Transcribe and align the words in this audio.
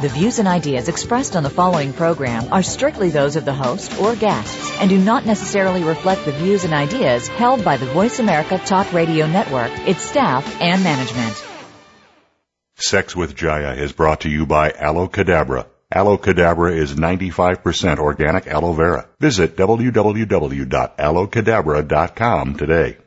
The 0.00 0.08
views 0.10 0.38
and 0.38 0.46
ideas 0.46 0.88
expressed 0.90 1.34
on 1.36 1.42
the 1.42 1.48
following 1.48 1.94
program 1.94 2.52
are 2.52 2.62
strictly 2.62 3.08
those 3.08 3.34
of 3.36 3.46
the 3.46 3.54
host 3.54 3.98
or 3.98 4.14
guests 4.14 4.72
and 4.78 4.90
do 4.90 4.98
not 4.98 5.24
necessarily 5.24 5.84
reflect 5.84 6.26
the 6.26 6.32
views 6.32 6.64
and 6.64 6.74
ideas 6.74 7.28
held 7.28 7.64
by 7.64 7.78
the 7.78 7.86
Voice 7.86 8.18
America 8.18 8.58
Talk 8.58 8.92
Radio 8.92 9.26
Network, 9.26 9.70
its 9.88 10.02
staff, 10.02 10.46
and 10.60 10.84
management. 10.84 11.42
Sex 12.74 13.16
with 13.16 13.34
Jaiya 13.34 13.78
is 13.78 13.92
brought 13.92 14.20
to 14.20 14.28
you 14.28 14.44
by 14.44 14.70
Aloe 14.72 15.08
Cadabra. 15.08 15.64
Aloe 15.90 16.18
Cadabra 16.18 16.76
is 16.76 16.92
95% 16.94 17.98
organic 17.98 18.46
aloe 18.48 18.74
vera. 18.74 19.08
Visit 19.18 19.56
www.aloecadabra.com 19.56 22.54
today. 22.58 22.98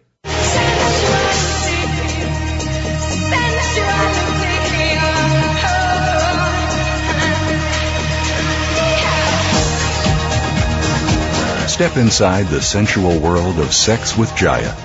Step 11.80 11.96
inside 11.96 12.48
the 12.48 12.62
sensual 12.62 13.18
world 13.20 13.58
of 13.58 13.74
sex 13.74 14.18
with 14.18 14.30
Jaiya. 14.32 14.76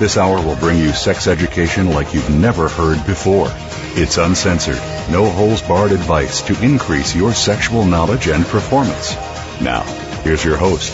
This 0.00 0.16
hour 0.16 0.40
will 0.44 0.56
bring 0.56 0.78
you 0.80 0.90
sex 0.90 1.28
education 1.28 1.90
like 1.92 2.12
you've 2.12 2.28
never 2.28 2.68
heard 2.68 3.06
before. 3.06 3.46
It's 3.94 4.18
uncensored, 4.18 4.80
no 5.12 5.30
holes 5.30 5.62
barred 5.62 5.92
advice 5.92 6.42
to 6.48 6.60
increase 6.60 7.14
your 7.14 7.32
sexual 7.34 7.84
knowledge 7.84 8.26
and 8.26 8.44
performance. 8.44 9.14
Now, 9.60 9.84
here's 10.24 10.44
your 10.44 10.56
host, 10.56 10.90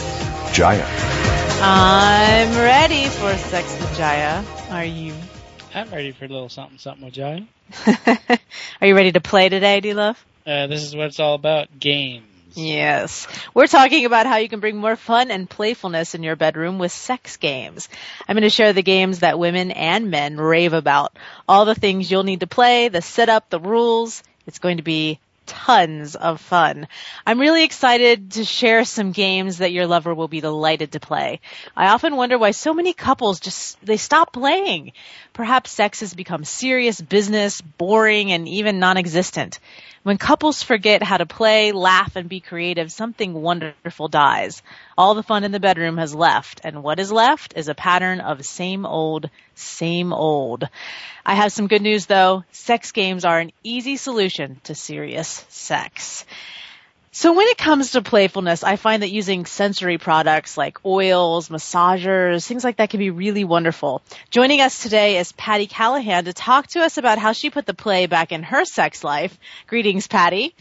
Jaiya. 0.55 0.85
I'm 1.63 2.55
ready 2.59 3.07
for 3.09 3.35
sex 3.49 3.73
with 3.81 3.89
Jaiya. 3.97 4.45
Are 4.73 4.85
you? 4.85 5.15
I'm 5.75 5.89
ready 5.91 6.13
for 6.13 6.27
a 6.27 6.29
little 6.29 6.51
something 6.51 6.77
something 6.77 7.07
with 7.07 7.15
Jaiya. 7.15 8.39
Are 8.83 8.87
you 8.87 8.95
ready 8.95 9.13
to 9.13 9.23
play 9.23 9.49
today, 9.49 9.81
do 9.81 9.89
you 9.89 9.95
love? 9.95 10.23
Uh, 10.47 10.67
this 10.67 10.83
is 10.83 10.95
what 10.95 11.07
it's 11.07 11.19
all 11.19 11.33
about. 11.35 11.69
Game. 11.81 12.25
Yes. 12.57 13.29
We're 13.53 13.67
talking 13.67 14.07
about 14.07 14.25
how 14.25 14.37
you 14.37 14.49
can 14.49 14.61
bring 14.61 14.79
more 14.79 14.97
fun 14.97 15.31
and 15.31 15.49
playfulness 15.49 16.15
in 16.15 16.23
your 16.23 16.37
bedroom 16.37 16.79
with 16.79 16.91
sex 16.91 17.37
games. 17.37 17.89
I'm 18.27 18.35
going 18.35 18.45
to 18.45 18.51
share 18.51 18.73
the 18.73 18.83
games 18.83 19.19
that 19.21 19.39
women 19.39 19.71
and 19.73 20.11
men 20.11 20.39
rave 20.39 20.73
about. 20.73 21.15
All 21.47 21.67
the 21.67 21.75
things 21.75 22.11
you'll 22.11 22.23
need 22.25 22.41
to 22.41 22.47
play, 22.47 22.89
the 22.89 23.03
setup, 23.03 23.51
the 23.51 23.61
rules. 23.61 24.23
It's 24.47 24.59
going 24.59 24.79
to 24.79 24.83
be 24.83 25.21
tons 25.45 26.17
of 26.17 26.41
fun. 26.41 26.89
I'm 27.27 27.39
really 27.39 27.63
excited 27.63 28.33
to 28.33 28.45
share 28.45 28.85
some 28.87 29.13
games 29.13 29.59
that 29.59 29.71
your 29.73 29.87
lover 29.87 30.15
will 30.15 30.27
be 30.27 30.41
delighted 30.41 30.93
to 30.93 31.01
play. 31.01 31.41
I 31.77 31.89
often 31.93 32.17
wonder 32.17 32.39
why 32.39 32.53
so 32.53 32.73
many 32.73 32.95
couples 32.95 33.39
just, 33.39 33.79
they 33.85 33.97
stop 33.99 34.33
playing. 34.33 34.93
Perhaps 35.35 35.71
sex 35.73 36.01
has 36.01 36.15
become 36.15 36.45
serious 36.45 36.99
business, 37.01 37.61
boring, 37.61 38.33
and 38.33 38.49
even 38.49 38.81
non-existent. 38.81 39.61
When 40.07 40.19
couples 40.19 40.63
forget 40.63 41.03
how 41.03 41.17
to 41.17 41.27
play, 41.27 41.73
laugh, 41.73 42.15
and 42.15 42.29
be 42.29 42.39
creative, 42.39 42.93
something 42.93 43.33
wonderful 43.35 44.07
dies. 44.07 44.63
All 44.97 45.15
the 45.17 45.25
fun 45.25 45.43
in 45.43 45.51
the 45.51 45.59
bedroom 45.59 45.97
has 45.99 46.15
left, 46.15 46.61
and 46.63 46.85
what 46.85 47.01
is 47.01 47.11
left 47.11 47.55
is 47.57 47.67
a 47.67 47.75
pattern 47.75 48.21
of 48.21 48.45
same 48.47 48.87
old, 48.87 49.29
same 49.57 50.13
old. 50.13 50.69
I 51.25 51.35
have 51.35 51.51
some 51.53 51.67
good 51.67 51.83
news 51.83 52.07
though. 52.07 52.45
Sex 52.53 52.93
games 52.93 53.25
are 53.25 53.41
an 53.41 53.51
easy 53.65 53.97
solution 53.97 54.61
to 54.63 54.77
serious 54.77 55.45
sex. 55.49 56.25
So 57.19 57.33
when 57.33 57.47
it 57.47 57.57
comes 57.57 57.93
to 57.93 58.03
playfulness, 58.03 58.63
I 58.63 58.77
find 58.77 59.03
that 59.03 59.09
using 59.11 59.47
sensory 59.47 59.97
products 59.97 60.59
like 60.59 60.85
oils, 60.85 61.49
massagers, 61.49 62.47
things 62.47 62.63
like 62.63 62.77
that 62.77 62.91
can 62.91 62.99
be 63.01 63.09
really 63.09 63.43
wonderful. 63.43 64.03
Joining 64.31 64.61
us 64.61 64.83
today 64.83 65.17
is 65.17 65.33
Patty 65.33 65.67
Callahan 65.67 66.27
to 66.27 66.35
talk 66.35 66.67
to 66.69 66.81
us 66.81 66.99
about 66.99 67.17
how 67.17 67.33
she 67.33 67.49
put 67.49 67.65
the 67.65 67.73
play 67.73 68.05
back 68.05 68.33
in 68.33 68.43
her 68.43 68.67
sex 68.67 69.03
life. 69.03 69.35
Greetings, 69.67 70.09
Patty. 70.09 70.55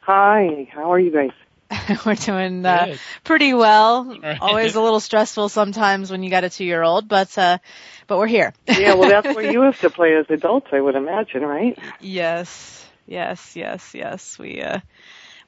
Hi, 0.00 0.66
how 0.72 0.92
are 0.94 0.98
you 0.98 1.10
guys? 1.10 2.02
We're 2.06 2.14
doing 2.14 2.64
uh, 2.64 2.96
pretty 3.22 3.52
well. 3.52 4.16
Always 4.40 4.74
a 4.76 4.80
little 4.80 4.98
stressful 4.98 5.50
sometimes 5.50 6.10
when 6.10 6.22
you 6.22 6.30
got 6.30 6.42
a 6.42 6.48
two-year-old, 6.48 7.06
but 7.06 7.36
uh, 7.36 7.58
but 8.06 8.16
we're 8.16 8.28
here. 8.28 8.54
yeah, 8.66 8.94
well, 8.94 9.10
that's 9.10 9.36
where 9.36 9.52
you 9.52 9.60
have 9.62 9.78
to 9.80 9.90
play 9.90 10.14
as 10.16 10.24
adults, 10.30 10.68
I 10.72 10.80
would 10.80 10.94
imagine, 10.94 11.42
right? 11.42 11.78
Yes, 12.00 12.82
yes, 13.06 13.54
yes, 13.54 13.94
yes. 13.94 14.38
We 14.38 14.62
uh, 14.62 14.78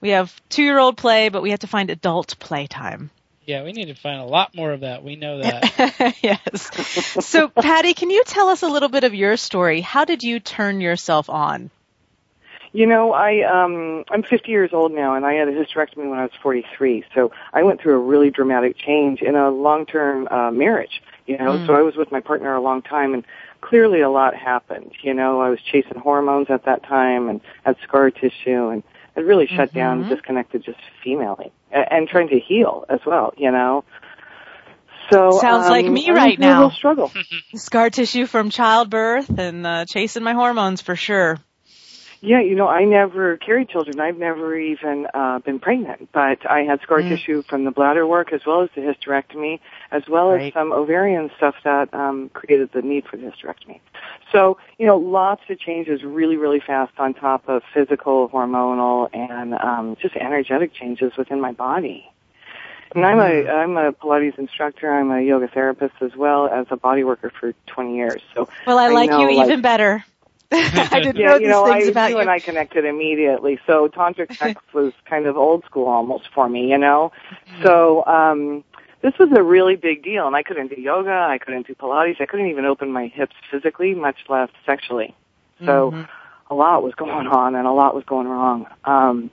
we 0.04 0.10
have 0.10 0.38
two 0.50 0.62
year 0.62 0.78
old 0.78 0.98
play, 0.98 1.30
but 1.30 1.42
we 1.42 1.50
have 1.50 1.60
to 1.60 1.66
find 1.66 1.88
adult 1.88 2.38
playtime. 2.38 3.08
Yeah, 3.46 3.64
we 3.64 3.72
need 3.72 3.86
to 3.86 3.94
find 3.94 4.20
a 4.20 4.24
lot 4.26 4.54
more 4.54 4.70
of 4.72 4.80
that. 4.80 5.02
We 5.02 5.16
know 5.16 5.38
that. 5.42 6.16
yes. 6.22 7.26
So, 7.26 7.48
Patty, 7.48 7.94
can 7.94 8.10
you 8.10 8.22
tell 8.24 8.48
us 8.50 8.62
a 8.62 8.68
little 8.68 8.90
bit 8.90 9.04
of 9.04 9.14
your 9.14 9.36
story? 9.38 9.80
How 9.80 10.04
did 10.04 10.22
you 10.22 10.40
turn 10.40 10.80
yourself 10.82 11.28
on? 11.30 11.70
You 12.72 12.86
know, 12.86 13.12
I 13.14 13.42
um 13.44 14.04
I'm 14.10 14.22
50 14.22 14.50
years 14.50 14.70
old 14.74 14.92
now 14.92 15.14
and 15.14 15.24
I 15.24 15.34
had 15.34 15.48
a 15.48 15.52
hysterectomy 15.52 16.10
when 16.10 16.18
I 16.18 16.24
was 16.24 16.32
43. 16.42 17.04
So, 17.14 17.32
I 17.54 17.62
went 17.62 17.80
through 17.80 17.94
a 17.94 17.98
really 18.04 18.28
dramatic 18.28 18.76
change 18.76 19.22
in 19.22 19.34
a 19.36 19.48
long-term 19.48 20.28
uh 20.30 20.50
marriage, 20.50 21.00
you 21.26 21.38
know. 21.38 21.52
Mm. 21.52 21.66
So, 21.66 21.72
I 21.74 21.80
was 21.80 21.96
with 21.96 22.12
my 22.12 22.20
partner 22.20 22.54
a 22.54 22.60
long 22.60 22.82
time 22.82 23.14
and 23.14 23.24
clearly 23.62 24.02
a 24.02 24.10
lot 24.10 24.36
happened. 24.36 24.92
You 25.00 25.14
know, 25.14 25.40
I 25.40 25.48
was 25.48 25.60
chasing 25.62 25.98
hormones 25.98 26.48
at 26.50 26.66
that 26.66 26.82
time 26.82 27.30
and 27.30 27.40
had 27.64 27.76
scar 27.84 28.10
tissue 28.10 28.68
and 28.68 28.82
it 29.16 29.20
really 29.24 29.46
shut 29.46 29.70
mm-hmm. 29.70 29.78
down, 29.78 30.08
disconnected 30.08 30.64
just 30.64 30.78
femally 31.04 31.50
and, 31.70 31.84
and 31.90 32.08
trying 32.08 32.28
to 32.28 32.38
heal 32.38 32.84
as 32.88 33.00
well, 33.06 33.32
you 33.36 33.50
know. 33.50 33.84
So 35.12 35.38
sounds 35.40 35.66
um, 35.66 35.70
like 35.70 35.84
me 35.86 36.10
right 36.10 36.38
now. 36.38 36.70
Struggle. 36.70 37.12
Scar 37.54 37.90
tissue 37.90 38.26
from 38.26 38.50
childbirth 38.50 39.28
and 39.38 39.66
uh, 39.66 39.84
chasing 39.86 40.22
my 40.22 40.32
hormones 40.32 40.80
for 40.80 40.96
sure. 40.96 41.38
Yeah, 42.24 42.40
you 42.40 42.54
know, 42.54 42.68
I 42.68 42.84
never 42.86 43.36
carried 43.36 43.68
children. 43.68 44.00
I've 44.00 44.16
never 44.16 44.56
even 44.58 45.06
uh, 45.12 45.40
been 45.40 45.58
pregnant, 45.58 46.08
but 46.10 46.50
I 46.50 46.62
had 46.62 46.80
scar 46.80 47.00
mm. 47.02 47.08
tissue 47.10 47.42
from 47.42 47.64
the 47.66 47.70
bladder 47.70 48.06
work 48.06 48.32
as 48.32 48.40
well 48.46 48.62
as 48.62 48.70
the 48.74 48.80
hysterectomy, 48.80 49.60
as 49.90 50.04
well 50.08 50.30
right. 50.30 50.46
as 50.46 50.54
some 50.54 50.72
ovarian 50.72 51.30
stuff 51.36 51.54
that 51.64 51.92
um, 51.92 52.30
created 52.30 52.70
the 52.72 52.80
need 52.80 53.04
for 53.04 53.18
the 53.18 53.26
hysterectomy. 53.26 53.80
So, 54.32 54.56
you 54.78 54.86
know, 54.86 54.96
lots 54.96 55.42
of 55.50 55.60
changes 55.60 56.02
really, 56.02 56.38
really 56.38 56.60
fast 56.60 56.92
on 56.96 57.12
top 57.12 57.46
of 57.46 57.60
physical, 57.74 58.30
hormonal, 58.30 59.10
and 59.12 59.52
um, 59.56 59.94
just 60.00 60.16
energetic 60.16 60.72
changes 60.72 61.12
within 61.18 61.42
my 61.42 61.52
body. 61.52 62.10
And 62.94 63.04
I'm 63.04 63.18
a 63.18 63.22
mm-hmm. 63.28 63.50
I'm 63.50 63.76
a 63.76 63.92
Pilates 63.92 64.38
instructor. 64.38 64.92
I'm 64.92 65.10
a 65.10 65.20
yoga 65.20 65.48
therapist 65.48 65.94
as 66.00 66.14
well 66.14 66.46
as 66.46 66.66
a 66.70 66.76
body 66.76 67.02
worker 67.02 67.30
for 67.38 67.52
20 67.66 67.96
years. 67.96 68.22
So 68.34 68.48
well, 68.68 68.78
I 68.78 68.86
like 68.88 69.10
I 69.10 69.18
know, 69.18 69.28
you 69.28 69.38
even 69.42 69.56
like, 69.56 69.62
better. 69.62 70.04
I 70.56 71.00
didn't 71.00 71.16
yeah, 71.16 71.26
know 71.30 71.36
you 71.36 71.48
know, 71.48 71.64
things 71.66 71.86
I, 71.86 71.90
about 71.90 72.10
you. 72.10 72.18
and 72.18 72.30
I 72.30 72.38
connected 72.38 72.84
immediately. 72.84 73.58
So 73.66 73.88
tantric 73.88 74.36
sex 74.36 74.60
was 74.72 74.92
kind 75.04 75.26
of 75.26 75.36
old 75.36 75.64
school 75.64 75.88
almost 75.88 76.28
for 76.32 76.48
me, 76.48 76.70
you 76.70 76.78
know. 76.78 77.10
Mm-hmm. 77.32 77.62
So 77.64 78.04
um 78.06 78.62
this 79.02 79.14
was 79.18 79.30
a 79.36 79.42
really 79.42 79.74
big 79.76 80.02
deal, 80.04 80.26
and 80.28 80.34
I 80.36 80.42
couldn't 80.44 80.68
do 80.68 80.80
yoga, 80.80 81.10
I 81.10 81.38
couldn't 81.38 81.66
do 81.66 81.74
Pilates, 81.74 82.20
I 82.20 82.26
couldn't 82.26 82.46
even 82.46 82.64
open 82.66 82.92
my 82.92 83.08
hips 83.08 83.34
physically, 83.50 83.94
much 83.94 84.16
less 84.28 84.48
sexually. 84.64 85.14
So 85.66 85.90
mm-hmm. 85.90 86.02
a 86.50 86.54
lot 86.54 86.82
was 86.84 86.94
going 86.94 87.26
on, 87.28 87.54
and 87.56 87.66
a 87.66 87.72
lot 87.72 87.94
was 87.94 88.04
going 88.04 88.28
wrong. 88.28 88.66
Um, 88.84 89.30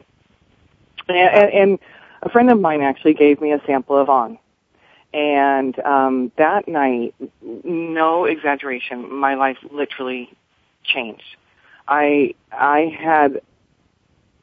and, 1.07 1.17
and, 1.17 1.53
and 1.53 1.79
a 2.21 2.29
friend 2.29 2.49
of 2.49 2.59
mine 2.59 2.81
actually 2.81 3.13
gave 3.13 3.39
me 3.39 3.53
a 3.53 3.61
sample 3.65 3.97
of 3.97 4.09
On, 4.09 4.37
and 5.13 5.79
um, 5.79 6.33
that 6.37 6.67
night, 6.67 7.15
no 7.41 8.25
exaggeration, 8.25 9.09
my 9.13 9.35
life 9.35 9.57
literally 9.71 10.29
changed. 10.83 11.35
I 11.87 12.33
I 12.51 12.95
had 12.99 13.41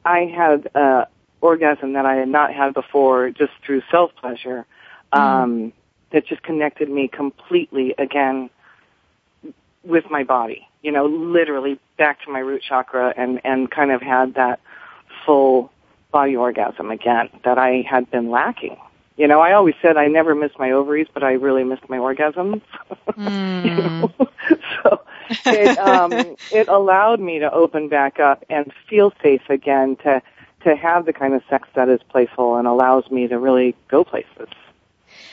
I 0.05 0.19
had 0.21 0.69
a 0.75 0.79
uh, 0.79 1.05
orgasm 1.41 1.93
that 1.93 2.05
I 2.05 2.15
had 2.15 2.27
not 2.29 2.53
had 2.53 2.73
before 2.73 3.29
just 3.31 3.53
through 3.65 3.81
self 3.91 4.11
pleasure. 4.15 4.65
Mm-hmm. 5.13 5.19
Um, 5.19 5.59
mm. 5.59 5.71
that 6.11 6.27
just 6.27 6.43
connected 6.43 6.87
me 6.87 7.07
completely 7.07 7.95
again 7.97 8.51
with 9.83 10.03
my 10.11 10.23
body, 10.23 10.67
you 10.83 10.91
know, 10.91 11.07
literally 11.07 11.79
back 11.97 12.21
to 12.25 12.31
my 12.31 12.37
root 12.37 12.61
chakra 12.61 13.11
and, 13.17 13.41
and 13.43 13.71
kind 13.71 13.89
of 13.89 14.03
had 14.03 14.35
that 14.35 14.59
full 15.25 15.71
body 16.11 16.35
orgasm 16.37 16.91
again 16.91 17.29
that 17.43 17.57
I 17.57 17.83
had 17.89 18.11
been 18.11 18.29
lacking. 18.29 18.77
You 19.17 19.25
know, 19.27 19.39
I 19.41 19.53
always 19.53 19.73
said 19.81 19.97
I 19.97 20.05
never 20.09 20.35
missed 20.35 20.59
my 20.59 20.69
ovaries, 20.69 21.07
but 21.11 21.23
I 21.23 21.31
really 21.33 21.63
missed 21.63 21.89
my 21.89 21.97
orgasms. 21.97 22.61
Mm. 23.17 23.63
you 23.63 23.71
know? 23.75 24.29
So 24.83 25.01
it 25.45 25.77
um, 25.77 26.11
it 26.51 26.67
allowed 26.67 27.19
me 27.19 27.39
to 27.39 27.51
open 27.51 27.87
back 27.87 28.19
up 28.19 28.43
and 28.49 28.71
feel 28.89 29.13
safe 29.21 29.41
again 29.49 29.95
to 29.97 30.21
to 30.63 30.75
have 30.75 31.05
the 31.05 31.13
kind 31.13 31.33
of 31.33 31.41
sex 31.49 31.67
that 31.75 31.87
is 31.89 32.01
playful 32.09 32.55
and 32.57 32.67
allows 32.67 33.09
me 33.09 33.27
to 33.29 33.37
really 33.39 33.75
go 33.87 34.03
places. 34.03 34.49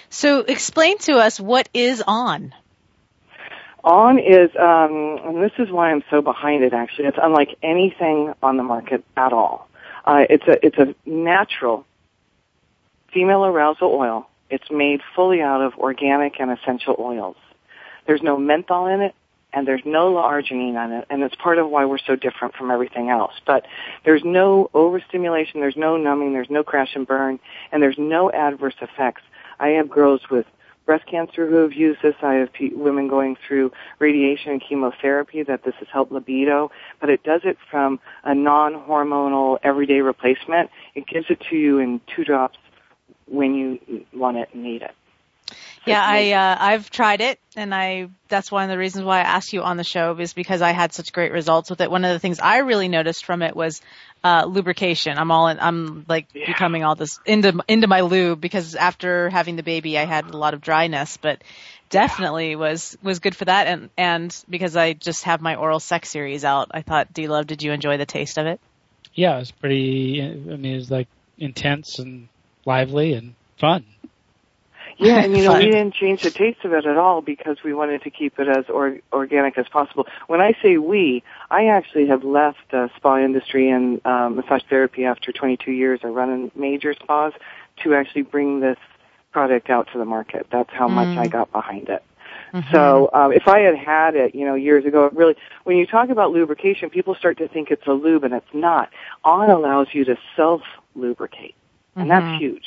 So, 0.08 0.40
explain 0.40 0.98
to 0.98 1.14
us 1.14 1.40
what 1.40 1.68
is 1.74 2.02
on. 2.06 2.54
On 3.82 4.18
is, 4.18 4.50
um, 4.56 5.18
and 5.24 5.42
this 5.42 5.52
is 5.58 5.70
why 5.70 5.90
I'm 5.90 6.04
so 6.10 6.20
behind 6.22 6.64
it. 6.64 6.72
Actually, 6.72 7.06
it's 7.06 7.18
unlike 7.20 7.56
anything 7.62 8.32
on 8.42 8.56
the 8.56 8.62
market 8.62 9.04
at 9.16 9.32
all. 9.32 9.68
Uh, 10.04 10.24
it's 10.28 10.44
a 10.46 10.64
it's 10.66 10.78
a 10.78 10.94
natural 11.08 11.86
female 13.12 13.44
arousal 13.46 13.92
oil. 13.92 14.28
It's 14.48 14.68
made 14.70 15.00
fully 15.16 15.40
out 15.42 15.60
of 15.60 15.74
organic 15.74 16.40
and 16.40 16.52
essential 16.52 16.94
oils. 17.00 17.36
There's 18.06 18.22
no 18.22 18.36
menthol 18.36 18.86
in 18.86 19.00
it 19.00 19.12
and 19.56 19.66
there's 19.66 19.80
no 19.86 20.16
arginine 20.16 20.76
on 20.76 20.92
it, 20.92 21.06
and 21.08 21.22
it's 21.22 21.34
part 21.34 21.56
of 21.56 21.70
why 21.70 21.86
we're 21.86 21.96
so 22.06 22.14
different 22.14 22.54
from 22.54 22.70
everything 22.70 23.08
else. 23.08 23.32
But 23.46 23.64
there's 24.04 24.20
no 24.22 24.68
overstimulation, 24.74 25.60
there's 25.60 25.78
no 25.78 25.96
numbing, 25.96 26.34
there's 26.34 26.50
no 26.50 26.62
crash 26.62 26.90
and 26.94 27.06
burn, 27.06 27.40
and 27.72 27.82
there's 27.82 27.96
no 27.96 28.30
adverse 28.30 28.74
effects. 28.82 29.22
I 29.58 29.68
have 29.68 29.88
girls 29.88 30.20
with 30.30 30.44
breast 30.84 31.06
cancer 31.10 31.46
who 31.48 31.56
have 31.62 31.72
used 31.72 32.00
this. 32.02 32.14
I 32.20 32.34
have 32.34 32.50
women 32.72 33.08
going 33.08 33.36
through 33.48 33.72
radiation 33.98 34.52
and 34.52 34.62
chemotherapy 34.62 35.42
that 35.44 35.64
this 35.64 35.74
has 35.78 35.88
helped 35.90 36.12
libido, 36.12 36.70
but 37.00 37.08
it 37.08 37.24
does 37.24 37.40
it 37.44 37.56
from 37.70 37.98
a 38.24 38.34
non-hormonal 38.34 39.56
everyday 39.62 40.02
replacement. 40.02 40.68
It 40.94 41.06
gives 41.06 41.30
it 41.30 41.42
to 41.48 41.56
you 41.56 41.78
in 41.78 42.02
two 42.14 42.24
drops 42.24 42.58
when 43.26 43.54
you 43.54 44.04
want 44.12 44.36
it 44.36 44.50
and 44.52 44.62
need 44.62 44.82
it. 44.82 44.94
Yeah, 45.86 46.04
I 46.04 46.32
uh, 46.32 46.56
I've 46.58 46.90
tried 46.90 47.20
it, 47.20 47.38
and 47.54 47.72
I 47.74 48.08
that's 48.28 48.50
one 48.50 48.64
of 48.64 48.68
the 48.70 48.76
reasons 48.78 49.04
why 49.04 49.18
I 49.20 49.22
asked 49.22 49.52
you 49.52 49.62
on 49.62 49.76
the 49.76 49.84
show 49.84 50.16
is 50.18 50.32
because 50.34 50.60
I 50.60 50.72
had 50.72 50.92
such 50.92 51.12
great 51.12 51.30
results 51.32 51.70
with 51.70 51.80
it. 51.80 51.90
One 51.90 52.04
of 52.04 52.12
the 52.12 52.18
things 52.18 52.40
I 52.40 52.58
really 52.58 52.88
noticed 52.88 53.24
from 53.24 53.40
it 53.42 53.54
was 53.54 53.80
uh, 54.24 54.46
lubrication. 54.48 55.16
I'm 55.16 55.30
all 55.30 55.46
in, 55.48 55.60
I'm 55.60 56.04
like 56.08 56.26
yeah. 56.34 56.46
becoming 56.48 56.82
all 56.84 56.96
this 56.96 57.20
into 57.24 57.60
into 57.68 57.86
my 57.86 58.00
lube 58.00 58.40
because 58.40 58.74
after 58.74 59.30
having 59.30 59.54
the 59.56 59.62
baby, 59.62 59.96
I 59.96 60.04
had 60.06 60.26
a 60.26 60.36
lot 60.36 60.54
of 60.54 60.60
dryness, 60.60 61.18
but 61.18 61.40
definitely 61.88 62.50
yeah. 62.50 62.56
was 62.56 62.98
was 63.02 63.20
good 63.20 63.36
for 63.36 63.44
that. 63.44 63.68
And 63.68 63.88
and 63.96 64.36
because 64.50 64.74
I 64.76 64.92
just 64.94 65.22
have 65.24 65.40
my 65.40 65.54
oral 65.54 65.78
sex 65.80 66.10
series 66.10 66.44
out, 66.44 66.66
I 66.72 66.82
thought, 66.82 67.12
D 67.12 67.28
Love, 67.28 67.46
did 67.46 67.62
you 67.62 67.70
enjoy 67.72 67.96
the 67.96 68.06
taste 68.06 68.38
of 68.38 68.46
it? 68.46 68.58
Yeah, 69.14 69.36
it 69.36 69.40
was 69.40 69.52
pretty. 69.52 70.20
I 70.20 70.34
mean, 70.34 70.64
it 70.74 70.76
was 70.76 70.90
like 70.90 71.06
intense 71.38 72.00
and 72.00 72.26
lively 72.64 73.12
and 73.12 73.34
fun. 73.60 73.84
Yeah, 74.98 75.22
and 75.22 75.36
you 75.36 75.44
know, 75.44 75.58
we 75.58 75.66
didn't 75.66 75.92
change 75.92 76.22
the 76.22 76.30
taste 76.30 76.64
of 76.64 76.72
it 76.72 76.86
at 76.86 76.96
all 76.96 77.20
because 77.20 77.58
we 77.62 77.74
wanted 77.74 78.02
to 78.04 78.10
keep 78.10 78.38
it 78.38 78.48
as 78.48 78.64
or- 78.70 78.98
organic 79.12 79.58
as 79.58 79.68
possible. 79.68 80.06
When 80.26 80.40
I 80.40 80.56
say 80.62 80.78
we, 80.78 81.22
I 81.50 81.66
actually 81.66 82.06
have 82.06 82.24
left 82.24 82.58
the 82.70 82.84
uh, 82.84 82.88
spa 82.96 83.18
industry 83.18 83.68
and 83.68 84.04
um, 84.06 84.36
massage 84.36 84.62
therapy 84.70 85.04
after 85.04 85.32
22 85.32 85.70
years. 85.70 86.00
of 86.02 86.14
running 86.14 86.50
major 86.54 86.94
spas 86.94 87.34
to 87.82 87.94
actually 87.94 88.22
bring 88.22 88.60
this 88.60 88.78
product 89.32 89.68
out 89.68 89.88
to 89.92 89.98
the 89.98 90.06
market. 90.06 90.46
That's 90.50 90.70
how 90.72 90.88
mm. 90.88 90.92
much 90.92 91.18
I 91.18 91.26
mm. 91.28 91.32
got 91.32 91.52
behind 91.52 91.90
it. 91.90 92.02
Mm-hmm. 92.54 92.72
So 92.74 93.10
um, 93.12 93.32
if 93.32 93.48
I 93.48 93.60
had 93.60 93.76
had 93.76 94.14
it, 94.16 94.34
you 94.34 94.46
know, 94.46 94.54
years 94.54 94.86
ago, 94.86 95.10
really, 95.12 95.34
when 95.64 95.76
you 95.76 95.86
talk 95.86 96.08
about 96.08 96.30
lubrication, 96.30 96.88
people 96.88 97.14
start 97.16 97.36
to 97.38 97.48
think 97.48 97.70
it's 97.70 97.86
a 97.86 97.92
lube, 97.92 98.24
and 98.24 98.32
it's 98.32 98.46
not. 98.54 98.88
On 99.24 99.50
allows 99.50 99.88
you 99.92 100.04
to 100.04 100.16
self 100.36 100.62
lubricate, 100.94 101.54
and 101.96 102.08
mm-hmm. 102.08 102.08
that's 102.28 102.40
huge. 102.40 102.64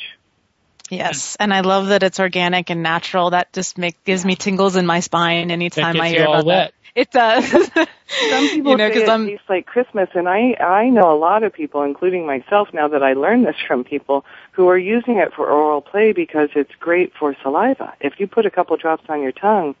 Yes, 0.90 1.36
and 1.38 1.54
I 1.54 1.60
love 1.60 1.86
that 1.88 2.02
it's 2.02 2.18
organic 2.18 2.68
and 2.70 2.82
natural. 2.82 3.30
That 3.30 3.52
just 3.52 3.78
make, 3.78 4.02
gives 4.04 4.24
me 4.24 4.34
tingles 4.34 4.74
in 4.74 4.86
my 4.86 4.98
spine 5.00 5.50
anytime 5.52 6.00
I 6.00 6.08
hear 6.08 6.24
about 6.24 6.46
that. 6.46 6.72
It 6.96 7.12
does. 7.12 7.46
Some 7.48 8.48
people 8.48 8.72
you 8.72 8.76
know, 8.76 8.90
say 8.90 9.04
it 9.04 9.06
tastes 9.24 9.44
like 9.48 9.66
Christmas, 9.66 10.08
and 10.14 10.28
I 10.28 10.54
I 10.58 10.88
know 10.90 11.12
a 11.12 11.14
lot 11.16 11.44
of 11.44 11.52
people, 11.52 11.82
including 11.84 12.26
myself, 12.26 12.68
now 12.72 12.88
that 12.88 13.04
I 13.04 13.12
learned 13.12 13.46
this 13.46 13.54
from 13.68 13.84
people 13.84 14.24
who 14.50 14.66
are 14.68 14.76
using 14.76 15.18
it 15.18 15.32
for 15.32 15.48
oral 15.48 15.80
play 15.80 16.10
because 16.12 16.48
it's 16.56 16.72
great 16.80 17.12
for 17.16 17.36
saliva. 17.44 17.92
If 18.00 18.14
you 18.18 18.26
put 18.26 18.44
a 18.44 18.50
couple 18.50 18.76
drops 18.76 19.04
on 19.08 19.22
your 19.22 19.30
tongue, 19.30 19.76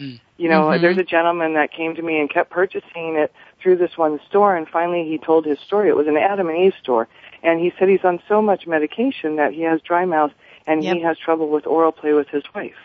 mm. 0.00 0.18
you 0.38 0.48
know, 0.48 0.62
mm-hmm. 0.64 0.82
there's 0.82 0.98
a 0.98 1.04
gentleman 1.04 1.54
that 1.54 1.70
came 1.72 1.94
to 1.94 2.02
me 2.02 2.18
and 2.18 2.28
kept 2.28 2.50
purchasing 2.50 3.14
it 3.14 3.32
through 3.62 3.76
this 3.76 3.96
one 3.96 4.18
store, 4.28 4.56
and 4.56 4.66
finally 4.66 5.06
he 5.08 5.18
told 5.18 5.46
his 5.46 5.60
story. 5.60 5.88
It 5.88 5.94
was 5.94 6.08
an 6.08 6.16
Adam 6.16 6.48
and 6.48 6.58
Eve 6.58 6.74
store, 6.82 7.06
and 7.44 7.60
he 7.60 7.72
said 7.78 7.88
he's 7.88 8.02
on 8.04 8.20
so 8.26 8.42
much 8.42 8.66
medication 8.66 9.36
that 9.36 9.52
he 9.52 9.62
has 9.62 9.80
dry 9.82 10.04
mouth 10.04 10.32
and 10.68 10.84
yep. 10.84 10.96
he 10.98 11.02
has 11.02 11.18
trouble 11.18 11.48
with 11.48 11.66
oral 11.66 11.90
play 11.90 12.12
with 12.12 12.28
his 12.28 12.44
wife. 12.54 12.76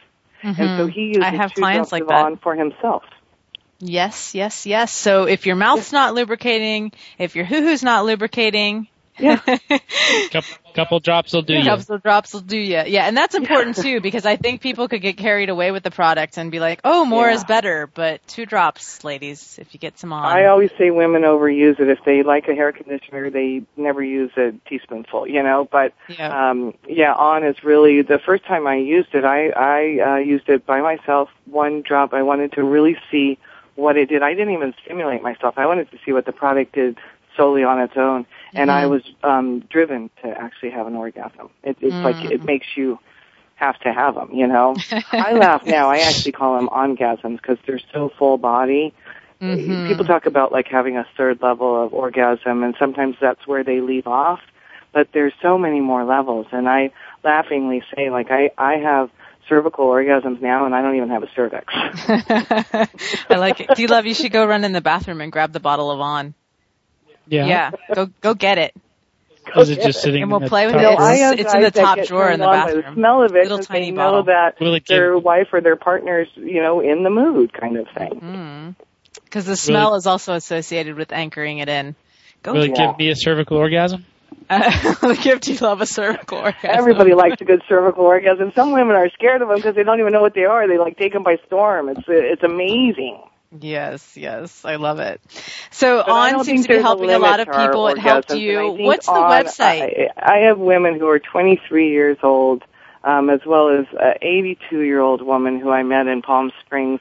Mm-hmm. 0.41 0.47
And 0.50 0.56
so 0.57 0.63
mm-hmm. 0.63 0.88
he 0.88 1.01
uses 1.09 1.24
I 1.24 1.35
have 1.35 1.53
two 1.53 1.62
clients 1.62 1.91
like 1.91 2.07
that. 2.07 2.39
for 2.41 2.56
himself. 2.56 3.03
Yes, 3.80 4.33
yes, 4.33 4.65
yes. 4.65 4.94
So 4.94 5.25
if 5.25 5.45
your 5.45 5.57
mouth's 5.57 5.88
yes. 5.88 5.91
not 5.91 6.13
lubricating, 6.15 6.94
if 7.19 7.35
your 7.35 7.44
hoo-hoo's 7.44 7.83
not 7.83 8.06
lubricating, 8.06 8.88
yeah. 9.19 9.38
couple, 10.31 10.57
couple, 10.74 11.00
drops 11.00 11.33
will 11.33 11.42
do 11.44 11.54
yeah. 11.54 11.60
you. 11.60 11.65
Couple 11.77 11.98
drops 12.00 12.33
will 12.33 12.42
do 12.42 12.57
you. 12.57 12.81
Yeah. 12.86 13.06
And 13.06 13.15
that's 13.15 13.36
important 13.36 13.77
yeah. 13.77 13.83
too, 13.83 14.01
because 14.01 14.25
I 14.25 14.38
think 14.38 14.62
people 14.62 14.88
could 14.88 15.01
get 15.01 15.18
carried 15.18 15.50
away 15.50 15.71
with 15.71 15.83
the 15.83 15.92
product 15.92 16.38
and 16.38 16.51
be 16.51 16.60
like, 16.60 16.81
oh, 16.83 17.06
more 17.06 17.27
yeah. 17.27 17.36
is 17.36 17.44
better. 17.44 17.86
But 17.88 18.25
two 18.27 18.45
drops, 18.45 19.04
ladies, 19.04 19.60
if 19.60 19.74
you 19.74 19.80
get 19.80 20.00
some 20.00 20.12
on. 20.13 20.25
I 20.25 20.45
always 20.45 20.71
say 20.77 20.89
women 20.89 21.21
overuse 21.21 21.80
it. 21.80 21.89
If 21.89 22.00
they 22.06 22.24
like 22.24 22.48
a 22.48 22.56
hair 22.56 22.71
conditioner, 22.71 23.30
they 23.30 23.63
never 23.77 24.04
use 24.04 24.31
a 24.38 24.54
teaspoonful, 24.68 25.27
you 25.27 25.44
know, 25.44 25.68
but, 25.71 25.94
yeah. 26.09 26.50
um, 26.51 26.74
yeah, 26.88 27.13
on 27.13 27.44
is 27.44 27.63
really 27.63 28.01
the 28.01 28.19
first 28.25 28.45
time 28.45 28.66
I 28.68 28.77
used 28.77 29.13
it. 29.13 29.25
I, 29.25 29.50
I, 29.50 30.00
uh, 30.00 30.18
used 30.18 30.50
it 30.50 30.66
by 30.66 30.81
myself, 30.81 31.30
one 31.45 31.81
drop. 31.83 32.13
I 32.13 32.24
wanted 32.24 32.54
to 32.54 32.63
really 32.63 32.98
see 33.12 33.38
what 33.75 33.95
it 33.98 34.09
did. 34.09 34.21
I 34.24 34.33
didn't 34.33 34.54
even 34.54 34.74
stimulate 34.83 35.21
myself. 35.21 35.56
I 35.57 35.66
wanted 35.68 35.89
to 35.92 35.98
see 36.06 36.12
what 36.13 36.25
the 36.25 36.31
product 36.31 36.74
did 36.74 36.98
solely 37.38 37.63
on 37.63 37.80
its 37.81 37.94
own 37.98 38.25
and 38.54 38.70
mm-hmm. 38.70 38.84
I 38.84 38.88
was 38.88 39.02
um, 39.24 39.62
driven 39.70 40.10
to 40.24 40.28
actually 40.30 40.72
have 40.72 40.88
an 40.88 40.96
orgasm. 40.96 41.50
It, 41.64 41.78
it's 41.82 41.94
mm. 41.94 42.04
like 42.04 42.32
it 42.32 42.44
makes 42.44 42.68
you 42.76 43.00
have 43.56 43.80
to 43.82 43.92
have 43.92 44.16
them, 44.16 44.30
you 44.34 44.48
know. 44.48 44.76
I 45.12 45.34
laugh 45.34 45.66
now. 45.66 45.90
I 45.90 45.98
actually 46.00 46.34
call 46.34 46.58
them 46.58 46.70
orgasms 46.70 47.38
because 47.38 47.58
they're 47.66 47.82
so 47.94 48.12
full 48.18 48.38
body. 48.38 48.94
Mm-hmm. 49.42 49.88
People 49.88 50.06
talk 50.06 50.26
about 50.26 50.52
like 50.52 50.68
having 50.68 50.98
a 50.98 51.06
third 51.18 51.42
level 51.42 51.84
of 51.84 51.94
orgasm, 51.94 52.64
and 52.64 52.76
sometimes 52.80 53.16
that's 53.20 53.46
where 53.46 53.64
they 53.64 53.82
leave 53.82 54.08
off. 54.08 54.40
But 54.94 55.10
there's 55.14 55.34
so 55.42 55.58
many 55.58 55.82
more 55.82 56.06
levels, 56.06 56.46
and 56.52 56.70
I 56.70 56.92
laughingly 57.24 57.84
say 57.96 58.10
like 58.10 58.28
I 58.30 58.52
I 58.58 58.76
have 58.76 59.10
cervical 59.50 59.86
orgasms 59.88 60.40
now, 60.42 60.66
and 60.66 60.76
I 60.76 60.82
don't 60.82 60.96
even 60.96 61.10
have 61.10 61.24
a 61.24 61.30
cervix. 61.36 61.74
I 63.30 63.36
like 63.38 63.60
it. 63.60 63.72
D 63.76 63.88
Love, 63.88 64.06
you 64.06 64.14
should 64.14 64.32
go 64.32 64.46
run 64.46 64.64
in 64.64 64.72
the 64.72 64.82
bathroom 64.82 65.20
and 65.20 65.30
grab 65.32 65.52
the 65.52 65.60
bottle 65.60 65.92
of 65.92 66.00
on. 66.00 66.36
Yeah. 67.28 67.46
Yeah. 67.46 67.72
Go 67.94 68.06
go 68.22 68.34
get 68.34 68.58
it. 68.58 68.74
Is 69.56 69.70
it 69.70 69.81
just 69.81 70.02
sitting? 70.02 70.24
And 70.24 70.31
we'll 70.31 70.40
play 70.47 70.68
with 70.68 70.76
it. 70.76 70.81
it's, 70.81 71.42
it's 71.42 71.54
in 71.54 71.62
the 71.62 71.71
top 71.71 72.02
drawer 72.04 72.30
in 72.30 72.40
the 72.40 72.45
bathroom. 72.45 72.81
The 72.88 72.94
smell 72.94 73.24
of 73.24 73.36
it, 73.36 73.44
little 73.44 73.59
tiny 73.59 73.92
bottle. 73.92 74.24
that 74.24 74.59
Will 74.59 74.74
it 74.76 74.88
their 74.88 75.18
wife 75.18 75.50
or 75.52 75.59
their 75.62 75.76
partner's, 75.76 76.30
you 76.36 76.62
know, 76.62 76.80
in 76.80 77.04
the 77.04 77.09
mood, 77.09 77.52
kind 77.54 77.78
of 77.78 77.88
thing. 77.95 78.76
Because 79.26 79.44
hmm. 79.45 79.52
the 79.52 79.57
smell 79.57 79.88
Really? 79.90 79.97
is 79.97 80.07
also 80.07 80.33
associated 80.36 80.95
with 80.95 81.12
anchoring 81.12 81.57
it 81.57 81.68
in. 81.68 81.94
Go 82.42 82.54
Will 82.54 82.64
it 82.64 82.76
give 82.76 82.97
me 82.97 83.09
a 83.12 83.16
cervical 83.18 83.57
orgasm? 83.57 84.06
uh, 84.50 85.14
give 85.21 85.45
you 85.47 85.56
love 85.57 85.81
a 85.81 85.86
cervical 85.86 86.38
orgasm. 86.38 86.59
Everybody 86.71 87.14
likes 87.14 87.42
a 87.42 87.44
good 87.45 87.62
cervical 87.68 88.06
orgasm. 88.06 88.54
Some 88.56 88.71
women 88.71 88.95
are 88.95 89.09
scared 89.09 89.42
of 89.42 89.50
them 89.50 89.57
because 89.57 89.76
they 89.76 89.83
don't 89.83 90.00
even 90.00 90.14
know 90.14 90.21
what 90.21 90.33
they 90.36 90.45
are. 90.45 90.69
They 90.69 90.78
like 90.78 90.97
take 90.97 91.12
them 91.12 91.24
by 91.24 91.36
storm. 91.47 91.90
It's 91.90 92.04
it's 92.07 92.44
amazing. 92.44 93.19
Yes, 93.62 94.18
yes, 94.18 94.66
I 94.66 94.78
love 94.78 95.00
it. 95.00 95.22
So 95.72 95.98
but 96.06 96.10
on 96.12 96.44
seems 96.44 96.64
to 96.66 96.69
be 96.76 96.81
helping 96.81 97.12
a, 97.12 97.18
a 97.18 97.19
lot 97.19 97.40
of 97.40 97.48
people. 97.52 97.88
It 97.88 98.00
helped 98.00 98.33
you. 98.33 98.69
What's 98.72 99.06
the 99.06 99.12
on, 99.14 99.31
website? 99.31 100.10
I, 100.18 100.36
I, 100.38 100.38
have 100.48 100.57
women 100.57 101.00
who 101.00 101.07
are 101.07 101.19
23 101.19 101.90
years 101.92 102.18
old, 102.24 102.64
um, 103.04 103.30
as 103.30 103.42
well 103.45 103.69
as 103.69 103.86
an 104.00 104.16
82 104.22 104.81
year 104.81 105.00
old 105.00 105.22
woman 105.22 105.60
who 105.60 105.69
I 105.69 105.83
met 105.83 106.07
in 106.07 106.22
Palm 106.24 106.52
Springs, 106.66 107.00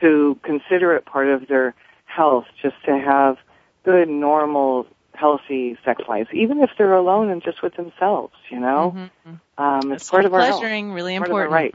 who 0.00 0.36
consider 0.42 0.94
it 0.96 1.04
part 1.06 1.28
of 1.28 1.46
their 1.46 1.74
health 2.06 2.46
just 2.60 2.74
to 2.86 2.98
have 2.98 3.36
good, 3.84 4.08
normal, 4.08 4.86
healthy 5.14 5.78
sex 5.84 6.02
lives, 6.08 6.28
even 6.32 6.62
if 6.62 6.70
they're 6.76 6.94
alone 6.94 7.30
and 7.30 7.42
just 7.44 7.62
with 7.62 7.74
themselves. 7.76 8.34
You 8.50 8.58
know, 8.58 8.96
mm-hmm. 9.24 9.62
um, 9.62 9.92
it's 9.92 10.10
part 10.10 10.24
of, 10.24 10.32
pleasuring, 10.32 10.92
really 10.94 11.16
part 11.18 11.30
of 11.30 11.34
our 11.36 11.46
pleasuring, 11.48 11.50
really 11.50 11.50
important, 11.52 11.52
right? 11.52 11.74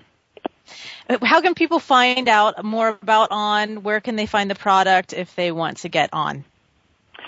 how 1.21 1.41
can 1.41 1.53
people 1.53 1.79
find 1.79 2.27
out 2.27 2.63
more 2.63 2.89
about 2.89 3.29
On? 3.31 3.83
Where 3.83 3.99
can 4.01 4.15
they 4.15 4.25
find 4.25 4.49
the 4.49 4.55
product 4.55 5.13
if 5.13 5.35
they 5.35 5.51
want 5.51 5.77
to 5.79 5.89
get 5.89 6.09
On? 6.13 6.43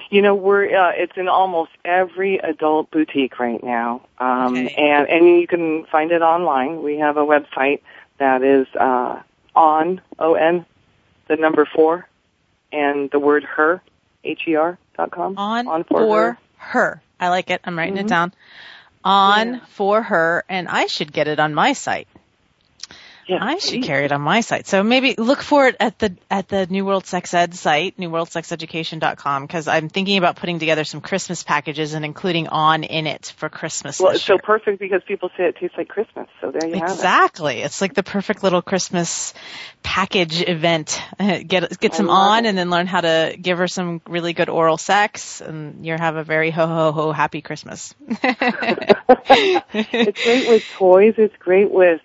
You 0.09 0.21
know, 0.23 0.33
we're 0.35 0.75
uh, 0.75 0.91
it's 0.95 1.13
in 1.17 1.27
almost 1.27 1.71
every 1.85 2.37
adult 2.39 2.89
boutique 2.89 3.39
right 3.39 3.63
now, 3.63 4.01
um, 4.17 4.55
okay. 4.57 4.73
and 4.75 5.07
and 5.07 5.39
you 5.39 5.45
can 5.45 5.85
find 5.85 6.11
it 6.11 6.23
online. 6.23 6.81
We 6.81 6.97
have 6.97 7.17
a 7.17 7.23
website 7.25 7.81
that 8.17 8.41
is 8.41 8.65
uh, 8.75 9.21
on 9.55 10.01
o 10.17 10.33
n 10.33 10.65
the 11.27 11.35
number 11.35 11.63
four 11.75 12.07
and 12.71 13.11
the 13.11 13.19
word 13.19 13.43
her 13.43 13.83
h 14.23 14.43
e 14.47 14.55
r 14.55 14.79
dot 14.97 15.11
com 15.11 15.37
on, 15.37 15.67
on 15.67 15.83
for, 15.83 15.99
for 16.01 16.21
her. 16.23 16.37
her. 16.57 17.01
I 17.19 17.29
like 17.29 17.51
it. 17.51 17.61
I'm 17.63 17.77
writing 17.77 17.95
mm-hmm. 17.97 18.05
it 18.05 18.09
down. 18.09 18.33
On 19.03 19.43
yeah. 19.53 19.59
for 19.69 20.01
her, 20.01 20.43
and 20.49 20.67
I 20.67 20.87
should 20.87 21.13
get 21.13 21.27
it 21.27 21.39
on 21.39 21.53
my 21.53 21.73
site. 21.73 22.07
Yeah, 23.29 23.37
I 23.41 23.57
should 23.59 23.83
carry 23.83 24.03
it 24.05 24.11
on 24.11 24.21
my 24.21 24.41
site. 24.41 24.65
So 24.65 24.81
maybe 24.81 25.13
look 25.15 25.43
for 25.43 25.67
it 25.67 25.75
at 25.79 25.99
the 25.99 26.15
at 26.31 26.47
the 26.47 26.65
New 26.65 26.83
World 26.83 27.05
Sex 27.05 27.31
Ed 27.35 27.53
site, 27.53 27.95
newworldsexeducation.com, 27.97 29.43
because 29.43 29.67
I'm 29.67 29.87
thinking 29.89 30.17
about 30.17 30.37
putting 30.37 30.57
together 30.57 30.83
some 30.83 30.99
Christmas 30.99 31.43
packages 31.43 31.93
and 31.93 32.03
including 32.03 32.47
on 32.47 32.83
in 32.83 33.05
it 33.05 33.31
for 33.37 33.47
Christmas. 33.49 33.99
Well, 33.99 34.09
it's 34.13 34.27
year. 34.27 34.39
so 34.39 34.43
perfect 34.43 34.79
because 34.79 35.01
people 35.07 35.29
say 35.37 35.43
it 35.43 35.57
tastes 35.57 35.77
like 35.77 35.89
Christmas. 35.89 36.25
So 36.41 36.49
there 36.49 36.67
you 36.69 36.73
exactly. 36.75 36.77
have 36.79 36.89
it. 36.91 36.93
Exactly, 36.95 37.59
it's 37.61 37.81
like 37.81 37.93
the 37.93 38.01
perfect 38.01 38.41
little 38.41 38.63
Christmas 38.63 39.35
package 39.83 40.41
event. 40.49 40.99
Get 41.19 41.77
get 41.79 41.93
some 41.93 42.09
on, 42.09 42.45
it. 42.45 42.49
and 42.49 42.57
then 42.57 42.71
learn 42.71 42.87
how 42.87 43.01
to 43.01 43.37
give 43.39 43.59
her 43.59 43.67
some 43.67 44.01
really 44.07 44.33
good 44.33 44.49
oral 44.49 44.77
sex, 44.77 45.39
and 45.41 45.85
you'll 45.85 45.99
have 45.99 46.15
a 46.15 46.23
very 46.23 46.49
ho 46.49 46.65
ho 46.65 46.91
ho 46.91 47.11
happy 47.11 47.43
Christmas. 47.43 47.93
it's 48.09 50.23
great 50.23 50.49
with 50.49 50.63
toys. 50.73 51.13
It's 51.19 51.35
great 51.37 51.69
with 51.69 52.01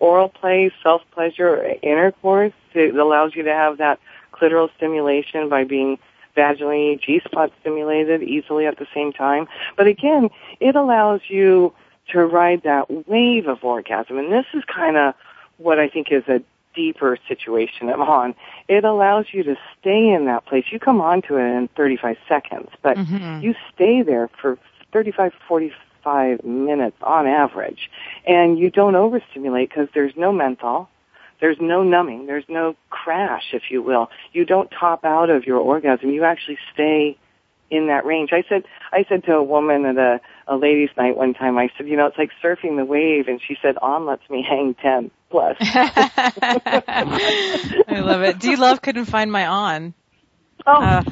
oral 0.00 0.28
play, 0.28 0.70
self 0.82 1.02
pleasure, 1.12 1.72
intercourse. 1.82 2.52
It 2.74 2.94
allows 2.96 3.34
you 3.34 3.44
to 3.44 3.52
have 3.52 3.78
that 3.78 3.98
clitoral 4.32 4.68
stimulation 4.76 5.48
by 5.48 5.64
being 5.64 5.98
vaginally 6.36 7.00
G 7.00 7.20
spot 7.24 7.50
stimulated 7.60 8.22
easily 8.22 8.66
at 8.66 8.78
the 8.78 8.86
same 8.94 9.12
time. 9.12 9.48
But 9.76 9.86
again, 9.86 10.28
it 10.60 10.76
allows 10.76 11.22
you 11.28 11.72
to 12.12 12.24
ride 12.24 12.62
that 12.64 13.08
wave 13.08 13.48
of 13.48 13.64
orgasm. 13.64 14.18
And 14.18 14.30
this 14.32 14.44
is 14.54 14.62
kind 14.64 14.96
of 14.96 15.14
what 15.56 15.78
I 15.78 15.88
think 15.88 16.12
is 16.12 16.24
a 16.28 16.42
deeper 16.74 17.16
situation 17.26 17.88
I'm 17.88 18.02
on. 18.02 18.34
It 18.68 18.84
allows 18.84 19.24
you 19.32 19.42
to 19.44 19.56
stay 19.80 20.10
in 20.10 20.26
that 20.26 20.44
place. 20.44 20.66
You 20.70 20.78
come 20.78 21.00
onto 21.00 21.36
it 21.36 21.40
in 21.50 21.68
35 21.74 22.18
seconds, 22.28 22.68
but 22.82 22.98
mm-hmm. 22.98 23.42
you 23.42 23.54
stay 23.74 24.02
there 24.02 24.28
for 24.40 24.58
35, 24.92 25.32
40 25.48 25.72
five 26.06 26.44
minutes 26.44 26.96
on 27.02 27.26
average. 27.26 27.90
And 28.26 28.56
you 28.58 28.70
don't 28.70 28.94
overstimulate 28.94 29.68
because 29.68 29.88
there's 29.92 30.12
no 30.16 30.30
menthol. 30.32 30.88
There's 31.40 31.56
no 31.60 31.82
numbing. 31.82 32.26
There's 32.26 32.46
no 32.48 32.76
crash, 32.88 33.42
if 33.52 33.64
you 33.70 33.82
will. 33.82 34.08
You 34.32 34.46
don't 34.46 34.70
top 34.70 35.04
out 35.04 35.28
of 35.28 35.44
your 35.44 35.58
orgasm. 35.58 36.10
You 36.10 36.22
actually 36.24 36.58
stay 36.72 37.18
in 37.68 37.88
that 37.88 38.06
range. 38.06 38.30
I 38.32 38.44
said, 38.48 38.62
I 38.92 39.04
said 39.08 39.24
to 39.24 39.32
a 39.32 39.42
woman 39.42 39.84
at 39.84 39.96
a, 39.96 40.20
a 40.46 40.54
ladies 40.56 40.90
night 40.96 41.16
one 41.16 41.34
time, 41.34 41.58
I 41.58 41.68
said, 41.76 41.88
you 41.88 41.96
know, 41.96 42.06
it's 42.06 42.16
like 42.16 42.30
surfing 42.42 42.76
the 42.76 42.84
wave. 42.84 43.26
And 43.26 43.40
she 43.46 43.56
said, 43.60 43.74
on 43.82 44.06
lets 44.06 44.22
me 44.30 44.46
hang 44.48 44.74
10 44.80 45.10
plus. 45.28 45.56
I 45.60 46.30
love 48.02 48.22
it. 48.22 48.38
D 48.38 48.54
Love 48.54 48.80
couldn't 48.80 49.06
find 49.06 49.30
my 49.32 49.46
on. 49.46 49.94
Oh, 50.66 50.80
uh, 50.82 51.02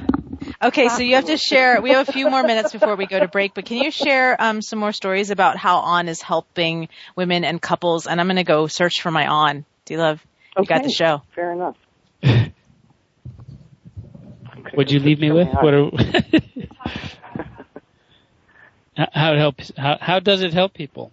Okay, 0.62 0.88
so 0.88 1.02
you 1.02 1.16
have 1.16 1.26
to 1.26 1.36
share. 1.36 1.80
We 1.82 1.90
have 1.90 2.08
a 2.08 2.12
few 2.12 2.30
more 2.30 2.42
minutes 2.44 2.70
before 2.72 2.94
we 2.96 3.06
go 3.06 3.18
to 3.20 3.26
break, 3.28 3.52
but 3.54 3.64
can 3.66 3.78
you 3.78 3.90
share 3.90 4.40
um, 4.40 4.62
some 4.62 4.78
more 4.78 4.92
stories 4.92 5.30
about 5.30 5.56
how 5.56 5.78
On 5.78 6.06
is 6.08 6.22
helping 6.22 6.88
women 7.16 7.42
and 7.44 7.60
couples? 7.60 8.06
And 8.06 8.20
I'm 8.20 8.26
going 8.28 8.36
to 8.36 8.44
go 8.44 8.66
search 8.68 9.02
for 9.02 9.10
my 9.10 9.26
On. 9.26 9.64
Do 9.84 9.94
you 9.94 10.00
love? 10.00 10.24
Okay. 10.56 10.62
You 10.62 10.66
got 10.66 10.84
the 10.84 10.92
show. 10.92 11.22
Fair 11.34 11.52
enough. 11.52 11.76
What'd 14.74 14.92
you 14.92 15.00
leave 15.00 15.18
me 15.20 15.32
with? 15.32 15.48
What 15.52 15.74
are, 15.74 15.90
how 19.12 19.32
it 19.34 19.38
helps? 19.38 19.72
How, 19.76 19.98
how 20.00 20.20
does 20.20 20.40
it 20.42 20.52
help 20.54 20.72
people? 20.74 21.10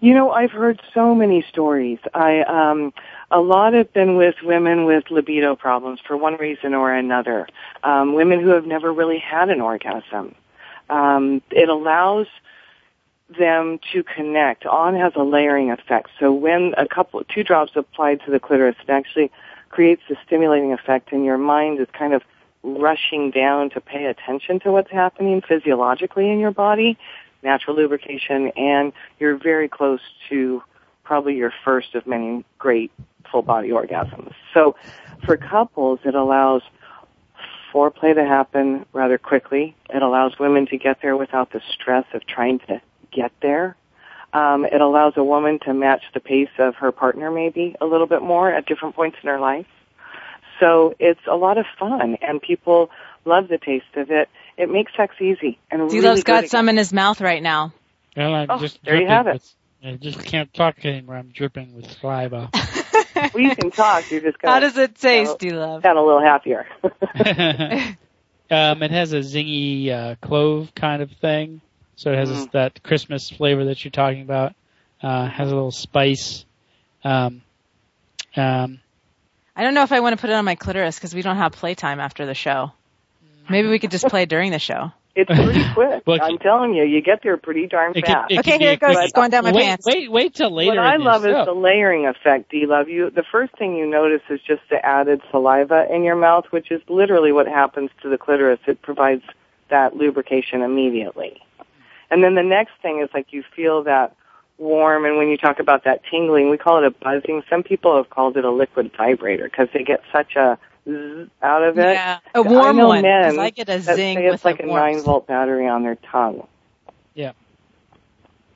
You 0.00 0.14
know, 0.14 0.30
I've 0.30 0.52
heard 0.52 0.80
so 0.94 1.14
many 1.14 1.44
stories. 1.50 1.98
I 2.14 2.40
um, 2.42 2.92
a 3.30 3.40
lot 3.40 3.74
have 3.74 3.92
been 3.92 4.16
with 4.16 4.36
women 4.42 4.84
with 4.84 5.04
libido 5.10 5.54
problems 5.54 6.00
for 6.06 6.16
one 6.16 6.34
reason 6.36 6.74
or 6.74 6.92
another, 6.92 7.46
um, 7.84 8.14
women 8.14 8.40
who 8.40 8.48
have 8.48 8.66
never 8.66 8.92
really 8.92 9.18
had 9.18 9.50
an 9.50 9.60
orgasm. 9.60 10.34
Um, 10.88 11.42
it 11.50 11.68
allows 11.68 12.26
them 13.38 13.78
to 13.92 14.02
connect. 14.02 14.64
On 14.64 14.94
has 14.96 15.12
a 15.14 15.22
layering 15.22 15.70
effect. 15.70 16.08
So 16.18 16.32
when 16.32 16.72
a 16.78 16.86
couple, 16.88 17.22
two 17.24 17.44
drops 17.44 17.72
applied 17.76 18.22
to 18.24 18.30
the 18.30 18.40
clitoris, 18.40 18.76
it 18.82 18.90
actually 18.90 19.30
creates 19.68 20.00
a 20.10 20.14
stimulating 20.26 20.72
effect 20.72 21.12
and 21.12 21.26
your 21.26 21.36
mind 21.36 21.78
is 21.80 21.88
kind 21.96 22.14
of 22.14 22.22
rushing 22.62 23.30
down 23.30 23.68
to 23.70 23.80
pay 23.82 24.06
attention 24.06 24.58
to 24.60 24.72
what's 24.72 24.90
happening 24.90 25.42
physiologically 25.46 26.30
in 26.30 26.38
your 26.38 26.50
body, 26.50 26.96
natural 27.42 27.76
lubrication, 27.76 28.48
and 28.56 28.94
you're 29.18 29.36
very 29.36 29.68
close 29.68 30.00
to 30.30 30.62
probably 31.04 31.36
your 31.36 31.52
first 31.64 31.94
of 31.94 32.06
many 32.06 32.44
great 32.58 32.90
full 33.30 33.42
body 33.42 33.70
orgasms. 33.70 34.32
So 34.54 34.76
for 35.24 35.36
couples, 35.36 36.00
it 36.04 36.14
allows 36.14 36.62
foreplay 37.72 38.14
to 38.14 38.24
happen 38.24 38.86
rather 38.92 39.18
quickly. 39.18 39.76
It 39.90 40.02
allows 40.02 40.38
women 40.38 40.66
to 40.68 40.78
get 40.78 40.98
there 41.02 41.16
without 41.16 41.52
the 41.52 41.60
stress 41.74 42.04
of 42.14 42.26
trying 42.26 42.60
to 42.68 42.80
get 43.12 43.32
there. 43.42 43.76
Um, 44.32 44.64
it 44.66 44.80
allows 44.80 45.14
a 45.16 45.24
woman 45.24 45.58
to 45.64 45.72
match 45.72 46.02
the 46.12 46.20
pace 46.20 46.50
of 46.58 46.76
her 46.76 46.92
partner 46.92 47.30
maybe 47.30 47.74
a 47.80 47.86
little 47.86 48.06
bit 48.06 48.20
more 48.22 48.50
at 48.50 48.66
different 48.66 48.94
points 48.94 49.16
in 49.22 49.28
her 49.28 49.40
life. 49.40 49.66
So 50.60 50.94
it's 50.98 51.20
a 51.30 51.36
lot 51.36 51.56
of 51.56 51.66
fun 51.78 52.16
and 52.20 52.40
people 52.42 52.90
love 53.24 53.48
the 53.48 53.58
taste 53.58 53.86
of 53.96 54.10
it. 54.10 54.28
It 54.56 54.70
makes 54.70 54.92
sex 54.96 55.14
easy. 55.20 55.58
And 55.70 55.90
he 55.90 56.00
really 56.00 56.22
got 56.22 56.48
some 56.48 56.68
in 56.68 56.76
his 56.76 56.92
mouth 56.92 57.20
right 57.20 57.42
now. 57.42 57.72
Well, 58.16 58.34
I'm 58.34 58.50
oh, 58.50 58.58
just 58.58 58.80
there 58.84 59.00
you 59.00 59.06
have 59.06 59.28
it. 59.28 59.42
I 59.84 59.92
just 59.92 60.24
can't 60.24 60.52
talk 60.52 60.84
anymore. 60.84 61.16
I'm 61.16 61.28
dripping 61.28 61.74
with 61.74 61.88
saliva. 62.00 62.50
we 63.34 63.54
can 63.54 63.70
talk. 63.70 64.10
you 64.10 64.20
just 64.20 64.38
kind 64.38 64.52
How 64.54 64.60
does 64.60 64.76
it 64.76 64.94
taste, 64.96 65.42
you 65.42 65.52
know, 65.52 65.58
love? 65.76 65.82
Kind 65.82 65.98
of 65.98 66.04
a 66.04 66.06
little 66.06 66.22
happier. 66.22 66.66
um, 68.50 68.82
it 68.82 68.90
has 68.90 69.12
a 69.12 69.20
zingy 69.20 69.90
uh, 69.90 70.14
clove 70.20 70.72
kind 70.74 71.02
of 71.02 71.10
thing, 71.12 71.60
so 71.96 72.12
it 72.12 72.18
has 72.18 72.30
mm. 72.30 72.50
that 72.52 72.82
Christmas 72.82 73.28
flavor 73.30 73.66
that 73.66 73.84
you're 73.84 73.90
talking 73.92 74.22
about. 74.22 74.54
Uh, 75.02 75.28
has 75.28 75.50
a 75.50 75.54
little 75.54 75.70
spice. 75.70 76.44
Um, 77.04 77.42
um, 78.36 78.80
I 79.54 79.62
don't 79.62 79.74
know 79.74 79.82
if 79.82 79.92
I 79.92 80.00
want 80.00 80.16
to 80.16 80.20
put 80.20 80.30
it 80.30 80.34
on 80.34 80.44
my 80.44 80.56
clitoris 80.56 80.96
because 80.96 81.14
we 81.14 81.22
don't 81.22 81.36
have 81.36 81.52
playtime 81.52 82.00
after 82.00 82.26
the 82.26 82.34
show. 82.34 82.72
Maybe 83.48 83.68
we 83.68 83.78
could 83.78 83.90
just 83.92 84.04
play 84.06 84.26
during 84.26 84.50
the 84.50 84.58
show. 84.58 84.92
It's 85.18 85.28
pretty 85.76 86.00
quick. 86.04 86.20
I'm 86.22 86.38
telling 86.38 86.74
you, 86.74 86.84
you 86.84 87.00
get 87.02 87.20
there 87.24 87.36
pretty 87.36 87.66
darn 87.66 87.92
it 87.96 88.06
fast. 88.06 88.28
Can, 88.28 88.38
it 88.38 88.38
okay, 88.46 88.58
here 88.58 88.70
it 88.72 88.80
goes. 88.80 88.96
It's 88.98 89.12
going 89.12 89.30
down 89.30 89.42
my 89.44 89.52
wait, 89.52 89.64
pants. 89.64 89.84
Wait, 89.84 90.10
wait 90.12 90.34
till 90.34 90.54
later. 90.54 90.76
What 90.76 90.78
I 90.78 90.96
love 90.96 91.26
is 91.26 91.32
show. 91.32 91.44
the 91.44 91.52
layering 91.52 92.06
effect, 92.06 92.50
D 92.52 92.66
Love. 92.66 92.88
You 92.88 93.10
the 93.10 93.24
first 93.32 93.56
thing 93.58 93.74
you 93.76 93.84
notice 93.84 94.22
is 94.30 94.38
just 94.46 94.62
the 94.70 94.76
added 94.84 95.20
saliva 95.32 95.88
in 95.92 96.04
your 96.04 96.14
mouth, 96.14 96.44
which 96.50 96.70
is 96.70 96.80
literally 96.88 97.32
what 97.32 97.48
happens 97.48 97.90
to 98.02 98.08
the 98.08 98.16
clitoris. 98.16 98.60
It 98.68 98.80
provides 98.80 99.24
that 99.70 99.96
lubrication 99.96 100.62
immediately. 100.62 101.40
And 102.12 102.22
then 102.22 102.36
the 102.36 102.42
next 102.44 102.72
thing 102.80 103.02
is 103.02 103.08
like 103.12 103.32
you 103.32 103.42
feel 103.56 103.82
that 103.82 104.14
warm 104.56 105.04
and 105.04 105.16
when 105.18 105.28
you 105.28 105.36
talk 105.36 105.58
about 105.58 105.82
that 105.84 106.02
tingling, 106.08 106.48
we 106.48 106.58
call 106.58 106.78
it 106.84 106.86
a 106.86 106.90
buzzing. 106.92 107.42
Some 107.50 107.64
people 107.64 107.96
have 107.96 108.08
called 108.08 108.36
it 108.36 108.44
a 108.44 108.52
liquid 108.52 108.92
vibrator 108.96 109.44
because 109.48 109.66
they 109.74 109.82
get 109.82 110.00
such 110.12 110.36
a 110.36 110.58
out 110.86 111.62
of 111.64 111.78
it. 111.78 111.82
Yeah, 111.92 112.18
a 112.34 112.42
warm 112.42 112.80
I 112.80 112.84
one. 112.84 113.02
Men 113.02 113.38
I 113.38 113.50
get 113.50 113.68
a 113.68 113.80
zing. 113.80 114.18
it's 114.18 114.44
like 114.44 114.60
a 114.60 114.66
nine 114.66 115.02
volt 115.02 115.26
battery 115.26 115.66
on 115.68 115.82
their 115.82 115.96
tongue. 115.96 116.46
Yeah. 117.14 117.32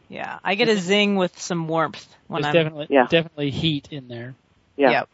Yeah, 0.08 0.38
I 0.44 0.56
get 0.56 0.68
a 0.68 0.76
zing 0.76 1.16
with 1.16 1.40
some 1.40 1.68
warmth 1.68 2.06
when 2.28 2.42
There's 2.42 2.54
I'm 2.54 2.64
definitely 2.64 2.86
yeah. 2.90 3.06
definitely 3.08 3.50
heat 3.50 3.88
in 3.90 4.08
there. 4.08 4.34
Yeah. 4.76 4.90
Yep. 4.90 5.08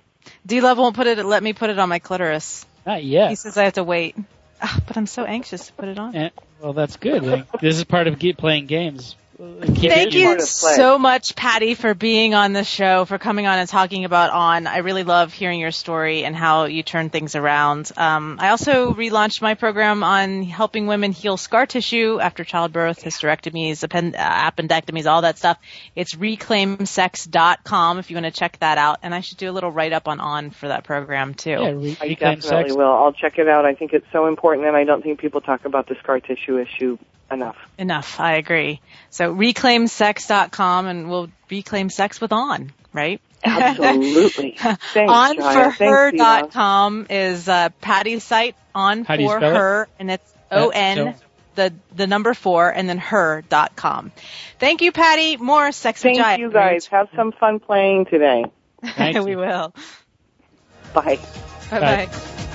D 0.47 0.61
Love 0.61 0.79
won't 0.79 0.97
put 0.97 1.07
it. 1.07 1.25
Let 1.25 1.43
me 1.43 1.53
put 1.53 1.71
it 1.71 1.79
on 1.79 1.89
my 1.89 2.01
clitoris. 2.01 2.67
Not 2.85 3.05
yet. 3.05 3.31
He 3.31 3.37
says 3.37 3.57
I 3.57 3.65
have 3.65 3.75
to 3.75 3.85
wait, 3.85 4.17
ah, 4.61 4.81
but 4.87 4.97
I'm 4.97 5.07
so 5.07 5.25
anxious 5.25 5.69
to 5.69 5.73
put 5.75 5.89
it 5.89 5.99
on. 6.01 6.15
And, 6.17 6.27
eh, 6.27 6.31
well, 6.61 6.73
that's 6.73 6.97
good. 6.97 7.23
Like, 7.23 7.53
this 7.61 7.77
is 7.77 7.85
part 7.85 8.09
of 8.09 8.19
playing 8.39 8.67
games. 8.67 9.15
Thank 9.41 10.15
you 10.15 10.41
so 10.41 10.99
much, 10.99 11.37
Patty, 11.37 11.75
for 11.77 11.95
being 11.95 12.35
on 12.35 12.53
the 12.53 12.65
show, 12.65 13.05
for 13.05 13.19
coming 13.19 13.47
on 13.47 13.61
and 13.61 13.69
talking 13.69 14.05
about 14.05 14.33
On. 14.33 14.67
I 14.67 14.79
really 14.79 15.05
love 15.05 15.33
hearing 15.33 15.61
your 15.61 15.71
story 15.71 16.25
and 16.25 16.35
how 16.35 16.65
you 16.65 16.83
turn 16.83 17.09
things 17.09 17.37
around. 17.37 17.93
Um, 17.97 18.39
I 18.41 18.49
also 18.49 18.93
relaunched 18.93 19.41
my 19.41 19.55
program 19.55 20.03
on 20.03 20.43
helping 20.43 20.89
women 20.89 21.13
heal 21.13 21.37
scar 21.37 21.67
tissue 21.67 22.19
after 22.19 22.43
childbirth, 22.43 23.01
hysterectomies, 23.01 23.85
append- 23.85 24.15
appendectomies, 24.15 25.07
all 25.07 25.23
that 25.23 25.39
stuff. 25.39 25.57
It's 25.95 26.17
reclaimsex.com 26.17 27.99
if 28.01 28.11
you 28.11 28.17
want 28.17 28.27
to 28.27 28.33
check 28.33 28.59
that 28.59 28.77
out. 28.77 28.99
And 29.05 29.15
I 29.15 29.21
should 29.21 29.39
do 29.39 29.49
a 29.49 29.53
little 29.55 29.71
write 29.71 29.93
up 29.93 30.09
on 30.09 30.19
On 30.19 30.51
for 30.51 30.67
that 30.67 30.83
program 30.83 31.35
too. 31.35 31.51
Yeah, 31.51 31.71
re- 31.71 31.97
I 32.01 32.09
definitely 32.09 32.41
sex. 32.43 32.75
will. 32.75 32.93
I'll 32.93 33.13
check 33.13 33.39
it 33.39 33.47
out. 33.47 33.65
I 33.67 33.75
think 33.75 33.93
it's 33.93 34.07
so 34.11 34.27
important, 34.27 34.67
and 34.67 34.77
I 34.77 34.83
don't 34.83 35.01
think 35.05 35.21
people 35.21 35.41
talk 35.41 35.65
about 35.65 35.87
the 35.87 35.95
scar 36.03 36.19
tissue 36.19 36.59
issue 36.59 36.99
enough. 37.31 37.57
Enough. 37.79 38.19
I 38.21 38.35
agree. 38.37 38.81
So 39.11 39.35
reclaimsex.com 39.35 40.87
and 40.87 41.09
we'll 41.11 41.31
reclaim 41.51 41.91
sex 41.91 42.21
with 42.21 42.31
on, 42.33 42.71
right? 42.93 43.21
Absolutely. 43.45 44.53
Thanks, 44.59 44.85
Onforher.com 44.95 47.07
is 47.11 47.49
uh, 47.49 47.69
Patty's 47.81 48.23
site, 48.25 48.55
on 48.75 49.05
How 49.05 49.17
for 49.17 49.39
her, 49.41 49.83
it? 49.85 49.89
and 50.01 50.11
it's 50.11 50.35
O 50.51 50.69
N 50.71 51.15
the 51.55 51.73
the 51.97 52.07
number 52.07 52.33
four 52.35 52.69
and 52.71 52.87
then 52.89 52.99
her.com. 52.99 54.13
Thank 54.59 54.83
you, 54.83 54.93
Patty. 54.93 55.37
More 55.39 55.71
sex 55.73 56.03
Thank 56.03 56.39
you 56.41 56.51
guys. 56.51 56.87
Have 56.87 57.09
some 57.15 57.33
fun 57.33 57.59
playing 57.61 58.07
today. 58.07 58.45
we 59.15 59.35
will. 59.37 59.75
Bye. 60.95 61.19
Bye-bye. 61.71 61.81
bye 62.07 62.07
bye 62.07 62.48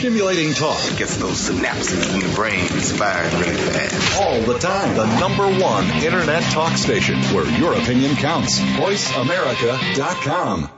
Stimulating 0.00 0.54
talk 0.54 0.80
gets 0.96 1.18
those 1.18 1.36
synapses 1.50 2.14
in 2.14 2.20
the 2.20 2.28
brain 2.34 2.64
firing 2.96 3.34
really 3.38 3.54
fast. 3.54 4.18
All 4.22 4.40
the 4.40 4.56
time. 4.58 4.96
The 4.96 5.18
number 5.20 5.46
one 5.62 5.86
internet 6.02 6.42
talk 6.44 6.74
station 6.78 7.18
where 7.34 7.46
your 7.58 7.74
opinion 7.74 8.16
counts. 8.16 8.60
VoiceAmerica.com. 8.60 10.70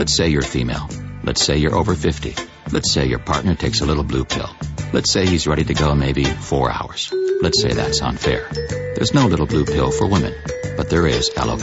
Let's 0.00 0.12
say 0.16 0.30
you're 0.30 0.42
female. 0.42 0.88
Let's 1.22 1.40
say 1.42 1.58
you're 1.58 1.76
over 1.76 1.94
50. 1.94 2.34
Let's 2.72 2.90
say 2.90 3.06
your 3.06 3.20
partner 3.20 3.54
takes 3.54 3.82
a 3.82 3.86
little 3.86 4.02
blue 4.02 4.24
pill. 4.24 4.50
Let's 4.92 5.12
say 5.12 5.26
he's 5.28 5.46
ready 5.46 5.62
to 5.62 5.74
go 5.74 5.94
maybe 5.94 6.24
four 6.24 6.72
hours. 6.72 7.12
Let's 7.40 7.62
say 7.62 7.72
that's 7.72 8.02
unfair. 8.02 8.48
There's 8.96 9.14
no 9.14 9.28
little 9.28 9.46
blue 9.46 9.64
pill 9.64 9.92
for 9.92 10.08
women, 10.08 10.34
but 10.76 10.90
there 10.90 11.06
is 11.06 11.30
aloe 11.36 11.54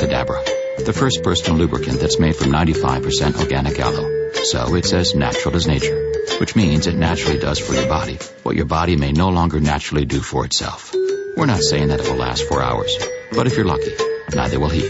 the 0.87 0.93
first 0.93 1.21
personal 1.21 1.59
lubricant 1.59 1.99
that's 1.99 2.17
made 2.17 2.33
from 2.33 2.47
95% 2.49 3.41
organic 3.41 3.77
aloe. 3.77 4.31
So 4.31 4.73
it's 4.75 4.93
as 4.93 5.13
natural 5.15 5.53
as 5.57 5.67
nature, 5.67 6.13
which 6.39 6.55
means 6.55 6.87
it 6.87 6.95
naturally 6.95 7.37
does 7.39 7.59
for 7.59 7.73
your 7.73 7.89
body 7.89 8.15
what 8.43 8.55
your 8.55 8.65
body 8.67 8.95
may 8.95 9.11
no 9.11 9.27
longer 9.27 9.59
naturally 9.59 10.05
do 10.05 10.21
for 10.21 10.45
itself. 10.45 10.93
We're 11.35 11.45
not 11.45 11.59
saying 11.59 11.89
that 11.89 11.99
it 11.99 12.07
will 12.07 12.15
last 12.15 12.43
four 12.47 12.61
hours, 12.61 12.95
but 13.33 13.47
if 13.47 13.57
you're 13.57 13.65
lucky, 13.65 13.95
neither 14.33 14.61
will 14.61 14.69
he. 14.69 14.87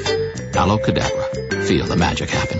Aloe 0.56 0.77
Cadabra. 0.77 1.66
Feel 1.68 1.88
the 1.88 1.96
magic 1.98 2.30
happen. 2.30 2.60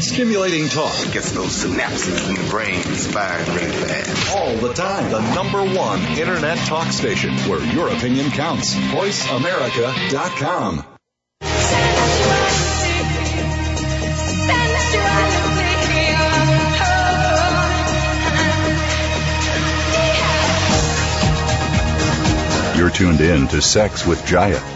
Stimulating 0.00 0.68
talk 0.68 0.94
it 1.06 1.12
gets 1.14 1.32
those 1.32 1.64
synapses 1.64 2.28
in 2.28 2.34
the 2.34 2.46
brain 2.50 2.82
firing 3.14 3.48
really 3.54 3.70
fast. 3.72 4.36
All 4.36 4.54
the 4.56 4.74
time. 4.74 5.10
The 5.10 5.22
number 5.34 5.62
one 5.64 6.02
internet 6.18 6.58
talk 6.66 6.92
station 6.92 7.32
where 7.48 7.64
your 7.72 7.88
opinion 7.88 8.30
counts. 8.30 8.74
VoiceAmerica.com. 8.74 10.84
You're 22.76 22.90
tuned 22.90 23.22
in 23.22 23.48
to 23.48 23.62
Sex 23.62 24.06
with 24.06 24.20
Jaiya 24.26 24.75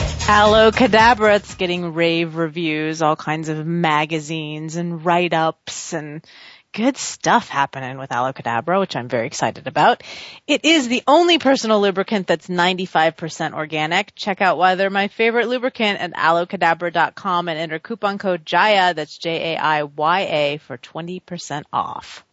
Aloe, 0.33 0.71
Cadabra, 0.71 1.35
it's 1.35 1.55
getting 1.55 1.93
rave 1.93 2.37
reviews, 2.37 3.01
all 3.01 3.17
kinds 3.17 3.49
of 3.49 3.67
magazines 3.67 4.77
and 4.77 5.03
write-ups 5.03 5.91
and 5.91 6.25
good 6.71 6.95
stuff 6.95 7.49
happening 7.49 7.97
with 7.97 8.13
Aloe 8.13 8.31
which 8.79 8.95
I'm 8.95 9.09
very 9.09 9.27
excited 9.27 9.67
about. 9.67 10.03
It 10.47 10.63
is 10.63 10.87
the 10.87 11.03
only 11.05 11.37
personal 11.37 11.81
lubricant 11.81 12.27
that's 12.27 12.47
95% 12.47 13.53
organic. 13.53 14.15
Check 14.15 14.39
out 14.41 14.57
why 14.57 14.75
they're 14.75 14.89
my 14.89 15.09
favorite 15.09 15.49
lubricant 15.49 15.99
at 15.99 16.13
aloecadabra.com 16.13 17.49
and 17.49 17.59
enter 17.59 17.79
coupon 17.79 18.17
code 18.17 18.45
JAIYA, 18.45 18.95
that's 18.95 19.17
J-A-I-Y-A, 19.17 20.59
for 20.59 20.77
20% 20.77 21.63
off. 21.73 22.23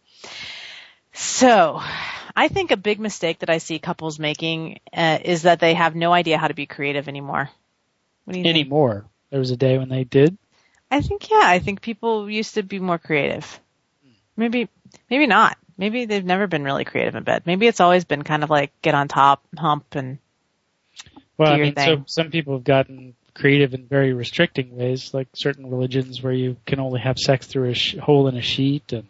So, 1.11 1.81
I 2.33 2.47
think 2.47 2.71
a 2.71 2.77
big 2.77 3.01
mistake 3.01 3.39
that 3.39 3.49
I 3.49 3.57
see 3.57 3.77
couples 3.77 4.19
making 4.19 4.79
uh, 4.93 5.19
is 5.21 5.41
that 5.41 5.59
they 5.59 5.73
have 5.73 5.95
no 5.95 6.13
idea 6.13 6.37
how 6.37 6.47
to 6.47 6.53
be 6.53 6.65
creative 6.65 7.09
anymore 7.09 7.49
anymore. 8.37 8.93
Think? 9.03 9.11
There 9.31 9.39
was 9.39 9.51
a 9.51 9.57
day 9.57 9.77
when 9.77 9.89
they 9.89 10.03
did. 10.03 10.37
I 10.91 11.01
think 11.01 11.29
yeah. 11.29 11.41
I 11.43 11.59
think 11.59 11.81
people 11.81 12.29
used 12.29 12.55
to 12.55 12.63
be 12.63 12.79
more 12.79 12.97
creative. 12.97 13.59
Maybe 14.35 14.69
maybe 15.09 15.27
not. 15.27 15.57
Maybe 15.77 16.05
they've 16.05 16.25
never 16.25 16.47
been 16.47 16.63
really 16.63 16.83
creative 16.85 17.15
in 17.15 17.23
bed. 17.23 17.43
Maybe 17.45 17.67
it's 17.67 17.79
always 17.79 18.03
been 18.05 18.23
kind 18.23 18.43
of 18.43 18.49
like 18.49 18.71
get 18.81 18.95
on 18.95 19.07
top, 19.07 19.41
hump, 19.57 19.85
and 19.95 20.17
well, 21.37 21.53
I 21.53 21.57
mean, 21.57 21.75
thing. 21.75 21.99
so 21.99 22.03
some 22.07 22.31
people 22.31 22.53
have 22.55 22.63
gotten 22.65 23.13
creative 23.33 23.73
in 23.73 23.85
very 23.87 24.11
restricting 24.13 24.75
ways, 24.75 25.13
like 25.13 25.29
certain 25.33 25.69
religions 25.69 26.21
where 26.21 26.33
you 26.33 26.57
can 26.65 26.79
only 26.81 26.99
have 26.99 27.17
sex 27.17 27.47
through 27.47 27.69
a 27.69 27.73
sh- 27.73 27.95
hole 27.97 28.27
in 28.27 28.35
a 28.35 28.41
sheet 28.41 28.91
and 28.91 29.07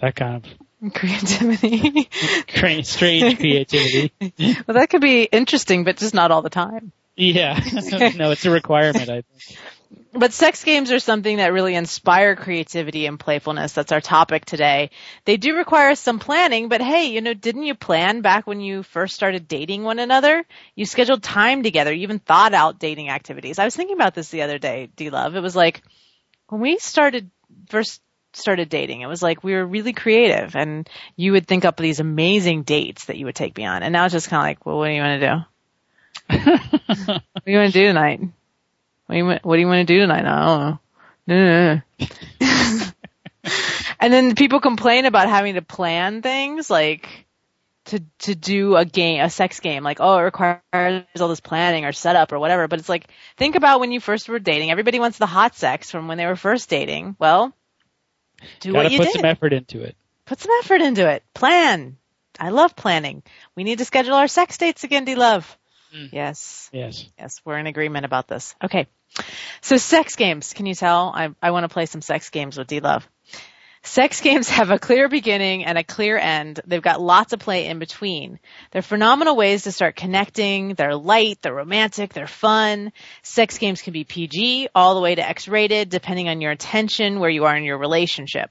that 0.00 0.16
kind 0.16 0.44
of 0.44 0.92
creativity, 0.94 2.08
strange 2.82 2.96
creativity. 3.38 4.10
well, 4.40 4.74
that 4.74 4.88
could 4.90 5.00
be 5.02 5.22
interesting, 5.22 5.84
but 5.84 5.96
just 5.98 6.14
not 6.14 6.32
all 6.32 6.42
the 6.42 6.50
time. 6.50 6.90
Yeah. 7.16 7.54
no, 7.74 8.30
it's 8.32 8.44
a 8.44 8.50
requirement, 8.50 9.08
I 9.08 9.22
think. 9.22 9.58
But 10.12 10.32
sex 10.32 10.62
games 10.64 10.90
are 10.90 10.98
something 10.98 11.36
that 11.36 11.52
really 11.52 11.74
inspire 11.74 12.34
creativity 12.36 13.06
and 13.06 13.18
playfulness. 13.18 13.72
That's 13.72 13.92
our 13.92 14.00
topic 14.00 14.44
today. 14.44 14.90
They 15.24 15.36
do 15.36 15.56
require 15.56 15.94
some 15.94 16.18
planning, 16.18 16.68
but 16.68 16.80
hey, 16.80 17.06
you 17.06 17.20
know, 17.20 17.34
didn't 17.34 17.64
you 17.64 17.74
plan 17.74 18.20
back 18.20 18.46
when 18.46 18.60
you 18.60 18.82
first 18.82 19.14
started 19.14 19.48
dating 19.48 19.82
one 19.82 19.98
another? 19.98 20.44
You 20.74 20.86
scheduled 20.86 21.22
time 21.22 21.62
together. 21.62 21.92
You 21.92 22.02
even 22.02 22.20
thought 22.20 22.54
out 22.54 22.78
dating 22.78 23.08
activities. 23.10 23.58
I 23.58 23.64
was 23.64 23.74
thinking 23.76 23.96
about 23.96 24.14
this 24.14 24.28
the 24.28 24.42
other 24.42 24.58
day, 24.58 24.88
D 24.94 25.10
Love. 25.10 25.36
It 25.36 25.40
was 25.42 25.56
like 25.56 25.82
when 26.48 26.60
we 26.60 26.78
started 26.78 27.30
first 27.68 28.00
started 28.34 28.68
dating, 28.68 29.00
it 29.00 29.06
was 29.08 29.22
like 29.22 29.42
we 29.44 29.54
were 29.54 29.66
really 29.66 29.92
creative 29.92 30.54
and 30.56 30.88
you 31.16 31.32
would 31.32 31.46
think 31.46 31.64
up 31.64 31.76
these 31.76 32.00
amazing 32.00 32.62
dates 32.62 33.04
that 33.06 33.16
you 33.16 33.26
would 33.26 33.36
take 33.36 33.56
me 33.56 33.64
on. 33.64 33.82
And 33.82 33.92
now 33.92 34.04
it's 34.04 34.12
just 34.12 34.28
kind 34.28 34.40
of 34.40 34.48
like, 34.48 34.66
well, 34.66 34.78
what 34.78 34.88
do 34.88 34.94
you 34.94 35.02
want 35.02 35.20
to 35.20 35.28
do? 35.34 35.42
what 36.28 36.42
do 37.44 37.50
you 37.52 37.58
want 37.58 37.72
to 37.72 37.80
do 37.80 37.86
tonight? 37.86 38.20
What 39.06 39.14
do 39.14 39.18
you 39.18 39.24
what 39.42 39.54
do 39.56 39.60
you 39.60 39.66
want 39.66 39.86
to 39.86 39.94
do 39.94 40.00
tonight? 40.00 40.24
I 40.24 40.76
don't 41.26 41.78
know. 41.78 41.82
and 44.00 44.12
then 44.12 44.34
people 44.34 44.60
complain 44.60 45.04
about 45.06 45.28
having 45.28 45.54
to 45.54 45.62
plan 45.62 46.22
things 46.22 46.68
like 46.70 47.26
to 47.86 48.02
to 48.20 48.34
do 48.34 48.76
a 48.76 48.84
game, 48.84 49.20
a 49.20 49.28
sex 49.30 49.60
game, 49.60 49.82
like 49.84 49.98
oh, 50.00 50.18
it 50.18 50.22
requires 50.22 50.60
all 51.20 51.28
this 51.28 51.40
planning 51.40 51.84
or 51.84 51.92
setup 51.92 52.32
or 52.32 52.38
whatever. 52.38 52.68
But 52.68 52.78
it's 52.78 52.88
like 52.88 53.08
think 53.36 53.56
about 53.56 53.80
when 53.80 53.92
you 53.92 54.00
first 54.00 54.28
were 54.28 54.38
dating. 54.38 54.70
Everybody 54.70 55.00
wants 55.00 55.18
the 55.18 55.26
hot 55.26 55.56
sex 55.56 55.90
from 55.90 56.08
when 56.08 56.18
they 56.18 56.26
were 56.26 56.36
first 56.36 56.70
dating. 56.70 57.16
Well, 57.18 57.54
do 58.60 58.72
Gotta 58.72 58.84
what 58.84 58.92
you 58.92 58.98
put 58.98 59.04
did. 59.06 59.14
some 59.16 59.24
effort 59.26 59.52
into 59.52 59.82
it. 59.82 59.96
Put 60.24 60.40
some 60.40 60.52
effort 60.60 60.80
into 60.80 61.06
it. 61.08 61.22
Plan. 61.34 61.96
I 62.40 62.48
love 62.48 62.74
planning. 62.74 63.22
We 63.54 63.62
need 63.64 63.78
to 63.78 63.84
schedule 63.84 64.14
our 64.14 64.26
sex 64.28 64.56
dates 64.56 64.82
again, 64.82 65.04
D 65.04 65.14
Love. 65.14 65.56
Mm. 65.96 66.08
Yes. 66.12 66.68
Yes. 66.72 67.06
Yes. 67.18 67.40
We're 67.44 67.58
in 67.58 67.66
agreement 67.66 68.04
about 68.04 68.26
this. 68.28 68.54
Okay. 68.62 68.86
So 69.60 69.76
sex 69.76 70.16
games. 70.16 70.52
Can 70.52 70.66
you 70.66 70.74
tell? 70.74 71.12
I, 71.14 71.30
I 71.42 71.52
want 71.52 71.64
to 71.64 71.68
play 71.68 71.86
some 71.86 72.00
sex 72.02 72.30
games 72.30 72.58
with 72.58 72.66
D 72.66 72.80
Love. 72.80 73.08
Sex 73.86 74.22
games 74.22 74.48
have 74.48 74.70
a 74.70 74.78
clear 74.78 75.10
beginning 75.10 75.62
and 75.66 75.76
a 75.76 75.84
clear 75.84 76.16
end. 76.16 76.58
They've 76.66 76.80
got 76.80 77.02
lots 77.02 77.34
of 77.34 77.38
play 77.40 77.66
in 77.66 77.78
between. 77.78 78.38
They're 78.70 78.80
phenomenal 78.80 79.36
ways 79.36 79.64
to 79.64 79.72
start 79.72 79.94
connecting. 79.94 80.72
They're 80.72 80.96
light, 80.96 81.40
they're 81.42 81.54
romantic, 81.54 82.14
they're 82.14 82.26
fun. 82.26 82.92
Sex 83.22 83.58
games 83.58 83.82
can 83.82 83.92
be 83.92 84.04
PG 84.04 84.70
all 84.74 84.94
the 84.94 85.02
way 85.02 85.14
to 85.16 85.28
X-rated 85.28 85.90
depending 85.90 86.30
on 86.30 86.40
your 86.40 86.50
attention, 86.50 87.20
where 87.20 87.28
you 87.28 87.44
are 87.44 87.54
in 87.54 87.62
your 87.64 87.76
relationship. 87.76 88.50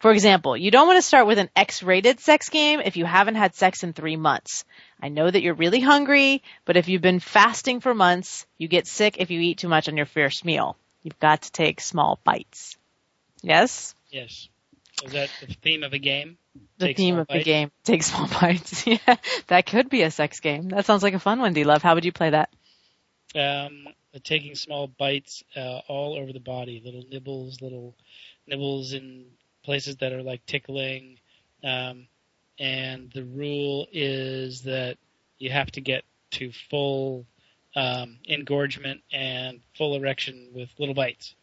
For 0.00 0.12
example, 0.12 0.54
you 0.54 0.70
don't 0.70 0.86
want 0.86 0.98
to 0.98 1.02
start 1.02 1.26
with 1.26 1.38
an 1.38 1.48
X-rated 1.56 2.20
sex 2.20 2.50
game 2.50 2.80
if 2.84 2.98
you 2.98 3.06
haven't 3.06 3.36
had 3.36 3.54
sex 3.54 3.84
in 3.84 3.94
three 3.94 4.16
months. 4.16 4.66
I 5.04 5.08
know 5.10 5.30
that 5.30 5.42
you're 5.42 5.52
really 5.52 5.80
hungry, 5.80 6.42
but 6.64 6.78
if 6.78 6.88
you've 6.88 7.02
been 7.02 7.20
fasting 7.20 7.80
for 7.80 7.92
months, 7.92 8.46
you 8.56 8.68
get 8.68 8.86
sick 8.86 9.16
if 9.18 9.30
you 9.30 9.38
eat 9.38 9.58
too 9.58 9.68
much 9.68 9.86
on 9.86 9.98
your 9.98 10.06
first 10.06 10.46
meal. 10.46 10.78
You've 11.02 11.20
got 11.20 11.42
to 11.42 11.52
take 11.52 11.82
small 11.82 12.18
bites. 12.24 12.78
Yes? 13.42 13.94
Yes. 14.10 14.48
Is 15.04 15.12
that 15.12 15.28
the 15.42 15.48
theme 15.62 15.82
of 15.82 15.92
a 15.92 15.98
game? 15.98 16.38
The 16.78 16.86
take 16.86 16.96
theme 16.96 17.18
of 17.18 17.26
bites? 17.26 17.40
the 17.44 17.44
game. 17.44 17.70
Take 17.82 18.02
small 18.02 18.26
bites. 18.40 18.86
yeah. 18.86 19.16
That 19.48 19.66
could 19.66 19.90
be 19.90 20.00
a 20.04 20.10
sex 20.10 20.40
game. 20.40 20.70
That 20.70 20.86
sounds 20.86 21.02
like 21.02 21.12
a 21.12 21.18
fun 21.20 21.38
one, 21.38 21.52
D 21.52 21.64
Love. 21.64 21.82
How 21.82 21.94
would 21.94 22.06
you 22.06 22.12
play 22.12 22.30
that? 22.30 22.48
Um, 23.34 23.86
uh, 24.14 24.20
taking 24.24 24.54
small 24.54 24.86
bites 24.88 25.44
uh, 25.54 25.80
all 25.86 26.14
over 26.16 26.32
the 26.32 26.40
body, 26.40 26.80
little 26.82 27.04
nibbles, 27.10 27.60
little 27.60 27.94
nibbles 28.46 28.94
in 28.94 29.26
places 29.64 29.96
that 29.98 30.14
are 30.14 30.22
like 30.22 30.46
tickling. 30.46 31.18
Um, 31.62 32.06
and 32.58 33.10
the 33.12 33.24
rule 33.24 33.88
is 33.92 34.62
that 34.62 34.96
you 35.38 35.50
have 35.50 35.70
to 35.72 35.80
get 35.80 36.04
to 36.32 36.52
full 36.70 37.26
um, 37.74 38.18
engorgement 38.28 39.00
and 39.12 39.60
full 39.76 39.96
erection 39.96 40.48
with 40.52 40.68
little 40.78 40.94
bites. 40.94 41.34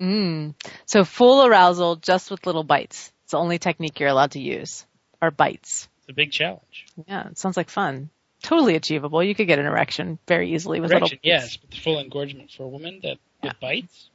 Mm. 0.00 0.54
So 0.86 1.04
full 1.04 1.46
arousal 1.46 1.96
just 1.96 2.30
with 2.30 2.46
little 2.46 2.64
bites. 2.64 3.12
It's 3.24 3.32
the 3.32 3.38
only 3.38 3.58
technique 3.58 3.98
you're 4.00 4.08
allowed 4.08 4.32
to 4.32 4.40
use, 4.40 4.84
are 5.20 5.30
bites. 5.30 5.88
It's 6.02 6.10
a 6.10 6.12
big 6.12 6.32
challenge. 6.32 6.86
Yeah, 7.06 7.28
it 7.28 7.38
sounds 7.38 7.56
like 7.56 7.68
fun. 7.70 8.10
Totally 8.42 8.74
achievable. 8.74 9.22
You 9.22 9.34
could 9.36 9.46
get 9.46 9.60
an 9.60 9.66
erection 9.66 10.18
very 10.26 10.52
easily 10.52 10.80
with 10.80 10.90
erection, 10.90 11.18
little. 11.24 11.38
Bites. 11.40 11.58
Yes, 11.58 11.58
with 11.62 11.78
full 11.78 11.98
engorgement 12.00 12.50
for 12.50 12.64
a 12.64 12.68
woman 12.68 13.00
that 13.04 13.18
yeah. 13.42 13.50
with 13.50 13.60
bites. 13.60 14.08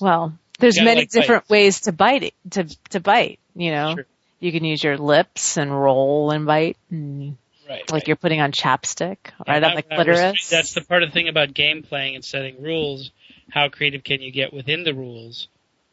Well, 0.00 0.34
there's 0.58 0.80
many 0.80 1.02
like 1.02 1.10
different 1.10 1.42
bites. 1.44 1.50
ways 1.50 1.80
to 1.82 1.92
bite 1.92 2.24
it, 2.24 2.34
to 2.50 2.64
to 2.90 2.98
bite. 3.00 3.38
You 3.54 3.70
know. 3.72 3.94
Sure 3.96 4.06
you 4.40 4.52
can 4.52 4.64
use 4.64 4.82
your 4.82 4.96
lips 4.98 5.56
and 5.56 5.70
roll 5.70 6.30
and 6.30 6.46
bite 6.46 6.76
and 6.90 7.36
right, 7.68 7.80
like 7.80 7.92
right. 8.02 8.06
you're 8.08 8.16
putting 8.16 8.40
on 8.40 8.52
chapstick 8.52 9.18
yeah, 9.46 9.52
right 9.54 9.64
on 9.64 9.74
the 9.76 9.82
clitoris. 9.82 10.20
Was, 10.42 10.48
that's 10.50 10.74
the 10.74 10.80
part 10.82 11.02
of 11.02 11.10
the 11.10 11.12
thing 11.12 11.28
about 11.28 11.54
game 11.54 11.82
playing 11.82 12.14
and 12.14 12.24
setting 12.24 12.62
rules. 12.62 13.10
How 13.50 13.68
creative 13.68 14.04
can 14.04 14.20
you 14.20 14.30
get 14.30 14.52
within 14.52 14.84
the 14.84 14.94
rules 14.94 15.48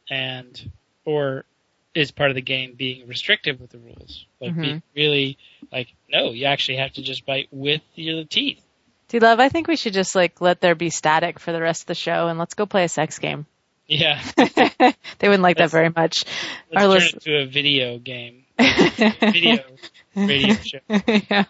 and 0.09 0.71
or 1.05 1.45
is 1.95 2.11
part 2.11 2.29
of 2.29 2.35
the 2.35 2.41
game 2.41 2.73
being 2.73 3.07
restrictive 3.07 3.61
with 3.61 3.71
the 3.71 3.79
rules? 3.79 4.25
Like 4.41 4.51
mm-hmm. 4.51 4.61
being 4.61 4.81
really 4.95 5.37
like 5.71 5.87
no, 6.11 6.31
you 6.31 6.45
actually 6.45 6.77
have 6.77 6.93
to 6.93 7.01
just 7.01 7.25
bite 7.25 7.47
with 7.51 7.81
your 7.95 8.23
teeth. 8.25 8.61
D 9.07 9.19
Love, 9.19 9.39
I 9.39 9.49
think 9.49 9.67
we 9.67 9.75
should 9.75 9.93
just 9.93 10.13
like 10.15 10.41
let 10.41 10.61
there 10.61 10.75
be 10.75 10.89
static 10.89 11.39
for 11.39 11.51
the 11.51 11.61
rest 11.61 11.83
of 11.83 11.87
the 11.87 11.95
show 11.95 12.27
and 12.27 12.37
let's 12.37 12.53
go 12.53 12.65
play 12.65 12.83
a 12.83 12.89
sex 12.89 13.17
game. 13.19 13.45
Yeah. 13.87 14.21
they 14.35 14.49
wouldn't 15.27 15.43
like 15.43 15.59
let's, 15.59 15.71
that 15.71 15.71
very 15.77 15.89
much. 15.89 16.23
Let's 16.71 16.75
Our 16.75 16.81
turn 16.81 16.89
list- 16.89 17.13
it 17.15 17.21
to 17.23 17.37
a 17.41 17.45
video 17.45 17.97
game. 17.99 18.43
video 18.59 19.57
radio 20.15 20.53
show. 20.55 20.79
Yeah. 20.89 21.43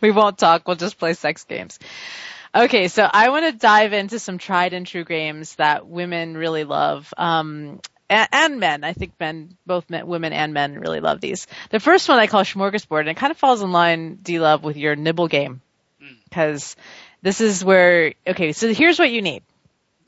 We 0.00 0.10
won't 0.10 0.38
talk. 0.38 0.66
We'll 0.66 0.76
just 0.76 0.98
play 0.98 1.14
sex 1.14 1.44
games. 1.44 1.78
Okay, 2.54 2.88
so 2.88 3.08
I 3.10 3.30
want 3.30 3.46
to 3.46 3.52
dive 3.58 3.92
into 3.92 4.18
some 4.18 4.36
tried 4.38 4.74
and 4.74 4.86
true 4.86 5.04
games 5.04 5.54
that 5.56 5.86
women 5.86 6.36
really 6.36 6.64
love. 6.64 7.12
Um, 7.16 7.80
and, 8.10 8.60
men. 8.60 8.84
I 8.84 8.92
think 8.92 9.12
men, 9.18 9.56
both 9.66 9.88
men, 9.88 10.06
women 10.06 10.34
and 10.34 10.52
men 10.52 10.78
really 10.78 11.00
love 11.00 11.20
these. 11.22 11.46
The 11.70 11.80
first 11.80 12.10
one 12.10 12.18
I 12.18 12.26
call 12.26 12.42
Smorgasbord, 12.44 13.00
and 13.00 13.08
it 13.08 13.16
kind 13.16 13.30
of 13.30 13.38
falls 13.38 13.62
in 13.62 13.72
line, 13.72 14.16
D-Love, 14.16 14.62
with 14.62 14.76
your 14.76 14.96
nibble 14.96 15.28
game. 15.28 15.62
Because 16.28 16.74
hmm. 16.74 16.80
this 17.22 17.40
is 17.40 17.64
where, 17.64 18.12
okay, 18.26 18.52
so 18.52 18.72
here's 18.74 18.98
what 18.98 19.10
you 19.10 19.22
need. 19.22 19.42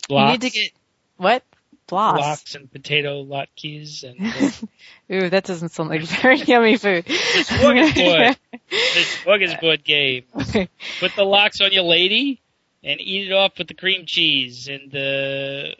Blocks. 0.07 0.27
You 0.27 0.33
need 0.39 0.51
to 0.53 0.61
get 0.61 0.71
what? 1.17 1.43
Blocks 1.87 2.55
and 2.55 2.71
potato 2.73 3.23
latkes 3.25 4.05
and. 4.05 4.69
Ooh, 5.23 5.29
that 5.29 5.45
doesn't 5.45 5.69
sound 5.71 5.91
like 5.91 6.01
very 6.03 6.39
yummy 6.39 6.77
food. 6.79 7.05
It's 7.07 7.51
Smorgasbord. 9.19 9.85
game. 9.85 10.25
Put 11.01 11.15
the 11.15 11.25
lox 11.25 11.61
on 11.61 11.73
your 11.73 11.83
lady 11.83 12.41
and 12.83 13.01
eat 13.03 13.29
it 13.31 13.33
off 13.33 13.59
with 13.59 13.69
the 13.69 13.75
cream 13.75 14.05
cheese 14.07 14.69
and 14.69 14.91
the 14.91 15.77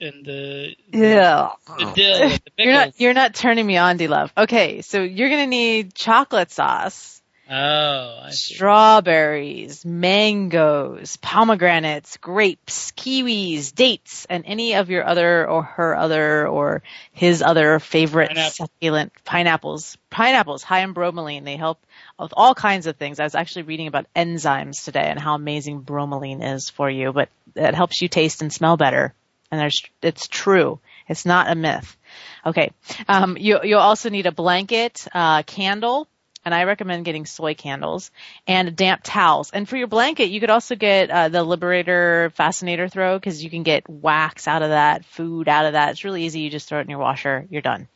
and 0.00 0.24
the, 0.24 0.74
yeah. 0.90 1.50
the 1.68 1.92
dill. 1.94 2.28
The 2.30 2.40
you're 2.56 2.72
not 2.72 2.94
you're 3.00 3.14
not 3.14 3.34
turning 3.34 3.66
me 3.66 3.76
on, 3.76 3.98
D 3.98 4.06
Love. 4.08 4.32
Okay, 4.36 4.80
so 4.80 5.02
you're 5.02 5.28
gonna 5.28 5.46
need 5.46 5.92
chocolate 5.94 6.50
sauce. 6.50 7.21
Oh, 7.50 8.28
strawberries, 8.30 9.84
mangoes, 9.84 11.16
pomegranates, 11.16 12.16
grapes, 12.18 12.92
kiwis, 12.92 13.74
dates, 13.74 14.26
and 14.30 14.44
any 14.46 14.74
of 14.76 14.90
your 14.90 15.04
other 15.04 15.48
or 15.48 15.64
her 15.64 15.96
other 15.96 16.46
or 16.46 16.82
his 17.12 17.42
other 17.42 17.80
favorite 17.80 18.28
Pineapple. 18.28 18.52
succulent 18.68 19.12
pineapples. 19.24 19.98
Pineapples 20.08 20.62
high 20.62 20.82
in 20.82 20.94
bromelain. 20.94 21.44
They 21.44 21.56
help 21.56 21.84
with 22.18 22.32
all 22.36 22.54
kinds 22.54 22.86
of 22.86 22.96
things. 22.96 23.18
I 23.18 23.24
was 23.24 23.34
actually 23.34 23.62
reading 23.62 23.88
about 23.88 24.06
enzymes 24.14 24.84
today 24.84 25.06
and 25.10 25.18
how 25.18 25.34
amazing 25.34 25.82
bromelain 25.82 26.42
is 26.54 26.70
for 26.70 26.88
you, 26.88 27.12
but 27.12 27.28
it 27.56 27.74
helps 27.74 28.00
you 28.00 28.08
taste 28.08 28.40
and 28.42 28.52
smell 28.52 28.76
better. 28.76 29.14
And 29.50 29.60
there's, 29.60 29.82
it's 30.00 30.28
true. 30.28 30.78
It's 31.08 31.26
not 31.26 31.50
a 31.50 31.56
myth. 31.56 31.96
Okay. 32.46 32.70
Um, 33.08 33.36
you, 33.38 33.58
you'll 33.64 33.80
also 33.80 34.08
need 34.10 34.26
a 34.26 34.32
blanket, 34.32 35.06
uh, 35.12 35.42
candle, 35.42 36.08
and 36.44 36.54
I 36.54 36.64
recommend 36.64 37.04
getting 37.04 37.26
soy 37.26 37.54
candles 37.54 38.10
and 38.46 38.76
damp 38.76 39.02
towels. 39.04 39.50
And 39.52 39.68
for 39.68 39.76
your 39.76 39.86
blanket, 39.86 40.26
you 40.30 40.40
could 40.40 40.50
also 40.50 40.74
get 40.74 41.10
uh, 41.10 41.28
the 41.28 41.42
Liberator 41.44 42.32
Fascinator 42.34 42.88
throw 42.88 43.18
because 43.18 43.42
you 43.42 43.50
can 43.50 43.62
get 43.62 43.88
wax 43.88 44.48
out 44.48 44.62
of 44.62 44.70
that, 44.70 45.04
food 45.04 45.48
out 45.48 45.66
of 45.66 45.72
that. 45.74 45.90
It's 45.90 46.04
really 46.04 46.24
easy. 46.24 46.40
You 46.40 46.50
just 46.50 46.68
throw 46.68 46.78
it 46.78 46.82
in 46.82 46.90
your 46.90 46.98
washer. 46.98 47.46
You're 47.50 47.62
done. 47.62 47.88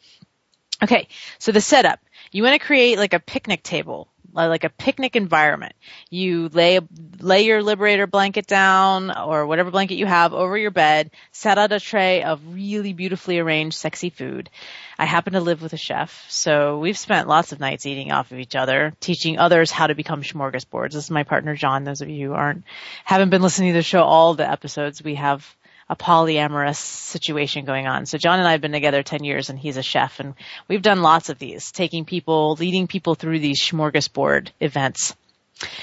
Okay, 0.83 1.09
so 1.39 1.53
the 1.53 1.61
setup. 1.61 2.01
You 2.33 2.43
want 2.43 2.61
to 2.61 2.65
create 2.67 2.99
like 2.99 3.15
a 3.15 3.21
picnic 3.21 3.63
table 3.63 4.09
like 4.33 4.65
a 4.65 4.69
picnic 4.69 5.17
environment. 5.17 5.75
You 6.11 6.49
lay 6.53 6.81
lay 7.21 7.43
your 7.45 7.63
liberator 7.63 8.07
blanket 8.07 8.47
down 8.47 9.17
or 9.17 9.47
whatever 9.47 9.71
blanket 9.71 9.95
you 9.97 10.07
have 10.07 10.35
over 10.35 10.57
your 10.57 10.71
bed, 10.71 11.11
set 11.33 11.59
out 11.59 11.73
a 11.73 11.81
tray 11.81 12.23
of 12.23 12.41
really 12.55 12.93
beautifully 12.93 13.39
arranged 13.39 13.77
sexy 13.77 14.11
food. 14.11 14.51
I 14.99 15.05
happen 15.05 15.35
to 15.35 15.41
live 15.41 15.61
with 15.63 15.75
a 15.75 15.79
chef, 15.79 16.25
so 16.29 16.79
we've 16.79 16.99
spent 16.99 17.29
lots 17.29 17.53
of 17.53 17.61
nights 17.61 17.85
eating 17.87 18.13
off 18.13 18.33
of 18.33 18.39
each 18.39 18.57
other, 18.57 18.95
teaching 19.01 19.39
others 19.39 19.71
how 19.71 19.89
to 19.89 19.95
become 19.95 20.23
smorgasbords. 20.23 20.93
This 20.93 21.05
is 21.05 21.11
my 21.11 21.23
partner 21.25 21.55
John, 21.55 21.85
those 21.85 22.01
of 22.01 22.09
you 22.09 22.29
who 22.29 22.35
aren't 22.35 22.65
haven't 23.05 23.31
been 23.31 23.43
listening 23.43 23.73
to 23.73 23.79
the 23.79 23.83
show 23.83 24.03
all 24.03 24.35
the 24.35 24.51
episodes 24.51 25.03
we 25.03 25.17
have 25.17 25.55
a 25.89 25.97
polyamorous 25.97 26.79
situation 26.79 27.65
going 27.65 27.87
on. 27.87 28.07
So 28.07 28.19
John 28.19 28.39
and 28.39 28.49
I 28.49 28.53
have 28.53 28.61
been 28.61 28.73
together 28.73 29.03
10 29.03 29.23
years 29.23 29.51
and 29.51 29.59
he's 29.59 29.77
a 29.77 29.83
chef 29.83 30.19
and 30.19 30.35
we've 30.69 30.83
done 30.83 31.03
lots 31.03 31.29
of 31.29 31.39
these, 31.39 31.71
taking 31.71 32.05
people, 32.05 32.55
leading 32.59 32.89
people 32.89 33.15
through 33.15 33.39
these 33.39 33.61
smorgasbord 33.61 34.51
events. 34.61 35.15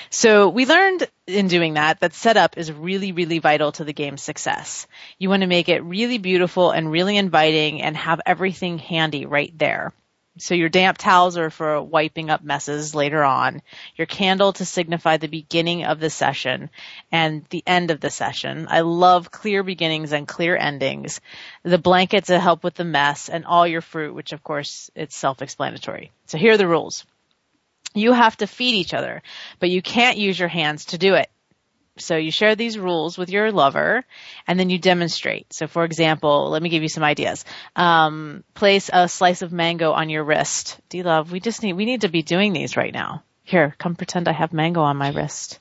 So 0.09 0.49
we 0.49 0.65
learned 0.65 1.07
in 1.25 1.47
doing 1.47 1.75
that 1.75 2.01
that 2.01 2.13
setup 2.13 2.57
is 2.57 2.71
really, 2.71 3.11
really 3.11 3.39
vital 3.39 3.71
to 3.71 3.83
the 3.83 3.93
game's 3.93 4.21
success. 4.21 4.85
You 5.17 5.29
want 5.29 5.41
to 5.41 5.47
make 5.47 5.67
it 5.67 5.79
really 5.83 6.17
beautiful 6.19 6.69
and 6.71 6.91
really 6.91 7.17
inviting 7.17 7.81
and 7.81 7.97
have 7.97 8.21
everything 8.27 8.77
handy 8.77 9.25
right 9.25 9.57
there. 9.57 9.91
So 10.39 10.55
your 10.55 10.69
damp 10.69 10.97
towels 10.97 11.37
are 11.37 11.51
for 11.51 11.79
wiping 11.79 12.31
up 12.31 12.43
messes 12.43 12.95
later 12.95 13.23
on. 13.23 13.61
Your 13.95 14.07
candle 14.07 14.51
to 14.53 14.65
signify 14.65 15.17
the 15.17 15.27
beginning 15.27 15.85
of 15.85 15.99
the 15.99 16.09
session 16.09 16.71
and 17.11 17.45
the 17.51 17.63
end 17.67 17.91
of 17.91 17.99
the 18.01 18.09
session. 18.09 18.67
I 18.67 18.79
love 18.79 19.29
clear 19.29 19.61
beginnings 19.61 20.11
and 20.11 20.27
clear 20.27 20.57
endings. 20.57 21.21
The 21.61 21.77
blanket 21.77 22.25
to 22.25 22.39
help 22.39 22.63
with 22.63 22.73
the 22.73 22.83
mess 22.83 23.29
and 23.29 23.45
all 23.45 23.67
your 23.67 23.81
fruit, 23.81 24.15
which 24.15 24.33
of 24.33 24.43
course 24.43 24.89
it's 24.95 25.15
self-explanatory. 25.15 26.09
So 26.25 26.39
here 26.39 26.53
are 26.53 26.57
the 26.57 26.67
rules. 26.67 27.05
You 27.93 28.11
have 28.13 28.35
to 28.37 28.47
feed 28.47 28.73
each 28.73 28.95
other, 28.95 29.21
but 29.59 29.69
you 29.69 29.83
can't 29.83 30.17
use 30.17 30.39
your 30.39 30.49
hands 30.49 30.85
to 30.85 30.97
do 30.97 31.13
it. 31.13 31.29
So 31.97 32.17
you 32.17 32.31
share 32.31 32.55
these 32.55 32.77
rules 32.79 33.19
with 33.19 33.29
your 33.29 33.51
lover 33.51 34.03
and 34.47 34.59
then 34.59 34.69
you 34.71 34.79
demonstrate. 34.79 35.53
So 35.53 35.67
for 35.67 35.83
example, 35.83 36.49
let 36.49 36.61
me 36.63 36.69
give 36.69 36.81
you 36.81 36.89
some 36.89 37.03
ideas. 37.03 37.45
Um, 37.75 38.43
place 38.55 38.89
a 38.91 39.07
slice 39.07 39.43
of 39.43 39.51
mango 39.51 39.91
on 39.91 40.09
your 40.09 40.23
wrist. 40.23 40.79
D 40.89 41.03
love, 41.03 41.31
we 41.31 41.39
just 41.39 41.61
need, 41.61 41.73
we 41.73 41.85
need 41.85 42.01
to 42.01 42.09
be 42.09 42.23
doing 42.23 42.51
these 42.53 42.75
right 42.75 42.93
now. 42.93 43.23
Here, 43.43 43.75
come 43.77 43.95
pretend 43.95 44.27
I 44.27 44.31
have 44.31 44.53
mango 44.53 44.81
on 44.81 44.97
my 44.97 45.09
wrist. 45.11 45.59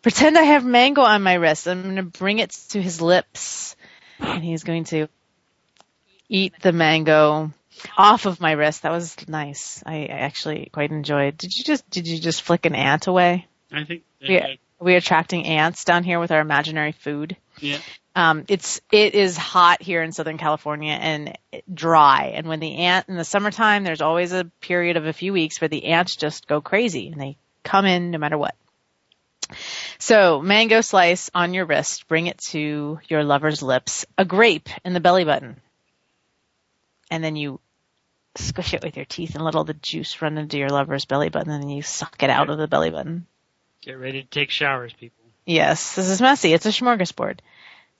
Pretend 0.00 0.38
I 0.38 0.42
have 0.44 0.64
mango 0.64 1.02
on 1.02 1.22
my 1.22 1.34
wrist. 1.34 1.66
I'm 1.66 1.82
going 1.82 1.96
to 1.96 2.02
bring 2.04 2.38
it 2.38 2.50
to 2.70 2.80
his 2.80 3.02
lips 3.02 3.76
and 4.18 4.42
he's 4.42 4.64
going 4.64 4.84
to 4.84 5.08
eat 6.30 6.54
the 6.62 6.72
mango 6.72 7.52
off 7.98 8.24
of 8.24 8.40
my 8.40 8.52
wrist. 8.52 8.82
That 8.84 8.92
was 8.92 9.14
nice. 9.28 9.82
I, 9.84 10.04
I 10.04 10.06
actually 10.06 10.70
quite 10.72 10.90
enjoyed. 10.90 11.36
Did 11.36 11.52
you 11.54 11.64
just, 11.64 11.88
did 11.90 12.06
you 12.06 12.18
just 12.18 12.40
flick 12.42 12.64
an 12.64 12.74
ant 12.74 13.08
away? 13.08 13.46
I 13.70 13.84
think 13.84 14.04
yeah. 14.20 14.46
I- 14.46 14.52
uh, 14.52 14.56
we 14.80 14.94
attracting 14.96 15.46
ants 15.46 15.84
down 15.84 16.02
here 16.02 16.18
with 16.18 16.32
our 16.32 16.40
imaginary 16.40 16.92
food. 16.92 17.36
Yeah. 17.60 17.78
Um, 18.16 18.44
it's 18.48 18.80
it 18.90 19.14
is 19.14 19.36
hot 19.36 19.82
here 19.82 20.02
in 20.02 20.10
Southern 20.10 20.38
California 20.38 20.92
and 20.94 21.38
dry. 21.72 22.32
And 22.34 22.48
when 22.48 22.58
the 22.58 22.76
ant 22.78 23.08
in 23.08 23.16
the 23.16 23.24
summertime, 23.24 23.84
there's 23.84 24.00
always 24.00 24.32
a 24.32 24.46
period 24.60 24.96
of 24.96 25.06
a 25.06 25.12
few 25.12 25.32
weeks 25.32 25.60
where 25.60 25.68
the 25.68 25.84
ants 25.86 26.16
just 26.16 26.48
go 26.48 26.60
crazy 26.60 27.08
and 27.08 27.20
they 27.20 27.36
come 27.62 27.86
in 27.86 28.10
no 28.10 28.18
matter 28.18 28.36
what. 28.38 28.56
So, 29.98 30.40
mango 30.40 30.80
slice 30.80 31.30
on 31.34 31.54
your 31.54 31.66
wrist, 31.66 32.08
bring 32.08 32.26
it 32.28 32.38
to 32.50 33.00
your 33.08 33.22
lover's 33.24 33.62
lips, 33.62 34.06
a 34.16 34.24
grape 34.24 34.68
in 34.84 34.92
the 34.92 35.00
belly 35.00 35.24
button. 35.24 35.60
And 37.10 37.22
then 37.22 37.36
you 37.36 37.60
squish 38.36 38.74
it 38.74 38.82
with 38.82 38.96
your 38.96 39.04
teeth 39.06 39.34
and 39.34 39.44
let 39.44 39.56
all 39.56 39.64
the 39.64 39.74
juice 39.74 40.20
run 40.22 40.38
into 40.38 40.56
your 40.58 40.68
lover's 40.68 41.04
belly 41.04 41.28
button 41.28 41.50
and 41.50 41.62
then 41.62 41.70
you 41.70 41.82
suck 41.82 42.22
it 42.22 42.30
out 42.30 42.48
of 42.48 42.58
the 42.58 42.68
belly 42.68 42.90
button. 42.90 43.26
Get 43.82 43.98
ready 43.98 44.22
to 44.22 44.28
take 44.28 44.50
showers, 44.50 44.92
people. 44.92 45.24
Yes, 45.46 45.94
this 45.94 46.08
is 46.08 46.20
messy. 46.20 46.52
It's 46.52 46.66
a 46.66 46.70
smorgasbord. 46.70 47.38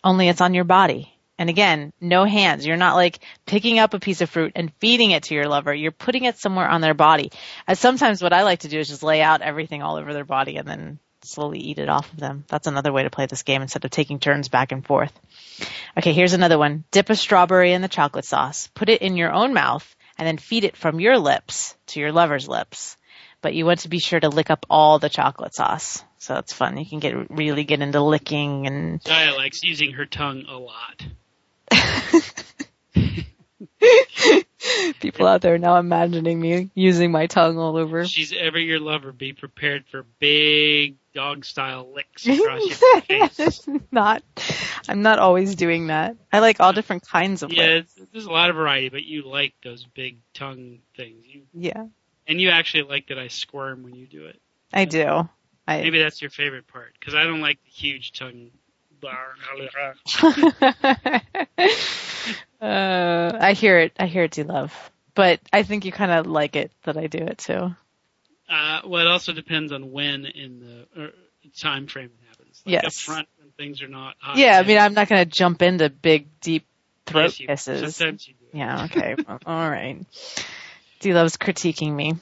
Only 0.04 0.28
it's 0.28 0.42
on 0.42 0.52
your 0.52 0.64
body. 0.64 1.10
And 1.38 1.48
again, 1.48 1.94
no 2.02 2.24
hands. 2.26 2.66
You're 2.66 2.76
not 2.76 2.96
like 2.96 3.18
picking 3.46 3.78
up 3.78 3.94
a 3.94 3.98
piece 3.98 4.20
of 4.20 4.28
fruit 4.28 4.52
and 4.56 4.72
feeding 4.74 5.10
it 5.12 5.24
to 5.24 5.34
your 5.34 5.48
lover. 5.48 5.72
You're 5.72 5.90
putting 5.90 6.24
it 6.24 6.36
somewhere 6.36 6.68
on 6.68 6.82
their 6.82 6.92
body. 6.92 7.32
As 7.66 7.78
sometimes 7.80 8.20
what 8.22 8.34
I 8.34 8.42
like 8.42 8.60
to 8.60 8.68
do 8.68 8.78
is 8.78 8.88
just 8.88 9.02
lay 9.02 9.22
out 9.22 9.40
everything 9.40 9.82
all 9.82 9.96
over 9.96 10.12
their 10.12 10.24
body 10.24 10.58
and 10.58 10.68
then 10.68 10.98
slowly 11.22 11.58
eat 11.60 11.78
it 11.78 11.88
off 11.88 12.12
of 12.12 12.20
them. 12.20 12.44
That's 12.48 12.66
another 12.66 12.92
way 12.92 13.04
to 13.04 13.10
play 13.10 13.24
this 13.24 13.42
game 13.42 13.62
instead 13.62 13.86
of 13.86 13.90
taking 13.90 14.18
turns 14.18 14.48
back 14.48 14.72
and 14.72 14.84
forth. 14.84 15.12
Okay, 15.96 16.12
here's 16.12 16.34
another 16.34 16.58
one. 16.58 16.84
Dip 16.90 17.08
a 17.08 17.16
strawberry 17.16 17.72
in 17.72 17.80
the 17.80 17.88
chocolate 17.88 18.26
sauce. 18.26 18.68
Put 18.74 18.90
it 18.90 19.00
in 19.00 19.16
your 19.16 19.32
own 19.32 19.54
mouth 19.54 19.96
and 20.18 20.26
then 20.28 20.36
feed 20.36 20.64
it 20.64 20.76
from 20.76 21.00
your 21.00 21.18
lips 21.18 21.74
to 21.88 22.00
your 22.00 22.12
lover's 22.12 22.46
lips 22.48 22.98
but 23.42 23.54
you 23.54 23.64
want 23.66 23.80
to 23.80 23.88
be 23.88 23.98
sure 23.98 24.20
to 24.20 24.28
lick 24.28 24.50
up 24.50 24.66
all 24.68 24.98
the 24.98 25.08
chocolate 25.08 25.54
sauce. 25.54 26.04
So 26.18 26.36
it's 26.36 26.52
fun. 26.52 26.76
You 26.76 26.84
can 26.86 26.98
get 26.98 27.30
really 27.30 27.64
get 27.64 27.80
into 27.80 28.00
licking 28.02 28.66
and. 28.66 29.02
Dia 29.02 29.32
likes 29.36 29.62
using 29.62 29.92
her 29.92 30.06
tongue 30.06 30.44
a 30.48 30.56
lot. 30.58 31.06
People 35.00 35.26
out 35.26 35.40
there 35.40 35.56
now 35.56 35.78
imagining 35.78 36.38
me 36.38 36.70
using 36.74 37.10
my 37.10 37.26
tongue 37.26 37.56
all 37.56 37.76
over. 37.78 38.04
She's 38.04 38.34
ever 38.38 38.58
your 38.58 38.78
lover. 38.78 39.12
Be 39.12 39.32
prepared 39.32 39.84
for 39.90 40.04
big 40.18 40.96
dog 41.14 41.44
style 41.46 41.88
licks 41.94 42.26
across 42.26 42.62
your 42.66 43.00
face. 43.28 43.66
not, 43.92 44.22
I'm 44.86 45.00
not 45.00 45.18
always 45.18 45.54
doing 45.54 45.86
that. 45.86 46.16
I 46.30 46.40
like 46.40 46.60
all 46.60 46.74
different 46.74 47.08
kinds 47.08 47.42
of. 47.42 47.50
Yeah, 47.50 47.76
licks. 47.76 47.98
there's 48.12 48.26
a 48.26 48.30
lot 48.30 48.50
of 48.50 48.56
variety, 48.56 48.90
but 48.90 49.04
you 49.04 49.22
like 49.26 49.54
those 49.64 49.86
big 49.94 50.18
tongue 50.34 50.80
things. 50.94 51.24
You, 51.26 51.42
yeah. 51.54 51.84
And 52.30 52.40
you 52.40 52.50
actually 52.50 52.84
like 52.84 53.08
that 53.08 53.18
I 53.18 53.26
squirm 53.26 53.82
when 53.82 53.96
you 53.96 54.06
do 54.06 54.26
it. 54.26 54.40
I 54.72 54.84
do. 54.84 55.28
I, 55.66 55.80
Maybe 55.80 55.98
that's 55.98 56.22
your 56.22 56.30
favorite 56.30 56.68
part 56.68 56.94
because 56.98 57.12
I 57.16 57.24
don't 57.24 57.40
like 57.40 57.58
the 57.64 57.70
huge 57.70 58.12
tongue. 58.12 58.52
uh, 62.62 63.38
I 63.40 63.54
hear 63.56 63.78
it. 63.80 63.92
I 63.98 64.06
hear 64.06 64.24
it, 64.24 64.30
D 64.30 64.42
Love. 64.44 64.72
But 65.14 65.40
I 65.52 65.62
think 65.64 65.84
you 65.86 65.90
kind 65.90 66.12
of 66.12 66.26
like 66.26 66.54
it 66.54 66.70
that 66.84 66.96
I 66.98 67.06
do 67.08 67.18
it 67.18 67.38
too. 67.38 67.74
Uh, 68.48 68.80
well, 68.86 69.00
it 69.04 69.10
also 69.10 69.32
depends 69.32 69.72
on 69.72 69.90
when 69.90 70.24
in 70.26 70.60
the 70.60 71.00
er, 71.02 71.10
time 71.56 71.86
frame 71.88 72.10
it 72.16 72.26
happens. 72.28 72.62
Like 72.64 72.72
yes. 72.74 72.84
Up 72.86 72.92
front 72.92 73.28
when 73.40 73.50
things 73.52 73.82
are 73.82 73.88
not. 73.88 74.14
yeah, 74.36 74.60
I 74.62 74.62
mean, 74.68 74.76
I'm 74.78 74.92
not 74.94 75.08
going 75.08 75.22
to 75.22 75.30
jump 75.30 75.62
into 75.62 75.88
big, 75.90 76.28
deep 76.40 76.66
throat 77.06 77.24
yes, 77.24 77.40
you, 77.40 77.46
kisses. 77.48 77.96
Sometimes 77.96 78.28
you 78.28 78.34
do. 78.34 78.56
Yeah. 78.58 78.84
Okay. 78.84 79.16
All 79.46 79.68
right. 79.70 79.98
He 81.00 81.14
loves 81.14 81.36
critiquing 81.38 81.94
me. 81.94 82.12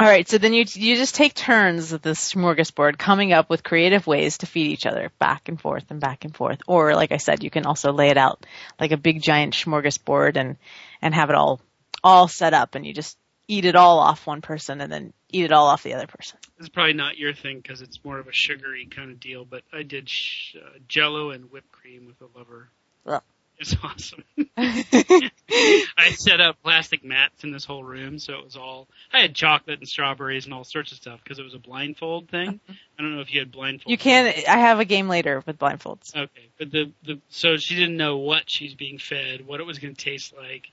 All 0.00 0.06
right, 0.08 0.26
so 0.28 0.38
then 0.38 0.52
you 0.54 0.64
you 0.72 0.96
just 0.96 1.14
take 1.14 1.34
turns 1.34 1.92
at 1.92 2.02
this 2.02 2.32
smorgasbord, 2.32 2.98
coming 2.98 3.32
up 3.32 3.48
with 3.48 3.62
creative 3.62 4.06
ways 4.08 4.38
to 4.38 4.46
feed 4.46 4.66
each 4.72 4.86
other, 4.86 5.12
back 5.20 5.48
and 5.48 5.60
forth 5.60 5.84
and 5.90 6.00
back 6.00 6.24
and 6.24 6.34
forth. 6.34 6.60
Or, 6.66 6.96
like 6.96 7.12
I 7.12 7.18
said, 7.18 7.44
you 7.44 7.50
can 7.50 7.64
also 7.66 7.92
lay 7.92 8.08
it 8.08 8.16
out 8.16 8.44
like 8.80 8.90
a 8.90 8.96
big 8.96 9.22
giant 9.22 9.54
smorgasbord 9.54 10.36
and 10.36 10.56
and 11.00 11.14
have 11.14 11.28
it 11.30 11.36
all 11.36 11.60
all 12.02 12.26
set 12.26 12.54
up, 12.54 12.74
and 12.74 12.84
you 12.84 12.92
just 12.92 13.16
eat 13.46 13.66
it 13.66 13.76
all 13.76 13.98
off 14.00 14.26
one 14.26 14.40
person 14.40 14.80
and 14.80 14.90
then 14.90 15.12
eat 15.30 15.44
it 15.44 15.52
all 15.52 15.66
off 15.66 15.82
the 15.84 15.94
other 15.94 16.06
person. 16.08 16.38
It's 16.58 16.70
probably 16.70 16.94
not 16.94 17.18
your 17.18 17.34
thing 17.34 17.60
because 17.60 17.80
it's 17.82 18.02
more 18.04 18.18
of 18.18 18.26
a 18.26 18.32
sugary 18.32 18.86
kind 18.86 19.10
of 19.12 19.20
deal, 19.20 19.44
but 19.44 19.62
I 19.72 19.82
did 19.82 20.08
sh- 20.08 20.56
uh, 20.56 20.78
Jello 20.88 21.30
and 21.30 21.52
whipped 21.52 21.70
cream 21.70 22.06
with 22.06 22.20
a 22.22 22.38
lover. 22.38 22.68
Yeah. 23.06 23.20
It's 23.58 23.76
awesome. 23.84 24.24
I 24.56 26.10
set 26.14 26.40
up 26.40 26.60
plastic 26.62 27.04
mats 27.04 27.44
in 27.44 27.52
this 27.52 27.64
whole 27.64 27.84
room, 27.84 28.18
so 28.18 28.34
it 28.38 28.44
was 28.44 28.56
all. 28.56 28.88
I 29.12 29.20
had 29.20 29.34
chocolate 29.34 29.78
and 29.78 29.88
strawberries 29.88 30.44
and 30.44 30.52
all 30.52 30.64
sorts 30.64 30.90
of 30.90 30.98
stuff 30.98 31.20
because 31.22 31.38
it 31.38 31.44
was 31.44 31.54
a 31.54 31.58
blindfold 31.60 32.28
thing. 32.28 32.58
I 32.68 33.02
don't 33.02 33.14
know 33.14 33.20
if 33.20 33.32
you 33.32 33.38
had 33.40 33.52
blindfold. 33.52 33.90
You 33.92 33.98
can. 33.98 34.26
I 34.48 34.58
have 34.58 34.80
a 34.80 34.84
game 34.84 35.08
later 35.08 35.42
with 35.46 35.56
blindfolds. 35.58 36.14
Okay, 36.16 36.48
but 36.58 36.72
the 36.72 36.90
the 37.04 37.20
so 37.28 37.56
she 37.56 37.76
didn't 37.76 37.96
know 37.96 38.16
what 38.16 38.42
she's 38.46 38.74
being 38.74 38.98
fed, 38.98 39.46
what 39.46 39.60
it 39.60 39.66
was 39.66 39.78
going 39.78 39.94
to 39.94 40.04
taste 40.04 40.34
like. 40.36 40.66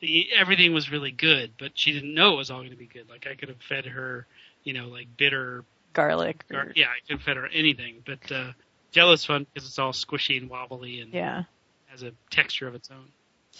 The, 0.00 0.28
everything 0.38 0.72
was 0.72 0.92
really 0.92 1.10
good, 1.10 1.54
but 1.58 1.72
she 1.74 1.90
didn't 1.92 2.14
know 2.14 2.34
it 2.34 2.36
was 2.36 2.52
all 2.52 2.58
going 2.58 2.70
to 2.70 2.76
be 2.76 2.86
good. 2.86 3.10
Like 3.10 3.26
I 3.28 3.34
could 3.34 3.48
have 3.48 3.60
fed 3.60 3.86
her, 3.86 4.28
you 4.62 4.74
know, 4.74 4.86
like 4.86 5.08
bitter 5.16 5.64
garlic. 5.92 6.44
Gar- 6.48 6.66
or... 6.66 6.72
Yeah, 6.76 6.86
I 6.86 7.00
could 7.04 7.16
have 7.18 7.22
fed 7.22 7.36
her 7.36 7.48
anything, 7.52 8.02
but. 8.06 8.30
uh 8.32 8.52
is 8.96 9.24
fun 9.24 9.46
because 9.52 9.68
it's 9.68 9.78
all 9.78 9.92
squishy 9.92 10.38
and 10.40 10.50
wobbly 10.50 10.98
and 11.00 11.12
yeah 11.12 11.44
has 12.00 12.10
a 12.10 12.14
texture 12.34 12.66
of 12.68 12.74
its 12.74 12.90
own. 12.90 13.08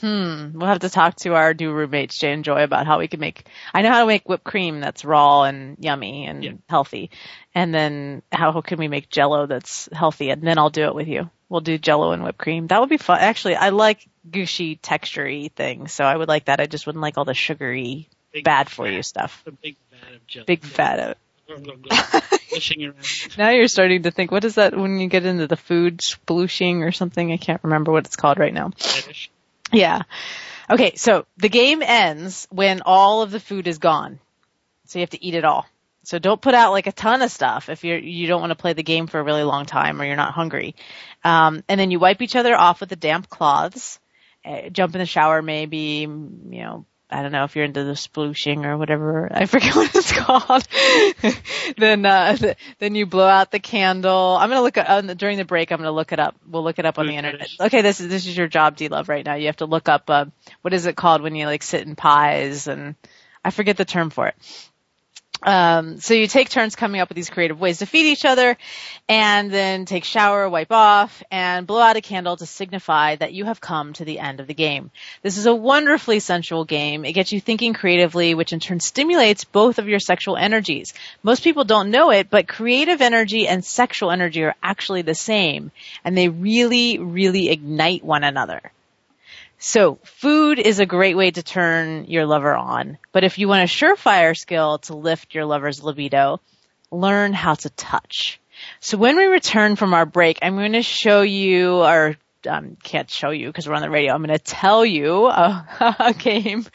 Hmm. 0.01 0.57
We'll 0.59 0.69
have 0.69 0.81
to 0.81 0.91
talk 0.91 1.17
to 1.17 1.35
our 1.35 1.53
new 1.55 1.73
roommates, 1.73 2.19
Jay 2.19 2.33
and 2.33 2.45
Joy, 2.45 2.63
about 2.63 2.87
how 2.87 3.01
we 3.01 3.09
can 3.09 3.19
make. 3.19 3.47
I 3.75 3.83
know 3.83 3.91
how 3.91 4.01
to 4.03 4.07
make 4.07 4.29
whipped 4.29 4.45
cream 4.45 4.81
that's 4.81 5.05
raw 5.05 5.43
and 5.43 5.77
yummy 5.81 6.27
and 6.27 6.45
yeah. 6.45 6.53
healthy, 6.69 7.11
and 7.55 7.75
then 7.75 8.23
how 8.31 8.61
can 8.61 8.79
we 8.79 8.87
make 8.87 9.09
Jello 9.11 9.47
that's 9.47 9.89
healthy? 9.91 10.31
And 10.31 10.43
then 10.47 10.57
I'll 10.57 10.71
do 10.71 10.85
it 10.85 10.95
with 10.95 11.09
you. 11.09 11.31
We'll 11.49 11.63
do 11.63 11.79
Jello 11.79 12.13
and 12.13 12.23
whipped 12.23 12.39
cream. 12.39 12.69
That 12.69 12.81
would 12.81 12.91
be 12.91 12.99
fun. 12.99 13.19
Actually, 13.21 13.57
I 13.57 13.71
like 13.71 14.07
gushy, 14.31 14.77
textury 14.77 15.51
things, 15.51 15.93
so 15.93 16.05
I 16.05 16.15
would 16.17 16.29
like 16.29 16.45
that. 16.45 16.61
I 16.61 16.67
just 16.67 16.87
wouldn't 16.87 17.03
like 17.03 17.19
all 17.19 17.25
the 17.25 17.35
sugary, 17.35 18.09
big 18.33 18.45
bad 18.45 18.71
for 18.71 18.87
you 18.87 19.03
stuff. 19.03 19.43
The 19.45 19.51
big 19.53 19.77
fat 19.91 20.15
of 20.15 20.27
Jello. 20.29 20.47
Big 20.47 20.65
fat 20.65 21.01
of 21.01 21.17
now 23.39 23.49
you're 23.51 23.69
starting 23.69 24.03
to 24.03 24.11
think, 24.11 24.31
what 24.31 24.45
is 24.45 24.57
that 24.57 24.77
when 24.77 24.99
you 25.01 25.09
get 25.09 25.25
into 25.25 25.47
the 25.47 25.57
food 25.57 25.99
splooshing 25.99 26.87
or 26.87 26.93
something? 26.93 27.33
I 27.33 27.37
can't 27.39 27.63
remember 27.65 27.91
what 27.91 28.05
it's 28.07 28.17
called 28.17 28.39
right 28.39 28.53
now. 28.53 28.73
Yeah. 29.73 30.03
Okay, 30.69 30.95
so 30.97 31.25
the 31.39 31.49
game 31.49 31.83
ends 31.83 32.47
when 32.51 32.83
all 32.85 33.23
of 33.23 33.31
the 33.31 33.41
food 33.41 33.67
is 33.67 33.79
gone. 33.79 34.19
So 34.87 34.99
you 34.99 35.03
have 35.05 35.11
to 35.11 35.25
eat 35.25 35.35
it 35.35 35.45
all. 35.47 35.65
So 36.03 36.19
don't 36.19 36.41
put 36.41 36.55
out 36.55 36.73
like 36.73 36.87
a 36.87 36.93
ton 36.93 37.23
of 37.23 37.31
stuff 37.33 37.69
if 37.71 37.83
you're, 37.85 37.99
you 37.99 38.27
don't 38.27 38.41
want 38.43 38.51
to 38.51 38.55
play 38.55 38.73
the 38.75 38.83
game 38.83 39.07
for 39.07 39.19
a 39.19 39.23
really 39.25 39.43
long 39.43 39.65
time 39.67 40.01
or 40.01 40.05
you're 40.05 40.17
not 40.17 40.33
hungry. 40.35 40.75
Um, 41.25 41.63
and 41.69 41.79
then 41.81 41.91
you 41.91 41.99
wipe 41.99 42.21
each 42.23 42.37
other 42.37 42.55
off 42.55 42.81
with 42.81 42.89
the 42.91 42.97
damp 42.97 43.29
cloths, 43.31 43.99
uh, 44.45 44.69
jump 44.71 44.95
in 44.95 44.99
the 45.01 45.07
shower 45.07 45.41
maybe, 45.43 46.01
you 46.01 46.07
know, 46.63 46.85
I 47.11 47.23
don't 47.23 47.33
know 47.33 47.45
if 47.45 47.57
you're 47.57 47.65
into 47.65 47.85
the 47.85 47.93
splooshing 47.93 48.67
or 48.67 48.77
whatever. 48.77 49.31
I 49.33 49.47
forget 49.47 49.75
what 49.77 49.91
it's 49.95 50.13
called. 50.13 50.65
then, 51.79 52.05
uh, 52.05 52.37
th- 52.37 52.59
then 52.79 52.95
you 52.95 53.07
blow 53.07 53.27
out 53.27 53.51
the 53.51 53.61
candle. 53.61 54.37
I'm 54.39 54.51
gonna 54.51 54.61
look 54.63 54.77
uh, 54.77 55.01
during 55.15 55.39
the 55.39 55.47
break. 55.47 55.71
I'm 55.71 55.79
gonna 55.79 55.91
look 55.91 56.13
it 56.13 56.21
up. 56.21 56.37
We'll 56.47 56.65
look 56.65 56.79
it 56.79 56.85
up 56.85 56.99
on 56.99 57.07
the 57.07 57.17
internet. 57.17 57.49
Okay, 57.59 57.81
this 57.81 58.01
is 58.01 58.09
this 58.09 58.27
is 58.27 58.37
your 58.37 58.49
job, 58.49 58.77
D 58.77 58.89
Love, 58.89 59.09
right 59.09 59.25
now. 59.25 59.35
You 59.35 59.47
have 59.47 59.57
to 59.57 59.67
look 59.67 59.89
up 59.89 60.11
uh, 60.11 60.27
what 60.61 60.75
is 60.75 60.85
it 60.85 60.97
called 60.97 61.23
when 61.23 61.35
you 61.35 61.47
like 61.47 61.63
sit 61.63 61.87
in 61.87 61.97
pies 61.97 62.69
and 62.69 62.95
I 63.43 63.51
forget 63.51 63.79
the 63.79 63.87
term 63.87 64.11
for 64.11 64.27
it. 64.27 64.35
Um, 65.43 65.99
so 66.01 66.15
you 66.15 66.27
take 66.27 66.49
turns 66.49 66.75
coming 66.75 67.01
up 67.01 67.09
with 67.09 67.17
these 67.17 67.31
creative 67.31 67.61
ways 67.61 67.79
to 67.79 67.87
feed 67.87 68.07
each 68.07 68.25
other 68.25 68.57
and 69.09 69.51
then 69.53 69.85
take 69.85 70.03
shower, 70.05 70.49
wipe 70.49 70.73
off, 70.73 71.23
and 71.31 71.67
blow 71.67 71.81
out 71.81 71.97
a 71.97 72.01
candle 72.01 72.37
to 72.37 72.47
signify 72.47 73.15
that 73.17 73.33
you 73.33 73.45
have 73.45 73.61
come 73.61 73.93
to 73.95 74.05
the 74.05 74.19
end 74.19 74.41
of 74.41 74.47
the 74.49 74.55
game. 74.55 74.91
This 75.23 75.37
is 75.37 75.47
a 75.47 75.55
wonderfully 75.55 76.19
sensual 76.19 76.65
game. 76.65 77.05
It 77.05 77.13
gets 77.13 77.33
you 77.33 77.41
thinking 77.41 77.73
creatively, 77.73 78.35
which 78.35 78.53
in 78.53 78.59
turn 78.61 78.81
stimulates 78.81 79.45
both 79.45 79.79
of 79.79 79.89
your 79.89 80.01
sexual 80.01 80.37
energies. 80.37 80.93
Most 81.23 81.45
people 81.45 81.65
don't 81.65 81.91
know 81.93 82.11
it, 82.11 82.31
but 82.31 82.49
creative 82.49 83.01
energy 83.01 83.47
and 83.47 83.65
sexual 83.65 84.11
energy 84.11 84.43
are 84.43 84.57
actually 84.63 85.03
the 85.03 85.15
same 85.15 85.71
and 86.05 86.19
they 86.19 86.29
really, 86.29 86.99
really 86.99 87.49
ignite 87.51 88.05
one 88.05 88.25
another. 88.25 88.73
So 89.61 89.99
food 90.05 90.61
is 90.61 90.79
a 90.79 90.87
great 90.87 91.17
way 91.17 91.33
to 91.33 91.43
turn 91.43 92.05
your 92.05 92.27
lover 92.27 92.55
on. 92.55 92.97
But 93.11 93.25
if 93.25 93.39
you 93.39 93.49
want 93.49 93.63
a 93.63 93.65
surefire 93.67 94.37
skill 94.37 94.79
to 94.79 94.95
lift 94.97 95.35
your 95.35 95.47
lover's 95.47 95.83
libido, 95.83 96.41
learn 96.93 97.33
how 97.33 97.55
to 97.55 97.71
touch. 97.71 98.41
So 98.81 98.97
when 98.97 99.17
we 99.17 99.25
return 99.27 99.75
from 99.77 99.95
our 99.95 100.07
break, 100.07 100.39
I'm 100.43 100.55
going 100.57 100.73
to 100.73 100.83
show 100.83 101.23
you 101.23 101.83
or 101.83 102.17
um, 102.49 102.77
can't 102.83 103.11
show 103.11 103.31
you 103.31 103.47
because 103.47 103.69
we're 103.69 103.75
on 103.75 103.83
the 103.83 103.91
radio. 103.91 104.13
I'm 104.13 104.23
going 104.25 104.37
to 104.37 104.43
tell 104.43 104.85
you 104.85 105.27
a, 105.27 105.95
a 105.99 106.15
game 106.15 106.67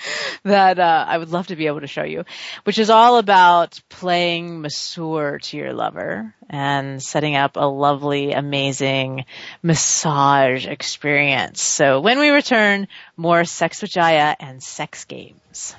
that 0.43 0.79
uh, 0.79 1.05
I 1.07 1.17
would 1.17 1.31
love 1.31 1.47
to 1.47 1.55
be 1.55 1.67
able 1.67 1.81
to 1.81 1.87
show 1.87 2.03
you, 2.03 2.23
which 2.63 2.79
is 2.79 2.89
all 2.89 3.17
about 3.17 3.81
playing 3.89 4.61
masseur 4.61 5.39
to 5.39 5.57
your 5.57 5.73
lover 5.73 6.33
and 6.49 7.01
setting 7.01 7.35
up 7.35 7.55
a 7.55 7.65
lovely, 7.67 8.31
amazing 8.33 9.25
massage 9.61 10.65
experience. 10.67 11.61
So 11.61 11.99
when 11.99 12.19
we 12.19 12.29
return, 12.29 12.87
more 13.17 13.43
Sex 13.45 13.81
with 13.81 13.91
Jaiya 13.91 14.35
and 14.39 14.61
sex 14.61 15.05
games. 15.05 15.75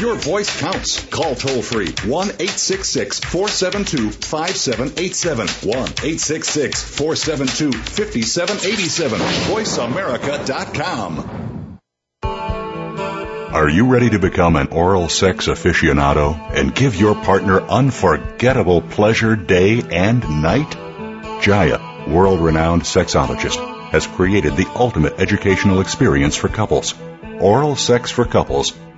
Your 0.00 0.14
voice 0.14 0.58
counts. 0.58 1.04
Call 1.08 1.34
toll 1.34 1.60
free 1.60 1.90
1 1.90 2.06
866 2.08 3.20
472 3.20 4.10
5787. 4.10 5.46
1 5.68 5.76
866 5.78 6.82
472 6.82 7.70
5787. 7.78 9.18
VoiceAmerica.com. 9.50 11.78
Are 13.52 13.68
you 13.68 13.88
ready 13.88 14.08
to 14.08 14.18
become 14.18 14.56
an 14.56 14.68
oral 14.68 15.10
sex 15.10 15.48
aficionado 15.48 16.34
and 16.54 16.74
give 16.74 16.96
your 16.96 17.14
partner 17.14 17.60
unforgettable 17.60 18.80
pleasure 18.80 19.36
day 19.36 19.82
and 19.92 20.20
night? 20.40 20.70
Jaiya, 21.42 22.08
world 22.08 22.40
renowned 22.40 22.82
sexologist, 22.84 23.58
has 23.90 24.06
created 24.06 24.56
the 24.56 24.66
ultimate 24.74 25.20
educational 25.20 25.82
experience 25.82 26.36
for 26.36 26.48
couples. 26.48 26.94
Oral 27.38 27.74
Sex 27.76 28.10
for 28.10 28.24
Couples 28.26 28.72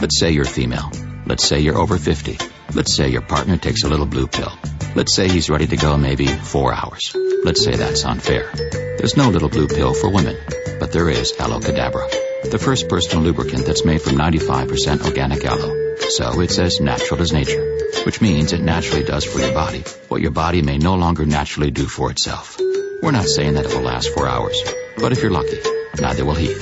Let's 0.00 0.16
say 0.20 0.30
you're 0.30 0.44
female. 0.44 0.92
Let's 1.26 1.44
say 1.44 1.58
you're 1.58 1.76
over 1.76 1.98
50. 1.98 2.38
Let's 2.72 2.94
say 2.94 3.08
your 3.08 3.20
partner 3.22 3.56
takes 3.56 3.82
a 3.82 3.88
little 3.88 4.06
blue 4.06 4.28
pill. 4.28 4.52
Let's 4.94 5.12
say 5.12 5.28
he's 5.28 5.50
ready 5.50 5.66
to 5.66 5.76
go 5.76 5.96
maybe 5.96 6.28
four 6.28 6.72
hours. 6.72 7.16
Let's 7.42 7.64
say 7.64 7.74
that's 7.74 8.04
unfair. 8.04 8.48
There's 8.54 9.16
no 9.16 9.28
little 9.30 9.48
blue 9.48 9.66
pill 9.66 9.94
for 9.94 10.08
women, 10.08 10.36
but 10.78 10.92
there 10.92 11.10
is 11.10 11.32
aloe 11.40 11.58
cadabra, 11.58 12.08
the 12.48 12.60
first 12.60 12.88
personal 12.88 13.24
lubricant 13.24 13.66
that's 13.66 13.84
made 13.84 14.00
from 14.00 14.12
95% 14.12 15.04
organic 15.04 15.44
aloe. 15.44 15.96
So 15.98 16.40
it's 16.42 16.58
as 16.60 16.80
natural 16.80 17.20
as 17.20 17.32
nature, 17.32 17.80
which 18.06 18.20
means 18.20 18.52
it 18.52 18.60
naturally 18.60 19.02
does 19.04 19.24
for 19.24 19.40
your 19.40 19.52
body 19.52 19.82
what 20.06 20.22
your 20.22 20.30
body 20.30 20.62
may 20.62 20.78
no 20.78 20.94
longer 20.94 21.26
naturally 21.26 21.72
do 21.72 21.86
for 21.86 22.12
itself. 22.12 22.56
We're 23.02 23.10
not 23.10 23.26
saying 23.26 23.54
that 23.54 23.64
it 23.66 23.74
will 23.74 23.82
last 23.82 24.14
four 24.14 24.28
hours, 24.28 24.62
but 24.96 25.10
if 25.10 25.22
you're 25.22 25.32
lucky, 25.32 25.58
neither 26.00 26.24
will 26.24 26.36
he. 26.36 26.52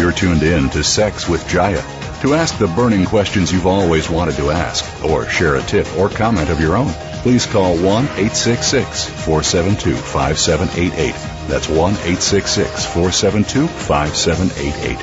You're 0.00 0.10
tuned 0.12 0.42
in 0.42 0.68
to 0.70 0.82
Sex 0.84 1.28
with 1.28 1.42
Jaiya. 1.44 1.82
To 2.22 2.34
ask 2.34 2.56
the 2.58 2.66
burning 2.68 3.04
questions 3.04 3.52
you've 3.52 3.66
always 3.66 4.08
wanted 4.08 4.36
to 4.36 4.50
ask, 4.50 5.04
or 5.04 5.28
share 5.28 5.56
a 5.56 5.62
tip 5.62 5.86
or 5.98 6.08
comment 6.08 6.48
of 6.48 6.58
your 6.58 6.74
own 6.76 6.88
please 7.24 7.46
call 7.46 7.74
1 7.74 7.80
866 7.80 9.06
472 9.08 9.96
5788. 9.96 11.12
That's 11.48 11.68
1 11.70 11.78
866 12.04 12.84
472 12.84 13.66
5788. 13.66 15.00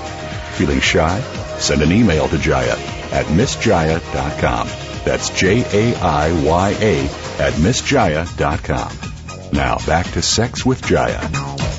Feeling 0.55 0.79
shy? 0.81 1.19
Send 1.57 1.81
an 1.81 1.91
email 1.91 2.29
to 2.29 2.35
Jaiya 2.35 2.75
at 3.11 3.25
MissJaiya.com. 3.25 4.67
That's 5.03 5.31
J 5.31 5.63
A 5.63 5.95
I 5.97 6.43
Y 6.43 6.69
A 6.79 6.99
at 7.41 7.53
MissJaiya.com. 7.53 9.49
Now 9.51 9.83
back 9.87 10.05
to 10.11 10.21
Sex 10.21 10.63
with 10.63 10.79
Jaiya. 10.83 11.69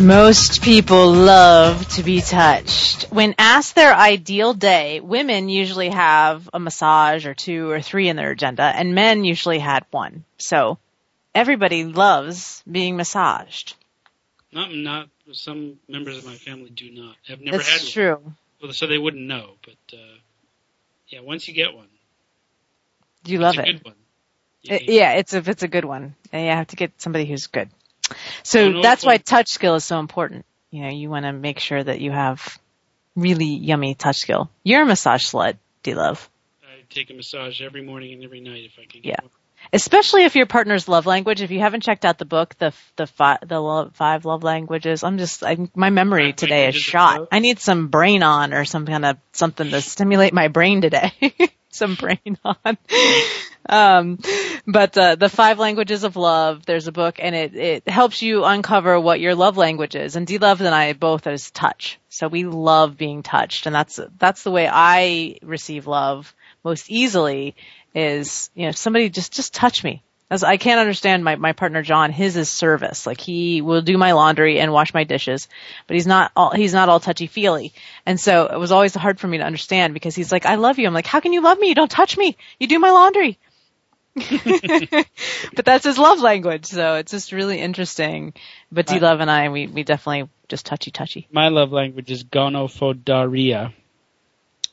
Most 0.00 0.62
people 0.64 1.12
love 1.12 1.86
to 1.90 2.02
be 2.02 2.22
touched. 2.22 3.02
When 3.12 3.34
asked 3.38 3.74
their 3.74 3.94
ideal 3.94 4.54
day, 4.54 4.98
women 5.00 5.50
usually 5.50 5.90
have 5.90 6.48
a 6.54 6.58
massage 6.58 7.26
or 7.26 7.34
two 7.34 7.68
or 7.70 7.82
three 7.82 8.08
in 8.08 8.16
their 8.16 8.30
agenda, 8.30 8.62
and 8.62 8.94
men 8.94 9.24
usually 9.26 9.58
had 9.58 9.84
one. 9.90 10.24
So 10.38 10.78
everybody 11.34 11.84
loves 11.84 12.62
being 12.70 12.96
massaged. 12.96 13.74
Not, 14.50 14.72
not 14.74 15.08
some 15.32 15.78
members 15.86 16.16
of 16.16 16.24
my 16.24 16.34
family 16.36 16.70
do 16.70 16.90
not. 16.92 17.16
have 17.28 17.42
never 17.42 17.58
That's 17.58 17.68
had. 17.68 17.80
That's 17.80 17.90
true. 17.90 18.22
Well, 18.62 18.72
so 18.72 18.86
they 18.86 18.98
wouldn't 18.98 19.24
know, 19.26 19.56
but 19.62 19.98
uh, 19.98 20.16
yeah, 21.08 21.20
once 21.20 21.46
you 21.46 21.52
get 21.52 21.74
one, 21.74 21.88
you 23.26 23.38
love 23.38 23.58
it. 23.58 23.82
Uh, 23.86 23.90
yeah, 24.82 25.12
it's 25.14 25.34
a 25.34 25.42
it's 25.46 25.62
a 25.62 25.68
good 25.68 25.84
one, 25.84 26.14
and 26.32 26.44
you 26.44 26.50
have 26.52 26.68
to 26.68 26.76
get 26.76 26.92
somebody 27.02 27.26
who's 27.26 27.48
good. 27.48 27.68
So 28.42 28.80
that's 28.82 29.04
why 29.04 29.16
touch 29.18 29.48
skill 29.48 29.74
is 29.74 29.84
so 29.84 29.98
important. 30.00 30.44
You 30.70 30.82
know, 30.82 30.90
you 30.90 31.10
want 31.10 31.24
to 31.24 31.32
make 31.32 31.58
sure 31.58 31.82
that 31.82 32.00
you 32.00 32.10
have 32.12 32.58
really 33.16 33.46
yummy 33.46 33.94
touch 33.94 34.18
skill. 34.18 34.50
You're 34.62 34.82
a 34.82 34.86
massage 34.86 35.24
slut, 35.24 35.56
D 35.82 35.94
love. 35.94 36.28
I 36.62 36.66
take 36.88 37.10
a 37.10 37.14
massage 37.14 37.60
every 37.60 37.82
morning 37.82 38.12
and 38.14 38.24
every 38.24 38.40
night 38.40 38.64
if 38.64 38.78
I 38.78 38.84
can. 38.86 39.00
yeah. 39.02 39.16
One. 39.20 39.30
Especially 39.74 40.24
if 40.24 40.36
your 40.36 40.46
partner's 40.46 40.88
love 40.88 41.04
language. 41.06 41.42
If 41.42 41.50
you 41.50 41.60
haven't 41.60 41.82
checked 41.82 42.06
out 42.06 42.16
the 42.18 42.24
book, 42.24 42.56
the 42.58 42.72
the 42.96 43.06
five 43.06 43.40
the 43.46 43.58
love, 43.60 43.94
five 43.94 44.24
love 44.24 44.42
languages. 44.42 45.04
I'm 45.04 45.18
just 45.18 45.42
I, 45.44 45.56
my 45.74 45.90
memory 45.90 46.32
today 46.32 46.68
is 46.68 46.76
shot. 46.76 47.28
I 47.30 47.40
need 47.40 47.58
some 47.58 47.88
brain 47.88 48.22
on 48.22 48.54
or 48.54 48.64
some 48.64 48.86
kind 48.86 49.04
of 49.04 49.18
something 49.32 49.70
to 49.70 49.82
stimulate 49.82 50.32
my 50.32 50.48
brain 50.48 50.80
today. 50.80 51.12
some 51.72 51.94
brain 51.94 52.36
on. 52.44 52.78
um, 53.68 54.18
but 54.66 54.96
uh, 54.98 55.14
the 55.14 55.28
five 55.28 55.58
languages 55.58 56.04
of 56.04 56.16
love. 56.16 56.66
There's 56.66 56.88
a 56.88 56.92
book, 56.92 57.16
and 57.18 57.34
it 57.34 57.54
it 57.54 57.88
helps 57.88 58.22
you 58.22 58.44
uncover 58.44 58.98
what 59.00 59.20
your 59.20 59.34
love 59.36 59.56
language 59.56 59.94
is. 59.96 60.16
And 60.16 60.26
D 60.26 60.38
Love 60.38 60.60
and 60.60 60.74
I 60.74 60.92
both 60.94 61.26
is 61.28 61.50
touch, 61.52 61.98
so 62.08 62.26
we 62.28 62.44
love 62.44 62.96
being 62.98 63.22
touched, 63.22 63.66
and 63.66 63.74
that's 63.74 63.98
that's 64.18 64.42
the 64.42 64.50
way 64.50 64.68
I 64.70 65.36
receive 65.42 65.86
love 65.86 66.34
most 66.64 66.90
easily. 66.90 67.54
Is 67.94 68.50
you 68.54 68.66
know 68.66 68.72
somebody 68.72 69.08
just 69.08 69.32
just 69.32 69.54
touch 69.54 69.82
me, 69.84 70.02
as 70.32 70.44
I 70.44 70.58
can't 70.58 70.78
understand 70.78 71.24
my, 71.24 71.34
my 71.34 71.52
partner 71.52 71.82
John, 71.82 72.12
his 72.12 72.36
is 72.36 72.48
service. 72.48 73.04
Like 73.04 73.20
he 73.20 73.62
will 73.62 73.82
do 73.82 73.98
my 73.98 74.12
laundry 74.12 74.60
and 74.60 74.72
wash 74.72 74.94
my 74.94 75.02
dishes, 75.02 75.48
but 75.88 75.94
he's 75.94 76.06
not 76.06 76.30
all, 76.36 76.52
he's 76.54 76.72
not 76.72 76.88
all 76.88 77.00
touchy 77.00 77.26
feely. 77.26 77.72
And 78.06 78.20
so 78.20 78.46
it 78.46 78.56
was 78.56 78.70
always 78.70 78.94
hard 78.94 79.18
for 79.18 79.26
me 79.26 79.38
to 79.38 79.44
understand 79.44 79.92
because 79.92 80.14
he's 80.14 80.30
like, 80.30 80.46
I 80.46 80.54
love 80.54 80.78
you. 80.78 80.86
I'm 80.86 80.94
like, 80.94 81.08
how 81.08 81.18
can 81.18 81.32
you 81.32 81.40
love 81.40 81.58
me? 81.58 81.68
You 81.68 81.74
don't 81.74 81.90
touch 81.90 82.16
me. 82.16 82.36
You 82.60 82.68
do 82.68 82.78
my 82.78 82.90
laundry. 82.92 83.38
but 84.14 85.64
that's 85.64 85.84
his 85.84 85.98
love 85.98 86.20
language. 86.20 86.66
So 86.66 86.94
it's 86.94 87.10
just 87.10 87.32
really 87.32 87.60
interesting. 87.60 88.32
But 88.70 88.86
D 88.86 89.00
Love 89.00 89.18
and 89.18 89.30
I, 89.30 89.48
we, 89.48 89.66
we 89.66 89.82
definitely 89.82 90.28
just 90.48 90.64
touchy 90.64 90.92
touchy. 90.92 91.26
My 91.32 91.48
love 91.48 91.72
language 91.72 92.10
is 92.10 92.22
gonophobia. 92.22 93.72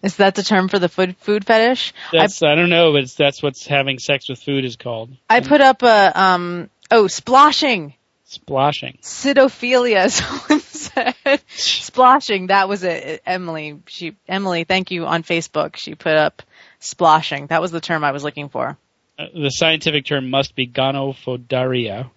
Is 0.04 0.18
that 0.18 0.36
the 0.36 0.44
term 0.44 0.68
for 0.70 0.78
the 0.80 0.90
food 0.90 1.16
food 1.18 1.46
fetish? 1.46 1.94
That's 2.12 2.42
I, 2.44 2.52
I 2.52 2.56
don't 2.56 2.70
know, 2.70 2.94
but 2.94 3.10
that's 3.18 3.42
what's 3.42 3.66
having 3.66 3.98
sex 4.00 4.30
with 4.30 4.42
food 4.42 4.64
is 4.64 4.76
called. 4.76 5.10
I 5.30 5.40
put 5.42 5.62
up 5.62 5.82
a 5.82 6.12
um 6.20 6.70
oh 6.92 7.08
splashing. 7.08 7.94
Splashing. 8.26 9.00
sitophilia. 9.02 10.10
someone 10.12 10.60
said. 10.60 11.16
splashing, 11.48 12.48
that 12.48 12.68
was 12.68 12.84
it. 12.84 13.22
Emily, 13.26 13.80
she, 13.88 14.16
Emily, 14.28 14.66
thank 14.66 14.92
you 14.92 15.06
on 15.06 15.24
Facebook. 15.24 15.78
She 15.78 15.96
put 15.96 16.14
up 16.16 16.44
splashing. 16.80 17.48
That 17.48 17.62
was 17.62 17.72
the 17.72 17.80
term 17.82 18.04
I 18.04 18.12
was 18.12 18.24
looking 18.26 18.50
for. 18.50 18.78
Uh, 19.18 19.26
the 19.34 19.50
scientific 19.50 20.06
term 20.06 20.30
must 20.30 20.56
be 20.56 20.68
gonophodaria. 20.68 22.10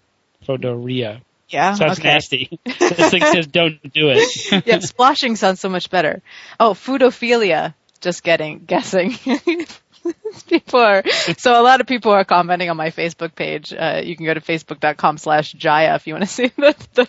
fodoria. 0.46 1.20
Yeah. 1.50 1.74
Sounds 1.74 1.98
okay. 1.98 2.12
nasty. 2.14 2.60
this 2.78 3.10
thing 3.10 3.24
says 3.24 3.46
don't 3.48 3.82
do 3.92 4.10
it. 4.10 4.66
yeah, 4.66 4.78
splashing 4.78 5.36
sounds 5.36 5.60
so 5.60 5.68
much 5.68 5.90
better. 5.90 6.22
Oh, 6.58 6.72
foodophilia. 6.74 7.74
Just 8.00 8.22
getting 8.22 8.60
guessing. 8.60 9.12
people 10.48 10.80
are 10.80 11.02
so 11.36 11.60
a 11.60 11.64
lot 11.64 11.82
of 11.82 11.86
people 11.86 12.12
are 12.12 12.24
commenting 12.24 12.70
on 12.70 12.76
my 12.78 12.88
Facebook 12.90 13.34
page. 13.34 13.74
Uh, 13.74 14.00
you 14.02 14.16
can 14.16 14.24
go 14.24 14.32
to 14.32 14.40
facebook.com 14.40 15.18
slash 15.18 15.52
Jaiya 15.54 15.96
if 15.96 16.06
you 16.06 16.14
want 16.14 16.24
to 16.24 16.28
see 16.32 16.46
the, 16.56 16.74
the 16.94 17.08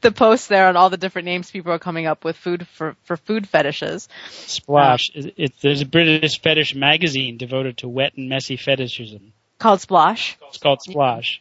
the 0.00 0.12
post 0.12 0.48
there 0.48 0.68
on 0.68 0.76
all 0.76 0.90
the 0.90 0.96
different 0.96 1.26
names 1.26 1.50
people 1.50 1.72
are 1.72 1.78
coming 1.80 2.06
up 2.06 2.24
with 2.24 2.36
food 2.36 2.68
for, 2.68 2.94
for 3.04 3.16
food 3.16 3.48
fetishes. 3.48 4.08
Splash. 4.30 5.10
Um, 5.16 5.24
it, 5.26 5.34
it, 5.36 5.52
there's 5.60 5.80
a 5.80 5.86
British 5.86 6.40
fetish 6.40 6.74
magazine 6.76 7.36
devoted 7.36 7.78
to 7.78 7.88
wet 7.88 8.12
and 8.16 8.28
messy 8.28 8.56
fetishism. 8.56 9.32
Called 9.58 9.80
Splash. 9.80 10.36
It's 10.48 10.58
called 10.58 10.82
Splash. 10.82 11.40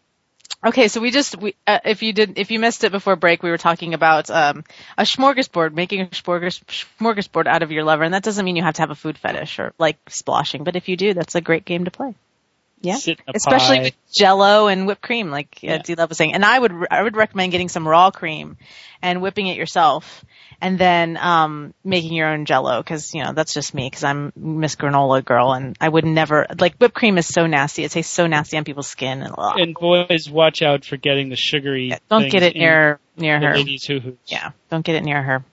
Okay, 0.64 0.90
so 0.90 1.02
we 1.02 1.10
just 1.10 1.36
we, 1.38 1.56
uh, 1.66 1.80
if 1.86 2.04
you 2.04 2.14
did 2.14 2.38
if 2.38 2.52
you 2.52 2.60
missed 2.60 2.84
it 2.84 2.92
before 2.92 3.16
break, 3.16 3.42
we 3.42 3.50
were 3.50 3.58
talking 3.58 3.96
about 3.96 4.30
um, 4.30 4.64
a 4.96 5.02
smorgasbord, 5.04 5.74
making 5.74 6.02
a 6.02 6.06
smorgasbord 6.06 7.48
out 7.48 7.64
of 7.64 7.72
your 7.72 7.84
lover, 7.84 8.04
and 8.04 8.14
that 8.14 8.22
doesn't 8.22 8.46
mean 8.46 8.56
you 8.56 8.62
have 8.64 8.76
to 8.76 8.84
have 8.84 8.92
a 8.92 8.96
food 8.96 9.18
fetish 9.18 9.58
or 9.58 9.74
like 9.80 9.98
splashing, 10.10 10.64
but 10.64 10.76
if 10.76 10.88
you 10.88 10.96
do, 10.98 11.16
that's 11.16 11.34
a 11.34 11.42
great 11.42 11.66
game 11.66 11.86
to 11.86 11.92
play. 11.92 12.14
Yeah, 12.84 12.98
especially 13.28 13.78
pie. 13.78 13.84
with 13.84 13.94
Jello 14.12 14.68
and 14.68 14.88
whipped 14.88 15.04
cream, 15.04 15.30
like 15.30 15.62
yeah. 15.62 15.78
D 15.78 15.94
Love 15.94 16.10
was 16.10 16.18
saying. 16.18 16.34
And 16.34 16.44
I 16.44 16.58
would 16.58 16.72
I 16.90 17.02
would 17.04 17.16
recommend 17.16 17.52
getting 17.52 17.70
some 17.70 17.88
raw 17.88 18.10
cream 18.10 18.58
and 19.04 19.22
whipping 19.22 19.46
it 19.46 19.56
yourself, 19.56 20.26
and 20.60 20.80
then 20.80 21.16
um 21.18 21.76
making 21.84 22.12
your 22.14 22.28
own 22.30 22.46
Jello 22.46 22.80
because 22.82 23.14
you 23.14 23.24
know 23.24 23.34
that's 23.34 23.54
just 23.54 23.76
me 23.76 23.88
because 23.88 24.04
I'm 24.04 24.34
Miss 24.36 24.76
Granola 24.76 25.24
girl, 25.24 25.52
and 25.54 25.78
I 25.80 25.88
would 25.88 26.06
never 26.06 26.48
like 26.60 26.78
whipped 26.78 26.96
cream 26.96 27.20
is 27.20 27.28
so 27.28 27.46
nasty. 27.46 27.84
It 27.84 27.92
tastes 27.92 28.12
so 28.12 28.26
nasty 28.26 28.58
on 28.58 28.64
people's 28.64 28.88
skin. 28.88 29.22
And, 29.22 29.36
and 29.38 29.76
boys, 29.76 30.28
watch 30.28 30.64
out 30.64 30.84
for 30.84 30.98
getting 30.98 31.30
the 31.30 31.36
sugary. 31.36 31.90
Yeah, 31.90 32.00
don't 32.10 32.32
get 32.32 32.42
it 32.42 32.56
near 32.56 33.00
near 33.16 33.40
her. 33.40 33.58
Yeah, 34.26 34.52
don't 34.72 34.84
get 34.84 34.96
it 34.96 35.04
near 35.04 35.22
her. 35.22 35.44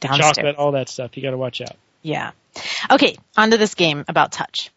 Downstairs. 0.00 0.34
Chocolate, 0.36 0.56
all 0.56 0.72
that 0.72 0.88
stuff. 0.88 1.16
You 1.16 1.22
got 1.22 1.30
to 1.30 1.38
watch 1.38 1.60
out. 1.60 1.76
Yeah. 2.02 2.32
Okay, 2.90 3.16
On 3.38 3.50
to 3.52 3.56
this 3.56 3.74
game 3.76 4.04
about 4.08 4.32
touch. 4.32 4.70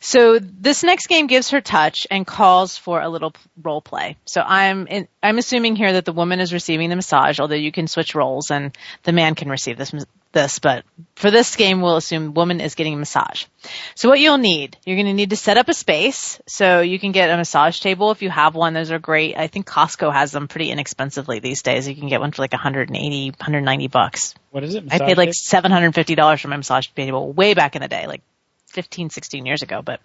So 0.00 0.38
this 0.38 0.82
next 0.84 1.06
game 1.08 1.26
gives 1.26 1.50
her 1.50 1.60
touch 1.60 2.06
and 2.10 2.26
calls 2.26 2.78
for 2.78 3.00
a 3.00 3.08
little 3.08 3.32
role 3.62 3.80
play. 3.80 4.16
So 4.24 4.40
I'm 4.40 4.86
in, 4.86 5.08
I'm 5.22 5.38
assuming 5.38 5.76
here 5.76 5.92
that 5.94 6.04
the 6.04 6.12
woman 6.12 6.40
is 6.40 6.52
receiving 6.52 6.88
the 6.90 6.96
massage, 6.96 7.40
although 7.40 7.54
you 7.56 7.72
can 7.72 7.88
switch 7.88 8.14
roles 8.14 8.50
and 8.50 8.76
the 9.02 9.12
man 9.12 9.34
can 9.34 9.48
receive 9.48 9.76
this 9.76 9.92
this, 10.30 10.58
but 10.58 10.84
for 11.16 11.30
this 11.30 11.56
game 11.56 11.80
we'll 11.80 11.96
assume 11.96 12.34
woman 12.34 12.60
is 12.60 12.74
getting 12.74 12.92
a 12.92 12.96
massage. 12.98 13.46
So 13.94 14.10
what 14.10 14.20
you'll 14.20 14.36
need, 14.36 14.76
you're 14.84 14.96
going 14.96 15.06
to 15.06 15.14
need 15.14 15.30
to 15.30 15.36
set 15.36 15.56
up 15.56 15.70
a 15.70 15.74
space. 15.74 16.38
So 16.46 16.82
you 16.82 16.98
can 16.98 17.12
get 17.12 17.30
a 17.30 17.36
massage 17.38 17.80
table 17.80 18.10
if 18.10 18.20
you 18.20 18.28
have 18.28 18.54
one. 18.54 18.74
Those 18.74 18.90
are 18.90 18.98
great. 18.98 19.38
I 19.38 19.46
think 19.46 19.66
Costco 19.66 20.12
has 20.12 20.30
them 20.30 20.46
pretty 20.46 20.70
inexpensively 20.70 21.38
these 21.38 21.62
days. 21.62 21.88
You 21.88 21.96
can 21.96 22.08
get 22.08 22.20
one 22.20 22.30
for 22.32 22.42
like 22.42 22.52
180, 22.52 23.30
190 23.30 23.88
bucks. 23.88 24.34
What 24.50 24.64
is 24.64 24.74
it? 24.74 24.84
I 24.90 24.98
paid 24.98 25.16
like 25.16 25.30
$750 25.30 26.40
for 26.42 26.48
my 26.48 26.56
massage 26.56 26.88
table 26.88 27.32
way 27.32 27.54
back 27.54 27.74
in 27.74 27.80
the 27.80 27.88
day, 27.88 28.06
like 28.06 28.20
15, 28.68 29.10
16 29.10 29.46
years 29.46 29.62
ago, 29.62 29.82
but 29.82 30.00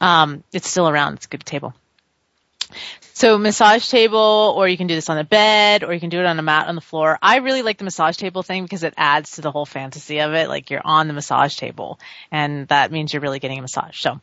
um, 0.00 0.42
it's 0.52 0.68
still 0.68 0.88
around. 0.88 1.14
It's 1.14 1.26
a 1.26 1.28
good 1.28 1.44
table. 1.44 1.74
So 3.14 3.36
massage 3.36 3.88
table, 3.88 4.54
or 4.56 4.66
you 4.66 4.78
can 4.78 4.86
do 4.86 4.94
this 4.94 5.10
on 5.10 5.18
a 5.18 5.24
bed, 5.24 5.84
or 5.84 5.92
you 5.92 6.00
can 6.00 6.08
do 6.08 6.18
it 6.20 6.26
on 6.26 6.38
a 6.38 6.42
mat 6.42 6.68
on 6.68 6.74
the 6.74 6.80
floor. 6.80 7.18
I 7.20 7.36
really 7.38 7.60
like 7.60 7.76
the 7.76 7.84
massage 7.84 8.16
table 8.16 8.42
thing 8.42 8.62
because 8.62 8.82
it 8.82 8.94
adds 8.96 9.32
to 9.32 9.42
the 9.42 9.50
whole 9.50 9.66
fantasy 9.66 10.20
of 10.20 10.32
it. 10.32 10.48
Like 10.48 10.70
you're 10.70 10.80
on 10.82 11.06
the 11.06 11.12
massage 11.12 11.56
table, 11.56 12.00
and 12.30 12.66
that 12.68 12.90
means 12.90 13.12
you're 13.12 13.20
really 13.22 13.38
getting 13.40 13.58
a 13.58 13.62
massage. 13.62 14.00
So 14.00 14.18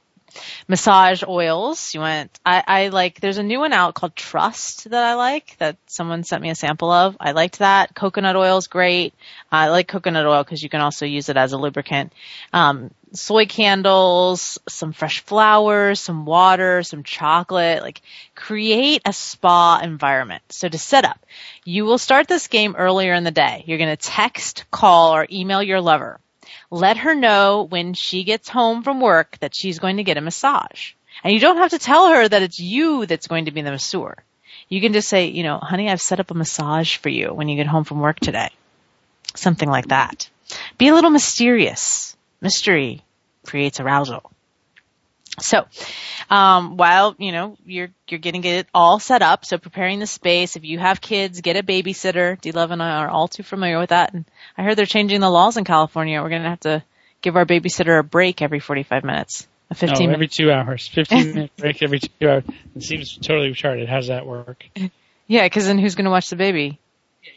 massage 0.67 1.23
oils. 1.27 1.93
You 1.93 2.01
want, 2.01 2.37
I, 2.45 2.63
I 2.67 2.87
like, 2.89 3.19
there's 3.19 3.37
a 3.37 3.43
new 3.43 3.59
one 3.59 3.73
out 3.73 3.93
called 3.95 4.15
Trust 4.15 4.89
that 4.89 5.03
I 5.03 5.15
like 5.15 5.55
that 5.59 5.77
someone 5.87 6.23
sent 6.23 6.41
me 6.41 6.49
a 6.49 6.55
sample 6.55 6.91
of. 6.91 7.17
I 7.19 7.31
liked 7.31 7.59
that. 7.59 7.95
Coconut 7.95 8.35
oil 8.35 8.57
is 8.57 8.67
great. 8.67 9.13
I 9.51 9.69
like 9.69 9.87
coconut 9.87 10.25
oil 10.25 10.43
because 10.43 10.61
you 10.61 10.69
can 10.69 10.81
also 10.81 11.05
use 11.05 11.29
it 11.29 11.37
as 11.37 11.53
a 11.53 11.57
lubricant. 11.57 12.13
Um, 12.53 12.91
soy 13.13 13.45
candles, 13.45 14.59
some 14.67 14.93
fresh 14.93 15.21
flowers, 15.21 15.99
some 15.99 16.25
water, 16.25 16.83
some 16.83 17.03
chocolate, 17.03 17.81
like 17.81 18.01
create 18.35 19.01
a 19.05 19.13
spa 19.13 19.79
environment. 19.83 20.43
So 20.49 20.69
to 20.69 20.77
set 20.77 21.05
up, 21.05 21.19
you 21.65 21.85
will 21.85 21.97
start 21.97 22.27
this 22.27 22.47
game 22.47 22.75
earlier 22.77 23.13
in 23.13 23.23
the 23.23 23.31
day. 23.31 23.63
You're 23.65 23.79
going 23.79 23.95
to 23.95 23.97
text, 23.97 24.65
call, 24.69 25.15
or 25.15 25.25
email 25.31 25.63
your 25.63 25.81
lover 25.81 26.19
let 26.69 26.97
her 26.97 27.15
know 27.15 27.63
when 27.63 27.93
she 27.93 28.23
gets 28.23 28.49
home 28.49 28.83
from 28.83 29.01
work 29.01 29.37
that 29.39 29.55
she's 29.55 29.79
going 29.79 29.97
to 29.97 30.03
get 30.03 30.17
a 30.17 30.21
massage. 30.21 30.91
And 31.23 31.33
you 31.33 31.39
don't 31.39 31.57
have 31.57 31.71
to 31.71 31.79
tell 31.79 32.09
her 32.13 32.27
that 32.27 32.41
it's 32.41 32.59
you 32.59 33.05
that's 33.05 33.27
going 33.27 33.45
to 33.45 33.51
be 33.51 33.61
the 33.61 33.71
masseur. 33.71 34.15
You 34.69 34.81
can 34.81 34.93
just 34.93 35.09
say, 35.09 35.27
you 35.27 35.43
know, 35.43 35.57
honey, 35.57 35.89
I've 35.89 36.01
set 36.01 36.19
up 36.19 36.31
a 36.31 36.35
massage 36.35 36.95
for 36.97 37.09
you 37.09 37.33
when 37.33 37.49
you 37.49 37.55
get 37.55 37.67
home 37.67 37.83
from 37.83 37.99
work 37.99 38.19
today. 38.19 38.49
Something 39.35 39.69
like 39.69 39.87
that. 39.87 40.29
Be 40.77 40.87
a 40.87 40.93
little 40.93 41.09
mysterious. 41.09 42.15
Mystery 42.41 43.01
creates 43.43 43.79
arousal. 43.79 44.31
So, 45.41 45.65
um, 46.29 46.77
while, 46.77 47.15
you 47.17 47.31
know, 47.31 47.57
you're, 47.65 47.89
you're 48.07 48.19
getting 48.19 48.43
it 48.43 48.67
all 48.73 48.99
set 48.99 49.21
up, 49.21 49.45
so 49.45 49.57
preparing 49.57 49.99
the 49.99 50.07
space, 50.07 50.55
if 50.55 50.63
you 50.63 50.79
have 50.79 51.01
kids, 51.01 51.41
get 51.41 51.57
a 51.57 51.63
babysitter. 51.63 52.39
D-Love 52.41 52.71
and 52.71 52.81
I 52.81 52.97
are 52.97 53.09
all 53.09 53.27
too 53.27 53.43
familiar 53.43 53.79
with 53.79 53.89
that. 53.89 54.13
And 54.13 54.25
I 54.57 54.63
heard 54.63 54.77
they're 54.77 54.85
changing 54.85 55.21
the 55.21 55.29
laws 55.29 55.57
in 55.57 55.63
California. 55.63 56.21
We're 56.21 56.29
going 56.29 56.43
to 56.43 56.49
have 56.49 56.59
to 56.61 56.83
give 57.21 57.35
our 57.35 57.45
babysitter 57.45 57.99
a 57.99 58.03
break 58.03 58.41
every 58.41 58.59
45 58.59 59.03
minutes. 59.03 59.47
A 59.71 59.75
15 59.75 59.97
no, 59.97 60.03
every 60.13 60.17
minute. 60.23 60.31
two 60.31 60.51
hours. 60.51 60.87
15 60.87 61.33
minute 61.33 61.51
break 61.57 61.81
every 61.83 61.99
two 61.99 62.27
hours. 62.29 62.43
It 62.75 62.83
seems 62.83 63.15
totally 63.17 63.49
retarded. 63.51 63.87
How 63.87 63.97
does 63.97 64.07
that 64.07 64.25
work? 64.25 64.65
Yeah, 65.31 65.45
because 65.45 65.67
then 65.67 65.77
who's 65.77 65.93
going 65.93 66.05
to 66.05 66.09
watch 66.09 66.31
the 66.31 66.35
baby? 66.35 66.79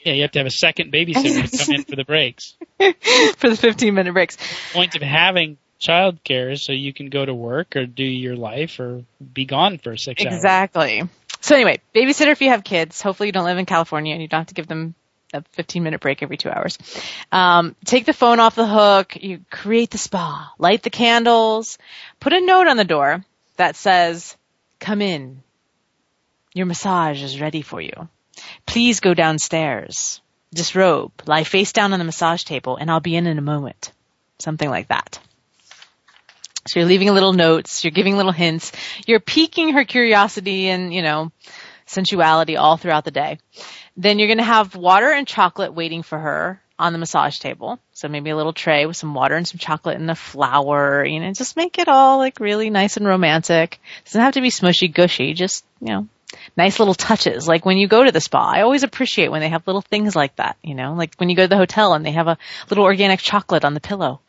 Yeah, 0.02 0.14
you 0.14 0.22
have 0.22 0.30
to 0.32 0.38
have 0.38 0.46
a 0.46 0.50
second 0.50 0.94
babysitter 0.94 1.46
to 1.50 1.58
come 1.66 1.74
in 1.74 1.84
for 1.84 1.94
the 1.94 2.06
breaks. 2.06 2.54
for 2.78 3.50
the 3.50 3.54
15 3.54 3.92
minute 3.92 4.14
breaks. 4.14 4.36
The 4.36 4.44
point 4.72 4.94
of 4.96 5.02
having 5.02 5.58
childcare 5.82 6.58
so 6.58 6.72
you 6.72 6.92
can 6.92 7.10
go 7.10 7.24
to 7.24 7.34
work 7.34 7.74
or 7.76 7.86
do 7.86 8.04
your 8.04 8.36
life 8.36 8.78
or 8.78 9.04
be 9.34 9.44
gone 9.44 9.78
for 9.78 9.96
six 9.96 10.22
exactly. 10.22 10.30
hours. 10.30 10.40
Exactly. 11.10 11.16
So 11.40 11.54
anyway, 11.56 11.80
babysitter 11.94 12.28
if 12.30 12.40
you 12.40 12.50
have 12.50 12.64
kids. 12.64 13.02
Hopefully 13.02 13.28
you 13.28 13.32
don't 13.32 13.44
live 13.44 13.58
in 13.58 13.66
California 13.66 14.12
and 14.12 14.22
you 14.22 14.28
don't 14.28 14.40
have 14.40 14.46
to 14.48 14.54
give 14.54 14.68
them 14.68 14.94
a 15.34 15.42
15 15.52 15.82
minute 15.82 16.00
break 16.00 16.22
every 16.22 16.36
two 16.36 16.50
hours. 16.50 16.78
Um, 17.32 17.74
take 17.84 18.04
the 18.06 18.12
phone 18.12 18.38
off 18.38 18.54
the 18.54 18.66
hook. 18.66 19.16
You 19.20 19.40
create 19.50 19.90
the 19.90 19.98
spa, 19.98 20.52
light 20.58 20.82
the 20.82 20.90
candles, 20.90 21.78
put 22.20 22.32
a 22.32 22.40
note 22.40 22.68
on 22.68 22.76
the 22.76 22.84
door 22.84 23.24
that 23.56 23.74
says, 23.74 24.36
come 24.78 25.02
in. 25.02 25.42
Your 26.54 26.66
massage 26.66 27.22
is 27.22 27.40
ready 27.40 27.62
for 27.62 27.80
you. 27.80 28.08
Please 28.66 29.00
go 29.00 29.14
downstairs. 29.14 30.20
Disrobe, 30.54 31.12
lie 31.26 31.44
face 31.44 31.72
down 31.72 31.92
on 31.92 31.98
the 31.98 32.04
massage 32.04 32.44
table 32.44 32.76
and 32.76 32.90
I'll 32.90 33.00
be 33.00 33.16
in 33.16 33.26
in 33.26 33.38
a 33.38 33.42
moment. 33.42 33.90
Something 34.38 34.68
like 34.68 34.88
that. 34.88 35.18
So 36.68 36.78
you're 36.78 36.88
leaving 36.88 37.12
little 37.12 37.32
notes, 37.32 37.82
you're 37.82 37.90
giving 37.90 38.16
little 38.16 38.30
hints, 38.32 38.70
you're 39.06 39.18
piquing 39.20 39.72
her 39.74 39.84
curiosity 39.84 40.68
and, 40.68 40.94
you 40.94 41.02
know, 41.02 41.32
sensuality 41.86 42.56
all 42.56 42.76
throughout 42.76 43.04
the 43.04 43.10
day. 43.10 43.38
Then 43.96 44.18
you're 44.18 44.28
going 44.28 44.38
to 44.38 44.44
have 44.44 44.76
water 44.76 45.10
and 45.10 45.26
chocolate 45.26 45.74
waiting 45.74 46.02
for 46.02 46.18
her 46.18 46.60
on 46.78 46.92
the 46.92 47.00
massage 47.00 47.38
table. 47.40 47.80
So 47.94 48.08
maybe 48.08 48.30
a 48.30 48.36
little 48.36 48.52
tray 48.52 48.86
with 48.86 48.96
some 48.96 49.12
water 49.12 49.34
and 49.34 49.46
some 49.46 49.58
chocolate 49.58 49.98
and 49.98 50.10
a 50.10 50.14
flower, 50.14 51.04
you 51.04 51.18
know, 51.20 51.32
just 51.32 51.56
make 51.56 51.78
it 51.78 51.88
all 51.88 52.18
like 52.18 52.38
really 52.38 52.70
nice 52.70 52.96
and 52.96 53.06
romantic. 53.06 53.80
It 53.98 54.04
doesn't 54.06 54.20
have 54.22 54.34
to 54.34 54.40
be 54.40 54.50
smushy 54.50 54.92
gushy, 54.92 55.34
just, 55.34 55.64
you 55.80 55.88
know, 55.88 56.08
nice 56.56 56.78
little 56.78 56.94
touches. 56.94 57.48
Like 57.48 57.66
when 57.66 57.76
you 57.76 57.88
go 57.88 58.04
to 58.04 58.12
the 58.12 58.20
spa, 58.20 58.52
I 58.54 58.62
always 58.62 58.84
appreciate 58.84 59.32
when 59.32 59.40
they 59.40 59.48
have 59.48 59.66
little 59.66 59.82
things 59.82 60.14
like 60.14 60.36
that, 60.36 60.56
you 60.62 60.76
know, 60.76 60.94
like 60.94 61.16
when 61.16 61.28
you 61.28 61.34
go 61.34 61.42
to 61.44 61.48
the 61.48 61.58
hotel 61.58 61.92
and 61.92 62.06
they 62.06 62.12
have 62.12 62.28
a 62.28 62.38
little 62.70 62.84
organic 62.84 63.18
chocolate 63.18 63.64
on 63.64 63.74
the 63.74 63.80
pillow. 63.80 64.20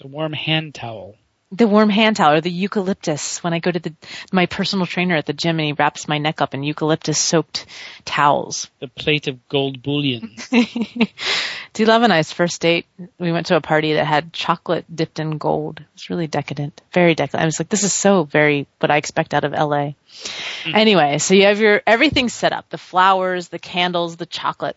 The 0.00 0.08
warm 0.08 0.32
hand 0.32 0.74
towel 0.74 1.14
the 1.50 1.66
warm 1.66 1.88
hand 1.88 2.16
towel 2.16 2.34
or 2.34 2.40
the 2.42 2.50
eucalyptus 2.50 3.42
when 3.42 3.54
I 3.54 3.58
go 3.58 3.70
to 3.70 3.78
the 3.78 3.94
my 4.32 4.46
personal 4.46 4.84
trainer 4.86 5.16
at 5.16 5.24
the 5.26 5.32
gym 5.32 5.58
and 5.58 5.66
he 5.66 5.72
wraps 5.72 6.06
my 6.08 6.18
neck 6.18 6.40
up 6.42 6.52
in 6.54 6.62
eucalyptus 6.62 7.18
soaked 7.18 7.64
towels. 8.04 8.70
The 8.80 8.88
plate 8.88 9.28
of 9.28 9.48
gold 9.48 9.82
bullion. 9.82 10.36
D 11.74 11.84
Love 11.84 12.02
and 12.02 12.12
I's 12.12 12.32
first 12.32 12.60
date, 12.60 12.84
we 13.18 13.30
went 13.32 13.46
to 13.46 13.56
a 13.56 13.60
party 13.62 13.94
that 13.94 14.04
had 14.06 14.32
chocolate 14.32 14.84
dipped 14.94 15.20
in 15.20 15.38
gold. 15.38 15.80
It 15.80 15.86
was 15.94 16.10
really 16.10 16.26
decadent. 16.26 16.82
Very 16.92 17.14
decadent. 17.14 17.42
I 17.42 17.46
was 17.46 17.58
like, 17.60 17.68
this 17.70 17.84
is 17.84 17.94
so 17.94 18.24
very 18.24 18.66
what 18.80 18.90
I 18.90 18.96
expect 18.98 19.32
out 19.32 19.44
of 19.44 19.52
LA. 19.52 19.92
Mm-hmm. 20.08 20.74
Anyway, 20.74 21.18
so 21.18 21.32
you 21.34 21.44
have 21.46 21.60
your 21.60 21.80
everything 21.86 22.28
set 22.28 22.52
up. 22.52 22.68
The 22.68 22.78
flowers, 22.78 23.48
the 23.48 23.58
candles, 23.58 24.16
the 24.16 24.26
chocolate. 24.26 24.76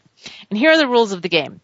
And 0.50 0.58
here 0.58 0.72
are 0.72 0.78
the 0.78 0.88
rules 0.88 1.12
of 1.12 1.22
the 1.22 1.30
game. 1.30 1.60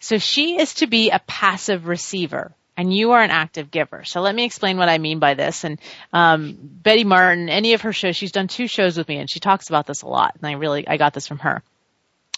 So 0.00 0.18
she 0.18 0.58
is 0.60 0.74
to 0.74 0.86
be 0.88 1.10
a 1.10 1.18
passive 1.28 1.86
receiver 1.86 2.52
and 2.78 2.94
you 2.94 3.10
are 3.10 3.20
an 3.20 3.32
active 3.32 3.72
giver. 3.72 4.04
So 4.04 4.20
let 4.20 4.34
me 4.36 4.44
explain 4.44 4.78
what 4.78 4.88
I 4.88 4.98
mean 4.98 5.18
by 5.18 5.34
this. 5.34 5.64
And 5.64 5.80
um, 6.12 6.56
Betty 6.62 7.02
Martin, 7.02 7.48
any 7.48 7.74
of 7.74 7.80
her 7.82 7.92
shows, 7.92 8.14
she's 8.16 8.30
done 8.30 8.46
two 8.46 8.68
shows 8.68 8.96
with 8.96 9.08
me, 9.08 9.16
and 9.18 9.28
she 9.28 9.40
talks 9.40 9.68
about 9.68 9.84
this 9.86 10.02
a 10.02 10.06
lot. 10.06 10.36
And 10.36 10.46
I 10.46 10.52
really, 10.52 10.86
I 10.86 10.96
got 10.96 11.12
this 11.12 11.26
from 11.26 11.40
her. 11.40 11.60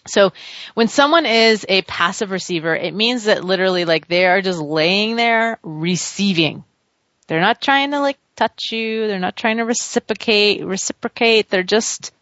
So 0.07 0.33
when 0.73 0.89
someone 0.89 1.27
is 1.27 1.67
a 1.69 1.83
passive 1.83 2.31
receiver, 2.31 2.75
it 2.75 2.95
means 2.95 3.25
that 3.25 3.45
literally 3.45 3.85
like 3.85 4.09
they 4.09 4.25
are 4.27 4.41
just 4.41 4.59
laying 4.59 5.17
there 5.17 5.59
receiving. 5.63 6.65
They're 7.27 7.43
not 7.43 7.61
trying 7.61 7.91
to 7.91 8.01
like 8.01 8.17
touch 8.35 8.73
you. 8.73 9.09
They're 9.09 9.19
not 9.19 9.37
trying 9.37 9.59
to 9.59 9.65
reciprocate, 9.65 10.65
reciprocate. 10.65 11.51
They're 11.51 11.63
just 11.63 12.13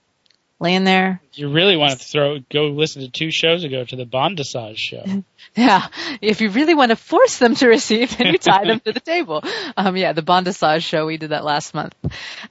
laying 0.61 0.85
there. 0.85 1.21
You 1.35 1.51
really 1.51 1.77
want 1.77 1.93
to 1.99 2.05
throw 2.05 2.39
go 2.53 2.67
listen 2.69 3.03
to 3.03 3.09
two 3.11 3.31
shows 3.31 3.65
ago 3.65 3.85
to 3.85 3.97
the 3.97 4.05
bondage 4.05 4.49
show. 4.77 5.05
yeah, 5.57 5.87
if 6.21 6.41
you 6.41 6.51
really 6.51 6.75
want 6.75 6.91
to 6.91 6.97
force 6.97 7.39
them 7.39 7.55
to 7.57 7.69
receive, 7.69 8.17
then 8.17 8.29
you 8.29 8.39
tie 8.39 8.65
them 8.67 8.81
to 8.81 8.93
the 8.93 9.01
table. 9.01 9.43
Um, 9.77 9.97
yeah, 9.97 10.13
the 10.13 10.23
bondage 10.23 10.57
show 10.83 11.07
we 11.07 11.19
did 11.19 11.31
that 11.31 11.45
last 11.45 11.73
month. 11.75 11.95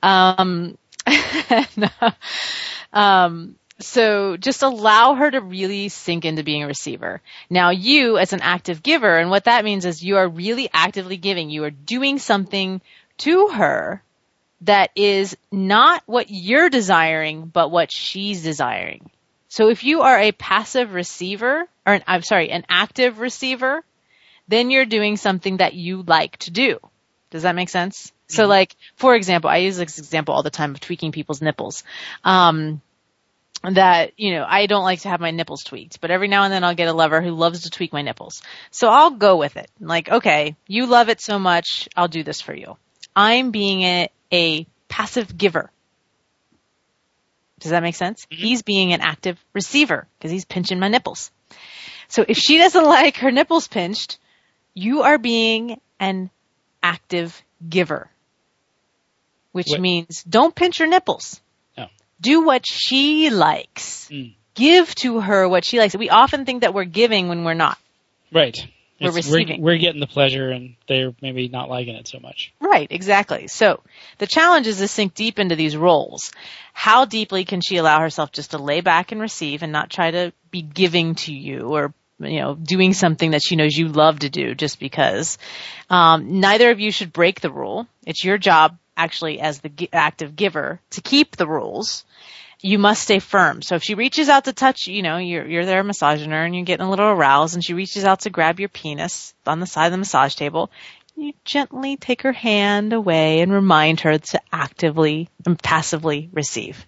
Um, 0.04 0.78
and, 1.06 1.92
uh, 2.02 2.12
um, 2.94 3.56
so 3.80 4.38
just 4.38 4.62
allow 4.64 5.16
her 5.16 5.30
to 5.30 5.42
really 5.42 5.90
sink 5.90 6.26
into 6.26 6.44
being 6.44 6.64
a 6.64 6.68
receiver. 6.68 7.22
Now 7.50 7.72
you 7.72 8.18
as 8.18 8.34
an 8.34 8.42
active 8.42 8.82
giver, 8.82 9.18
and 9.18 9.30
what 9.30 9.46
that 9.46 9.66
means 9.66 9.86
is 9.86 10.04
you 10.04 10.18
are 10.18 10.28
really 10.28 10.70
actively 10.74 11.18
giving. 11.18 11.50
You 11.50 11.64
are 11.66 11.72
doing 11.72 12.18
something 12.18 12.82
to 13.20 13.48
her 13.50 14.02
that 14.62 14.92
is 14.96 15.38
not 15.52 16.02
what 16.06 16.30
you're 16.30 16.70
desiring, 16.70 17.46
but 17.46 17.70
what 17.72 17.92
she's 17.92 18.42
desiring. 18.44 19.10
So 19.50 19.70
if 19.70 19.84
you 19.84 20.02
are 20.02 20.18
a 20.20 20.32
passive 20.32 20.94
receiver, 20.94 21.66
or 21.86 21.94
an, 21.94 22.04
I'm 22.08 22.24
sorry, 22.24 22.50
an 22.50 22.66
active 22.70 23.20
receiver, 23.20 23.84
then 24.48 24.72
you're 24.72 24.86
doing 24.86 25.18
something 25.18 25.58
that 25.58 25.74
you 25.74 26.04
like 26.08 26.38
to 26.40 26.52
do. 26.52 26.80
Does 27.30 27.44
that 27.44 27.56
make 27.56 27.70
sense? 27.70 28.08
Mm-hmm. 28.08 28.36
So 28.36 28.48
like, 28.48 28.76
for 28.96 29.16
example, 29.16 29.50
I 29.50 29.58
use 29.58 29.78
this 29.78 30.00
example 30.00 30.34
all 30.34 30.44
the 30.44 30.50
time 30.50 30.72
of 30.72 30.80
tweaking 30.82 31.12
people's 31.12 31.42
nipples. 31.42 31.84
Um, 32.24 32.82
that, 33.64 34.12
you 34.18 34.34
know, 34.36 34.46
I 34.48 34.68
don't 34.68 34.84
like 34.84 35.02
to 35.02 35.10
have 35.10 35.20
my 35.20 35.32
nipples 35.32 35.64
tweaked, 35.64 36.00
but 36.00 36.12
every 36.12 36.28
now 36.28 36.44
and 36.44 36.54
then 36.54 36.64
I'll 36.64 36.76
get 36.76 36.88
a 36.88 36.94
lover 36.94 37.22
who 37.22 37.32
loves 37.32 37.62
to 37.64 37.70
tweak 37.72 37.92
my 37.92 38.04
nipples. 38.04 38.42
So 38.70 38.88
I'll 38.88 39.12
go 39.12 39.36
with 39.38 39.58
it. 39.58 39.68
Like, 39.80 40.10
okay, 40.10 40.56
you 40.68 40.86
love 40.86 41.10
it 41.10 41.20
so 41.22 41.40
much, 41.40 41.90
I'll 41.96 42.08
do 42.08 42.24
this 42.24 42.40
for 42.40 42.54
you. 42.54 42.78
I'm 43.16 43.50
being 43.52 43.82
it 43.82 44.12
a 44.32 44.66
passive 44.90 45.38
giver. 45.38 45.72
Does 47.60 47.72
that 47.72 47.82
make 47.84 47.96
sense? 47.96 48.28
Mm-hmm. 48.32 48.42
He's 48.44 48.62
being 48.62 48.94
an 48.94 49.02
active 49.02 49.44
receiver 49.54 50.08
because 50.18 50.32
he's 50.32 50.46
pinching 50.46 50.80
my 50.80 50.90
nipples. 50.90 51.32
So 52.08 52.24
if 52.28 52.38
she 52.38 52.58
doesn't 52.58 52.84
like 52.84 53.18
her 53.18 53.32
nipples 53.32 53.68
pinched, 53.68 54.20
you 54.74 55.02
are 55.04 55.18
being 55.18 55.80
an 56.00 56.30
active 56.84 57.42
giver, 57.68 58.10
which 59.52 59.68
what? 59.70 59.82
means 59.82 60.24
don't 60.24 60.54
pinch 60.54 60.80
your 60.80 60.88
nipples. 60.88 61.42
No. 61.76 61.86
Oh. 61.86 61.88
Do 62.22 62.44
what 62.46 62.64
she 62.68 63.30
likes. 63.32 64.08
Mm. 64.12 64.36
Give 64.54 64.94
to 64.96 65.22
her 65.22 65.48
what 65.48 65.66
she 65.66 65.80
likes. 65.80 65.96
We 65.96 66.10
often 66.10 66.46
think 66.46 66.62
that 66.62 66.74
we're 66.74 66.84
giving 66.86 67.28
when 67.28 67.44
we're 67.44 67.54
not. 67.54 67.78
Right 68.32 68.56
we're 69.00 69.12
receiving. 69.12 69.62
We're, 69.62 69.74
we're, 69.74 69.78
getting 69.78 70.00
the 70.00 70.08
pleasure 70.08 70.50
and 70.50 70.76
they're 70.88 71.14
maybe 71.22 71.48
not 71.48 71.70
liking 71.70 71.96
it 71.96 72.08
so 72.08 72.20
much. 72.20 72.54
Right, 72.60 72.88
exactly. 72.90 73.48
So 73.48 73.82
the 74.18 74.28
challenge 74.28 74.68
is 74.68 74.78
to 74.80 74.88
sink 74.88 75.14
deep 75.14 75.40
into 75.40 75.56
these 75.56 75.78
roles. 75.78 76.32
How 76.74 77.06
deeply 77.06 77.46
can 77.46 77.62
she 77.62 77.78
allow 77.78 78.00
herself 78.02 78.32
just 78.32 78.52
to 78.52 78.58
lay 78.58 78.82
back 78.82 79.12
and 79.12 79.22
receive 79.22 79.64
and 79.64 79.72
not 79.72 79.90
try 79.90 80.12
to 80.12 80.34
be 80.52 80.62
giving 80.62 81.16
to 81.16 81.34
you 81.34 81.70
or 81.74 81.94
you 82.20 82.40
know, 82.40 82.56
doing 82.56 82.94
something 82.94 83.32
that 83.32 83.44
she 83.44 83.56
knows 83.56 83.78
you 83.78 83.90
love 83.90 84.20
to 84.20 84.30
do 84.32 84.56
just 84.56 84.80
because. 84.80 85.38
Um, 85.88 86.40
neither 86.40 86.72
of 86.72 86.80
you 86.80 86.92
should 86.92 87.14
break 87.14 87.42
the 87.42 87.52
rule. 87.52 87.86
It's 88.08 88.24
your 88.24 88.40
job 88.40 88.76
actually 88.96 89.40
as 89.40 89.60
the 89.60 89.88
active 89.94 90.36
giver 90.36 90.80
to 90.92 91.02
keep 91.02 91.36
the 91.36 91.46
rules 91.46 92.04
you 92.62 92.80
must 92.80 93.02
stay 93.04 93.20
firm. 93.20 93.62
So 93.62 93.76
if 93.76 93.84
she 93.84 93.96
reaches 93.96 94.30
out 94.30 94.46
to 94.46 94.54
touch, 94.54 94.88
you 94.88 95.02
know, 95.02 95.18
you're, 95.18 95.46
you're 95.48 95.66
there 95.66 95.84
massaging 95.84 96.32
her 96.32 96.44
and 96.44 96.56
you're 96.56 96.66
getting 96.66 96.86
a 96.86 96.90
little 96.90 97.10
aroused 97.10 97.54
and 97.56 97.64
she 97.64 97.74
reaches 97.74 98.04
out 98.04 98.22
to 98.22 98.30
grab 98.30 98.60
your 98.60 98.70
penis 98.70 99.34
on 99.46 99.60
the 99.60 99.66
side 99.68 99.88
of 99.88 99.92
the 99.92 99.98
massage 99.98 100.36
table, 100.36 100.72
you 101.16 101.34
gently 101.46 101.98
take 101.98 102.24
her 102.24 102.32
hand 102.32 102.94
away 102.94 103.42
and 103.42 103.52
remind 103.52 104.02
her 104.02 104.18
to 104.18 104.42
actively 104.52 105.30
and 105.46 105.62
passively 105.62 106.30
receive. 106.32 106.86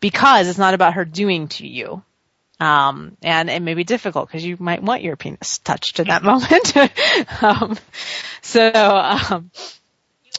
Because 0.00 0.48
it's 0.48 0.58
not 0.58 0.74
about 0.74 0.94
her 0.94 1.04
doing 1.04 1.48
to 1.48 1.66
you. 1.66 2.02
Um, 2.60 3.16
and 3.22 3.48
it 3.50 3.62
may 3.62 3.74
be 3.74 3.84
difficult 3.84 4.28
because 4.28 4.44
you 4.44 4.56
might 4.58 4.82
want 4.82 5.02
your 5.02 5.16
penis 5.16 5.58
touched 5.58 6.00
in 6.00 6.08
that 6.08 6.22
moment. 6.22 6.76
um, 7.42 7.76
so, 8.42 8.70
um, 8.74 9.50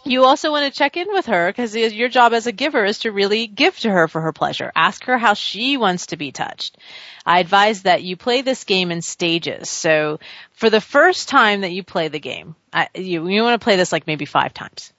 you 0.04 0.24
also 0.26 0.52
want 0.52 0.72
to 0.72 0.78
check 0.78 0.98
in 0.98 1.08
with 1.10 1.26
her 1.26 1.48
because 1.50 1.76
your 1.76 2.10
job 2.10 2.34
as 2.34 2.48
a 2.48 2.52
giver 2.52 2.84
is 2.84 3.00
to 3.00 3.12
really 3.12 3.48
give 3.48 3.78
to 3.80 3.90
her 3.90 4.08
for 4.08 4.22
her 4.22 4.32
pleasure. 4.34 4.72
Ask 4.76 5.06
her 5.06 5.18
how 5.18 5.34
she 5.34 5.78
wants 5.78 6.08
to 6.08 6.18
be 6.18 6.32
touched. 6.32 6.78
I 7.26 7.40
advise 7.40 7.84
that 7.84 8.04
you 8.04 8.16
play 8.16 8.42
this 8.42 8.64
game 8.64 8.92
in 8.92 9.02
stages. 9.02 9.70
So 9.70 10.20
for 10.54 10.70
the 10.70 10.82
first 10.82 11.30
time 11.30 11.62
that 11.62 11.72
you 11.72 11.84
play 11.84 12.08
the 12.08 12.20
game, 12.20 12.56
you, 12.96 13.28
you 13.28 13.44
want 13.44 13.60
to 13.60 13.64
play 13.64 13.76
this 13.76 13.92
like 13.92 14.08
maybe 14.08 14.26
five 14.26 14.54
times. 14.54 14.92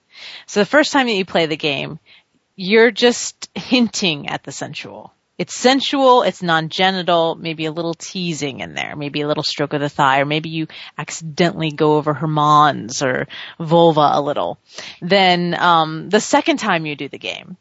So 0.47 0.61
the 0.61 0.67
first 0.67 0.93
time 0.93 1.07
that 1.07 1.15
you 1.15 1.25
play 1.25 1.47
the 1.47 1.57
game, 1.57 1.99
you're 2.57 2.91
just 2.91 3.51
hinting 3.55 4.29
at 4.29 4.43
the 4.43 4.53
sensual 4.53 5.13
it's 5.41 5.55
sensual, 5.55 6.23
it's 6.23 6.43
non-genital, 6.43 7.35
maybe 7.35 7.65
a 7.65 7.73
little 7.73 7.95
teasing 7.95 8.61
in 8.61 8.75
there, 8.75 8.95
maybe 8.95 9.23
a 9.23 9.27
little 9.27 9.43
stroke 9.43 9.73
of 9.73 9.81
the 9.81 9.89
thigh, 9.89 10.21
or 10.21 10.27
maybe 10.27 10.51
you 10.51 10.67
accidentally 10.99 11.73
go 11.73 11.95
over 11.97 12.13
her 12.13 12.27
mons 12.27 13.03
or 13.03 13.27
vulva 13.59 14.03
a 14.13 14.21
little. 14.21 14.59
Then 15.01 15.55
um, 15.59 16.11
the 16.11 16.21
second 16.21 16.59
time 16.59 16.85
you 16.85 16.95
do 16.95 17.09
the 17.09 17.17
game, 17.17 17.57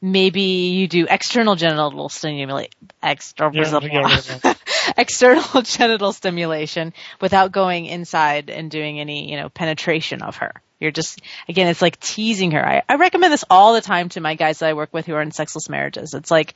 maybe 0.00 0.40
you 0.40 0.88
do 0.88 1.06
external 1.10 1.56
genital 1.56 2.08
stimulation, 2.08 2.70
external, 3.02 3.52
yeah, 3.52 4.54
external 4.96 5.60
genital 5.60 6.14
stimulation 6.14 6.94
without 7.20 7.52
going 7.52 7.84
inside 7.84 8.48
and 8.48 8.70
doing 8.70 8.98
any, 8.98 9.30
you 9.30 9.36
know, 9.38 9.50
penetration 9.50 10.22
of 10.22 10.36
her. 10.36 10.52
You're 10.80 10.90
just, 10.90 11.20
again, 11.50 11.66
it's 11.66 11.82
like 11.82 12.00
teasing 12.00 12.52
her. 12.52 12.66
I, 12.66 12.80
I 12.88 12.94
recommend 12.94 13.30
this 13.30 13.44
all 13.50 13.74
the 13.74 13.82
time 13.82 14.08
to 14.08 14.22
my 14.22 14.36
guys 14.36 14.60
that 14.60 14.70
I 14.70 14.72
work 14.72 14.94
with 14.94 15.04
who 15.04 15.12
are 15.12 15.20
in 15.20 15.32
sexless 15.32 15.68
marriages. 15.68 16.14
It's 16.14 16.30
like, 16.30 16.54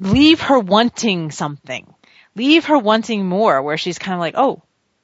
leave 0.00 0.40
her 0.42 0.58
wanting 0.58 1.30
something. 1.30 1.92
Leave 2.36 2.66
her 2.66 2.78
wanting 2.78 3.26
more 3.26 3.62
where 3.62 3.76
she's 3.76 3.98
kind 3.98 4.14
of 4.14 4.20
like, 4.20 4.34
oh, 4.36 4.62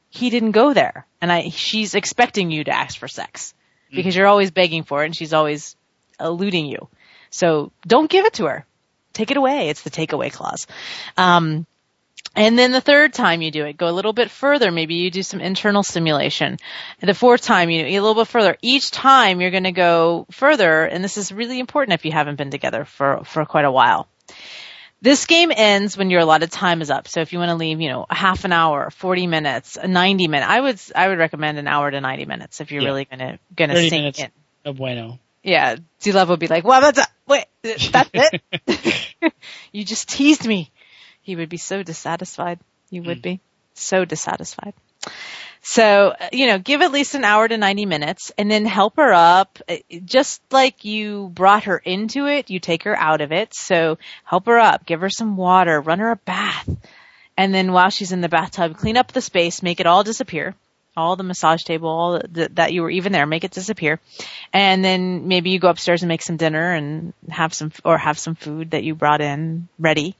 he 0.08 0.30
didn't 0.30 0.50
go 0.50 0.74
there. 0.74 1.06
And 1.20 1.30
I, 1.30 1.50
she's 1.50 1.94
expecting 1.94 2.50
you 2.50 2.64
to 2.64 2.74
ask 2.76 2.98
for 2.98 3.08
sex 3.08 3.54
mm-hmm. 3.88 3.96
because 3.96 4.16
you're 4.16 4.26
always 4.26 4.50
begging 4.50 4.82
for 4.82 5.02
it 5.02 5.06
and 5.06 5.16
she's 5.16 5.32
always 5.32 5.76
eluding 6.18 6.66
you. 6.66 6.88
So 7.30 7.70
don't 7.86 8.10
give 8.10 8.24
it 8.26 8.34
to 8.34 8.46
her. 8.46 8.66
Take 9.12 9.30
it 9.30 9.36
away. 9.36 9.68
It's 9.68 9.82
the 9.82 9.90
takeaway 9.90 10.32
clause. 10.32 10.66
Um, 11.16 11.66
and 12.34 12.58
then 12.58 12.72
the 12.72 12.80
third 12.80 13.12
time 13.12 13.42
you 13.42 13.50
do 13.50 13.64
it, 13.64 13.76
go 13.76 13.88
a 13.88 13.92
little 13.92 14.12
bit 14.12 14.30
further. 14.30 14.70
Maybe 14.70 14.96
you 14.96 15.10
do 15.10 15.22
some 15.22 15.40
internal 15.40 15.82
stimulation. 15.82 16.58
And 17.00 17.08
the 17.08 17.14
fourth 17.14 17.42
time 17.42 17.70
you 17.70 17.84
a 17.84 18.00
little 18.00 18.14
bit 18.14 18.28
further. 18.28 18.56
Each 18.62 18.90
time 18.90 19.40
you're 19.40 19.50
going 19.50 19.64
to 19.64 19.72
go 19.72 20.26
further. 20.30 20.84
And 20.84 21.02
this 21.02 21.16
is 21.16 21.30
really 21.32 21.58
important 21.60 21.94
if 21.98 22.04
you 22.04 22.12
haven't 22.12 22.36
been 22.36 22.50
together 22.50 22.84
for, 22.84 23.22
for 23.24 23.44
quite 23.44 23.64
a 23.64 23.70
while. 23.72 24.08
This 25.02 25.24
game 25.24 25.50
ends 25.54 25.96
when 25.96 26.10
your 26.10 26.20
allotted 26.20 26.52
time 26.52 26.82
is 26.82 26.90
up. 26.90 27.08
So 27.08 27.20
if 27.20 27.32
you 27.32 27.38
want 27.38 27.48
to 27.50 27.54
leave, 27.54 27.80
you 27.80 27.88
know, 27.88 28.04
half 28.10 28.44
an 28.44 28.52
hour, 28.52 28.90
40 28.90 29.26
minutes, 29.28 29.78
90 29.82 30.28
minutes, 30.28 30.48
I 30.50 30.60
would, 30.60 30.78
I 30.94 31.08
would 31.08 31.18
recommend 31.18 31.58
an 31.58 31.66
hour 31.66 31.90
to 31.90 32.00
90 32.02 32.26
minutes 32.26 32.60
if 32.60 32.70
you're 32.70 32.82
yeah. 32.82 32.88
really 32.88 33.04
gonna, 33.06 33.38
gonna 33.56 33.76
sink 33.76 33.92
minutes. 33.92 34.18
in. 34.18 34.30
No 34.66 34.72
bueno. 34.74 35.18
Yeah. 35.42 35.76
D 36.00 36.12
Love 36.12 36.28
would 36.28 36.38
be 36.38 36.48
like, 36.48 36.64
well, 36.64 36.80
that's, 36.82 36.98
a, 36.98 37.06
wait, 37.26 37.46
that's 37.62 38.10
it. 38.12 39.32
you 39.72 39.84
just 39.86 40.10
teased 40.10 40.44
me. 40.46 40.70
He 41.22 41.34
would 41.34 41.48
be 41.48 41.56
so 41.56 41.82
dissatisfied. 41.82 42.58
You 42.90 43.02
would 43.04 43.18
mm. 43.18 43.22
be 43.22 43.40
so 43.72 44.04
dissatisfied. 44.04 44.74
So, 45.62 46.14
uh, 46.18 46.28
you 46.32 46.46
know, 46.46 46.58
give 46.58 46.80
at 46.80 46.90
least 46.92 47.14
an 47.14 47.24
hour 47.24 47.46
to 47.46 47.58
90 47.58 47.86
minutes 47.86 48.32
and 48.38 48.50
then 48.50 48.64
help 48.64 48.96
her 48.96 49.12
up. 49.12 49.58
Uh, 49.68 49.76
just 50.04 50.40
like 50.50 50.84
you 50.84 51.28
brought 51.34 51.64
her 51.64 51.76
into 51.78 52.26
it, 52.26 52.48
you 52.50 52.58
take 52.60 52.84
her 52.84 52.96
out 52.98 53.20
of 53.20 53.30
it. 53.32 53.54
So 53.54 53.98
help 54.24 54.46
her 54.46 54.58
up, 54.58 54.86
give 54.86 55.00
her 55.02 55.10
some 55.10 55.36
water, 55.36 55.80
run 55.80 55.98
her 55.98 56.10
a 56.12 56.16
bath. 56.16 56.68
And 57.36 57.54
then 57.54 57.72
while 57.72 57.90
she's 57.90 58.12
in 58.12 58.20
the 58.20 58.28
bathtub, 58.28 58.76
clean 58.76 58.96
up 58.96 59.12
the 59.12 59.20
space, 59.20 59.62
make 59.62 59.80
it 59.80 59.86
all 59.86 60.02
disappear. 60.04 60.54
All 60.96 61.14
the 61.14 61.22
massage 61.22 61.62
table 61.62 61.88
all 61.88 62.18
the, 62.18 62.50
that 62.54 62.72
you 62.72 62.82
were 62.82 62.90
even 62.90 63.12
there, 63.12 63.24
make 63.24 63.44
it 63.44 63.52
disappear. 63.52 64.00
And 64.52 64.84
then 64.84 65.28
maybe 65.28 65.50
you 65.50 65.58
go 65.60 65.68
upstairs 65.68 66.02
and 66.02 66.08
make 66.08 66.20
some 66.22 66.36
dinner 66.36 66.72
and 66.72 67.12
have 67.30 67.54
some, 67.54 67.70
or 67.84 67.96
have 67.96 68.18
some 68.18 68.34
food 68.34 68.72
that 68.72 68.82
you 68.82 68.94
brought 68.94 69.20
in 69.20 69.68
ready 69.78 70.16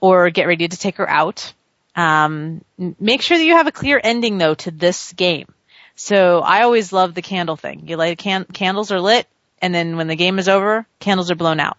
or 0.00 0.30
get 0.30 0.46
ready 0.46 0.68
to 0.68 0.76
take 0.76 0.96
her 0.96 1.08
out 1.10 1.52
um, 1.94 2.64
make 2.98 3.22
sure 3.22 3.36
that 3.36 3.44
you 3.44 3.56
have 3.56 3.66
a 3.66 3.72
clear 3.72 4.00
ending 4.02 4.38
though 4.38 4.54
to 4.54 4.70
this 4.70 5.12
game. 5.12 5.46
So 5.94 6.40
I 6.40 6.62
always 6.62 6.92
love 6.92 7.14
the 7.14 7.22
candle 7.22 7.56
thing. 7.56 7.86
You 7.86 7.96
light 7.96 8.16
can- 8.18 8.44
candles 8.46 8.90
are 8.92 9.00
lit, 9.00 9.26
and 9.60 9.74
then 9.74 9.96
when 9.96 10.06
the 10.08 10.16
game 10.16 10.38
is 10.38 10.48
over, 10.48 10.86
candles 11.00 11.30
are 11.30 11.34
blown 11.34 11.60
out. 11.60 11.76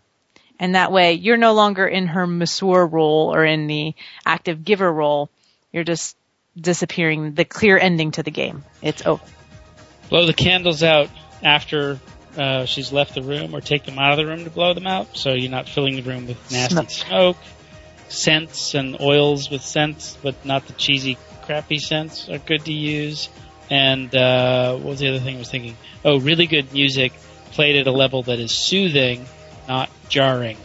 And 0.60 0.76
that 0.76 0.92
way, 0.92 1.14
you're 1.14 1.36
no 1.36 1.54
longer 1.54 1.88
in 1.88 2.08
her 2.08 2.28
masseur 2.28 2.86
role 2.86 3.34
or 3.34 3.44
in 3.44 3.66
the 3.66 3.96
active 4.24 4.64
giver 4.64 4.92
role. 4.92 5.30
You're 5.72 5.84
just 5.84 6.16
disappearing. 6.56 7.34
The 7.34 7.44
clear 7.44 7.78
ending 7.78 8.12
to 8.12 8.24
the 8.24 8.30
game. 8.32 8.64
It's 8.82 9.04
over. 9.06 9.24
Blow 10.10 10.28
the 10.28 10.34
candles 10.34 10.84
out 10.84 11.10
after 11.42 12.00
uh, 12.38 12.66
she's 12.66 12.94
left 12.94 13.16
the 13.16 13.24
room, 13.24 13.56
or 13.56 13.62
take 13.62 13.84
them 13.84 13.98
out 13.98 14.12
of 14.12 14.18
the 14.24 14.28
room 14.32 14.44
to 14.44 14.50
blow 14.52 14.76
them 14.76 14.86
out, 14.86 15.18
so 15.18 15.34
you're 15.34 15.52
not 15.52 15.68
filling 15.68 15.96
the 15.96 16.04
room 16.04 16.28
with 16.28 16.52
nasty 16.52 16.76
smoke. 16.76 16.90
smoke 16.92 17.38
scents 18.14 18.76
and 18.76 19.00
oils 19.02 19.50
with 19.50 19.62
scents, 19.64 20.18
but 20.22 20.46
not 20.46 20.66
the 20.68 20.74
cheesy, 20.74 21.18
crappy 21.44 21.80
scents 21.80 22.30
are 22.30 22.38
good 22.38 22.64
to 22.66 22.72
use. 22.74 23.30
And 23.70 24.14
uh, 24.14 24.76
what 24.76 24.92
was 24.92 25.00
the 25.00 25.10
other 25.10 25.20
thing 25.20 25.38
I 25.38 25.40
was 25.40 25.50
thinking? 25.50 25.76
Oh, 26.06 26.20
really 26.20 26.48
good 26.48 26.74
music 26.74 27.14
played 27.52 27.76
at 27.78 27.88
a 27.88 27.92
level 27.92 28.24
that 28.24 28.40
is 28.40 28.52
soothing, 28.52 29.26
not 29.68 29.90
jarring. 30.10 30.58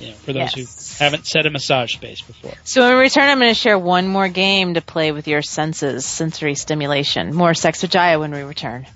You 0.00 0.08
know, 0.08 0.14
for 0.14 0.32
those 0.34 0.54
yes. 0.54 0.98
who 0.98 1.04
haven't 1.04 1.26
set 1.26 1.46
a 1.46 1.50
massage 1.50 1.94
space 1.94 2.20
before. 2.20 2.52
So 2.64 2.86
in 2.90 2.98
return, 2.98 3.30
I'm 3.30 3.38
going 3.38 3.50
to 3.50 3.54
share 3.54 3.78
one 3.78 4.06
more 4.06 4.28
game 4.28 4.74
to 4.74 4.82
play 4.82 5.10
with 5.10 5.26
your 5.26 5.40
senses, 5.40 6.04
sensory 6.04 6.54
stimulation. 6.54 7.34
More 7.34 7.54
sex 7.54 7.80
with 7.80 7.92
Jaiya 7.92 8.20
when 8.20 8.30
we 8.32 8.42
return. 8.42 8.86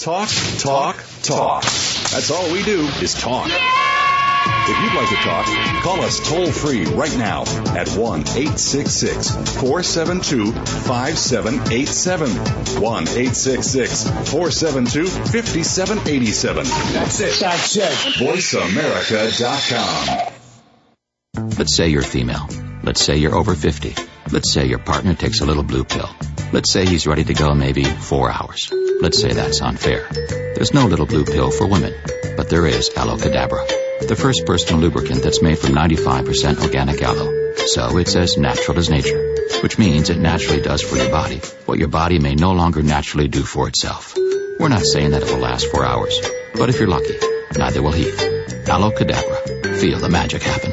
Talk, 0.00 0.28
talk, 0.56 0.96
talk. 1.22 1.60
That's 1.62 2.30
all 2.30 2.50
we 2.50 2.62
do 2.62 2.86
is 3.02 3.12
talk. 3.12 3.48
If 3.48 4.76
you'd 4.82 4.94
like 4.98 5.10
to 5.10 5.16
talk, 5.16 5.44
call 5.82 6.00
us 6.00 6.26
toll 6.26 6.50
free 6.50 6.86
right 6.86 7.14
now 7.18 7.42
at 7.76 7.86
1 7.90 8.20
866 8.22 9.28
472 9.60 10.52
5787. 10.54 12.30
1 12.80 13.02
866 13.08 14.04
472 14.30 15.06
5787. 15.06 16.64
That's 16.64 17.20
it. 17.20 17.36
That's 17.38 17.76
it. 17.76 17.92
VoiceAmerica.com. 18.22 20.32
Let's 21.58 21.74
say 21.76 21.90
you're 21.90 22.00
female. 22.00 22.48
Let's 22.82 23.02
say 23.02 23.18
you're 23.18 23.34
over 23.34 23.54
50. 23.54 23.94
Let's 24.32 24.50
say 24.50 24.64
your 24.66 24.78
partner 24.78 25.12
takes 25.12 25.42
a 25.42 25.44
little 25.44 25.62
blue 25.62 25.84
pill. 25.84 26.08
Let's 26.52 26.72
say 26.72 26.84
he's 26.84 27.06
ready 27.06 27.22
to 27.24 27.34
go 27.34 27.54
maybe 27.54 27.84
four 27.84 28.28
hours. 28.28 28.72
Let's 29.00 29.20
say 29.20 29.32
that's 29.32 29.62
unfair. 29.62 30.08
There's 30.54 30.74
no 30.74 30.86
little 30.86 31.06
blue 31.06 31.24
pill 31.24 31.52
for 31.52 31.64
women, 31.66 31.94
but 32.36 32.48
there 32.50 32.66
is 32.66 32.90
Aloe 32.96 33.16
Cadabra, 33.18 33.64
the 34.08 34.16
first 34.16 34.46
personal 34.46 34.80
lubricant 34.82 35.22
that's 35.22 35.40
made 35.42 35.60
from 35.60 35.76
95% 35.76 36.60
organic 36.64 37.00
aloe. 37.02 37.54
So 37.54 37.98
it's 37.98 38.16
as 38.16 38.36
natural 38.36 38.78
as 38.78 38.90
nature, 38.90 39.36
which 39.62 39.78
means 39.78 40.10
it 40.10 40.18
naturally 40.18 40.60
does 40.60 40.82
for 40.82 40.96
your 40.96 41.10
body 41.10 41.36
what 41.66 41.78
your 41.78 41.86
body 41.88 42.18
may 42.18 42.34
no 42.34 42.50
longer 42.50 42.82
naturally 42.82 43.28
do 43.28 43.42
for 43.44 43.68
itself. 43.68 44.16
We're 44.58 44.68
not 44.74 44.82
saying 44.82 45.12
that 45.12 45.22
it 45.22 45.30
will 45.30 45.38
last 45.38 45.70
four 45.70 45.84
hours, 45.84 46.18
but 46.54 46.68
if 46.68 46.80
you're 46.80 46.88
lucky, 46.88 47.14
neither 47.56 47.80
will 47.80 47.92
he. 47.92 48.10
Aloe 48.66 48.90
Cadabra. 48.90 49.78
Feel 49.80 50.00
the 50.00 50.08
magic 50.08 50.42
happen. 50.42 50.72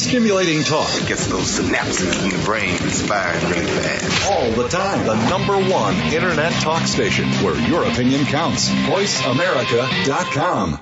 stimulating 0.00 0.64
talk 0.64 0.88
gets 1.06 1.26
those 1.26 1.58
synapses 1.60 2.24
in 2.24 2.30
your 2.30 2.42
brain 2.44 2.74
firing 3.06 3.44
really 3.50 3.66
fast. 3.66 4.30
All 4.32 4.50
the 4.52 4.66
time. 4.68 5.06
The 5.06 5.28
number 5.28 5.58
one 5.70 5.94
internet 6.12 6.52
talk 6.54 6.84
station 6.84 7.28
where 7.44 7.58
your 7.68 7.84
opinion 7.84 8.24
counts. 8.24 8.70
VoiceAmerica.com. 8.70 10.78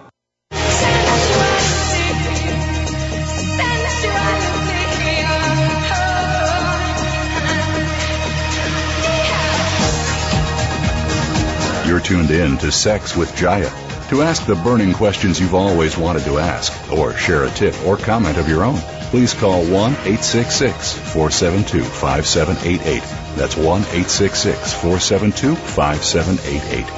You're 11.88 11.98
tuned 12.00 12.30
in 12.30 12.58
to 12.58 12.70
Sex 12.70 13.16
with 13.16 13.30
Jaiya. 13.32 13.72
To 14.10 14.22
ask 14.22 14.46
the 14.46 14.54
burning 14.54 14.92
questions 14.94 15.40
you've 15.40 15.54
always 15.54 15.98
wanted 15.98 16.24
to 16.24 16.38
ask, 16.38 16.72
or 16.90 17.14
share 17.14 17.44
a 17.44 17.50
tip 17.50 17.74
or 17.84 17.98
comment 17.98 18.38
of 18.38 18.48
your 18.48 18.64
own 18.64 18.78
please 19.08 19.32
call 19.32 19.62
1 19.64 19.68
866 19.72 20.92
472 20.92 21.82
5788. 21.82 23.00
That's 23.38 23.56
1 23.56 23.66
866 23.96 24.72
472 24.74 25.54
5788. 25.54 26.90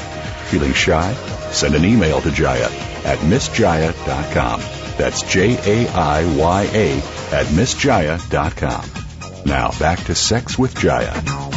Feeling 0.51 0.73
shy? 0.73 1.13
Send 1.53 1.75
an 1.77 1.85
email 1.85 2.21
to 2.21 2.31
Jaiya 2.31 2.67
at 3.05 3.19
MissJaiya.com. 3.21 4.61
That's 4.99 5.23
J 5.23 5.57
A 5.57 5.89
I 5.91 6.37
Y 6.37 6.63
A 6.65 6.93
at 6.97 7.47
MissJaiya.com. 7.47 9.43
Now 9.47 9.71
back 9.79 10.01
to 10.07 10.15
Sex 10.17 10.59
with 10.59 10.75
Jaiya. 10.75 11.49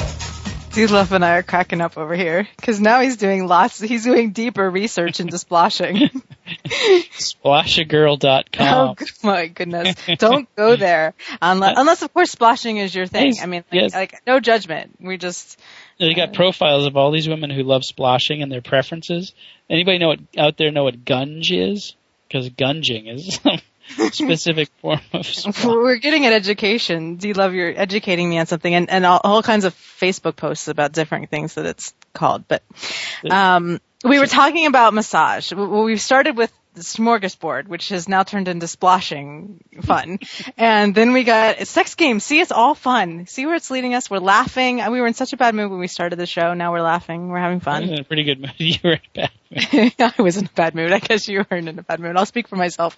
D 0.74 0.88
Love 0.88 1.12
and 1.14 1.24
I 1.26 1.38
are 1.38 1.44
cracking 1.44 1.82
up 1.82 1.98
over 1.98 2.16
here 2.16 2.48
because 2.56 2.80
now 2.82 3.02
he's 3.02 3.18
doing 3.18 3.48
lots, 3.48 3.80
he's 3.80 4.04
doing 4.04 4.32
deeper 4.34 4.68
research 4.70 5.20
into 5.20 5.38
splashing. 5.40 6.10
Splashagirl.com. 6.74 8.96
Oh 8.98 8.98
my 9.24 9.48
goodness. 9.48 9.96
Don't 10.18 10.48
go 10.56 10.76
there. 10.78 11.14
Unless, 11.42 11.78
uh, 11.78 11.80
unless 11.82 12.02
of 12.02 12.14
course 12.14 12.32
splashing 12.32 12.78
is 12.78 12.94
your 12.96 13.06
thing. 13.08 13.36
I 13.42 13.46
mean, 13.46 13.64
like, 13.72 13.82
yes. 13.82 13.94
like, 13.94 14.22
no 14.26 14.40
judgment. 14.42 14.96
We 15.00 15.18
just. 15.18 15.60
They 16.00 16.14
got 16.16 16.30
uh, 16.30 16.34
profiles 16.34 16.86
of 16.88 16.98
all 16.98 17.12
these 17.12 17.30
women 17.30 17.50
who 17.52 17.64
love 17.64 17.84
splashing 17.86 18.42
and 18.42 18.52
their 18.52 18.62
preferences. 18.62 19.34
Anybody 19.70 20.00
know 20.00 20.08
what, 20.10 20.20
out 20.38 20.58
there 20.58 20.72
know 20.72 20.84
what 20.84 21.06
gunge 21.06 21.50
is? 21.52 21.96
Because 22.28 22.50
gunging 22.50 23.08
is 23.14 23.36
some 23.36 23.62
specific 24.12 24.70
form 24.82 25.00
of. 25.14 25.26
Splashing. 25.26 25.70
We're 25.72 25.96
getting 25.98 26.26
an 26.26 26.34
education. 26.34 27.16
Do 27.18 27.28
you 27.28 27.34
love 27.36 27.54
your 27.54 27.70
educating 27.76 28.30
me 28.30 28.40
on 28.40 28.46
something 28.48 28.74
and 28.74 28.90
and 28.90 29.06
all, 29.06 29.22
all 29.24 29.44
kinds 29.44 29.66
of 29.66 29.74
Facebook 29.76 30.36
posts 30.36 30.68
about 30.68 30.92
different 30.94 31.30
things 31.30 31.54
that 31.56 31.66
it's 31.66 31.94
called, 32.14 32.48
but. 32.48 32.64
Um, 33.30 33.80
we 34.06 34.20
were 34.20 34.28
talking 34.28 34.66
about 34.66 34.94
massage. 34.94 35.54
We 35.54 35.96
started 35.96 36.36
with 36.36 36.52
smorgasbord, 36.82 37.68
which 37.68 37.90
has 37.90 38.10
now 38.10 38.24
turned 38.24 38.48
into 38.48 38.68
splashing 38.68 39.64
fun. 39.82 40.20
and 40.58 40.94
then 40.96 41.14
we 41.14 41.24
got 41.24 41.68
sex 41.68 41.96
games. 41.96 42.26
See, 42.26 42.40
it's 42.40 42.52
all 42.52 42.76
fun. 42.76 43.28
See 43.28 43.46
where 43.46 43.56
it's 43.56 43.72
leading 43.72 43.94
us. 43.94 44.10
We're 44.10 44.20
laughing. 44.20 44.78
We 44.92 45.02
were 45.02 45.08
in 45.08 45.14
such 45.14 45.34
a 45.34 45.38
bad 45.38 45.56
mood 45.56 45.70
when 45.70 45.80
we 45.80 45.88
started 45.88 46.18
the 46.18 46.26
show. 46.26 46.54
Now 46.54 46.74
we're 46.74 46.82
laughing. 46.82 47.30
We're 47.30 47.40
having 47.40 47.60
fun. 47.60 47.88
was 47.88 48.00
a 48.00 48.04
pretty 48.04 48.24
good 48.24 48.40
mood. 48.40 48.50
You 48.60 48.76
were 48.84 49.00
bad 49.14 49.32
I 49.56 50.14
was 50.18 50.38
in 50.38 50.46
a 50.46 50.50
bad 50.56 50.74
mood. 50.74 50.92
I 50.92 51.00
guess 51.00 51.28
you 51.28 51.46
weren't 51.50 51.70
in 51.70 51.78
a 51.78 51.84
bad 51.84 52.00
mood. 52.00 52.16
I'll 52.18 52.26
speak 52.26 52.48
for 52.48 52.56
myself. 52.56 52.98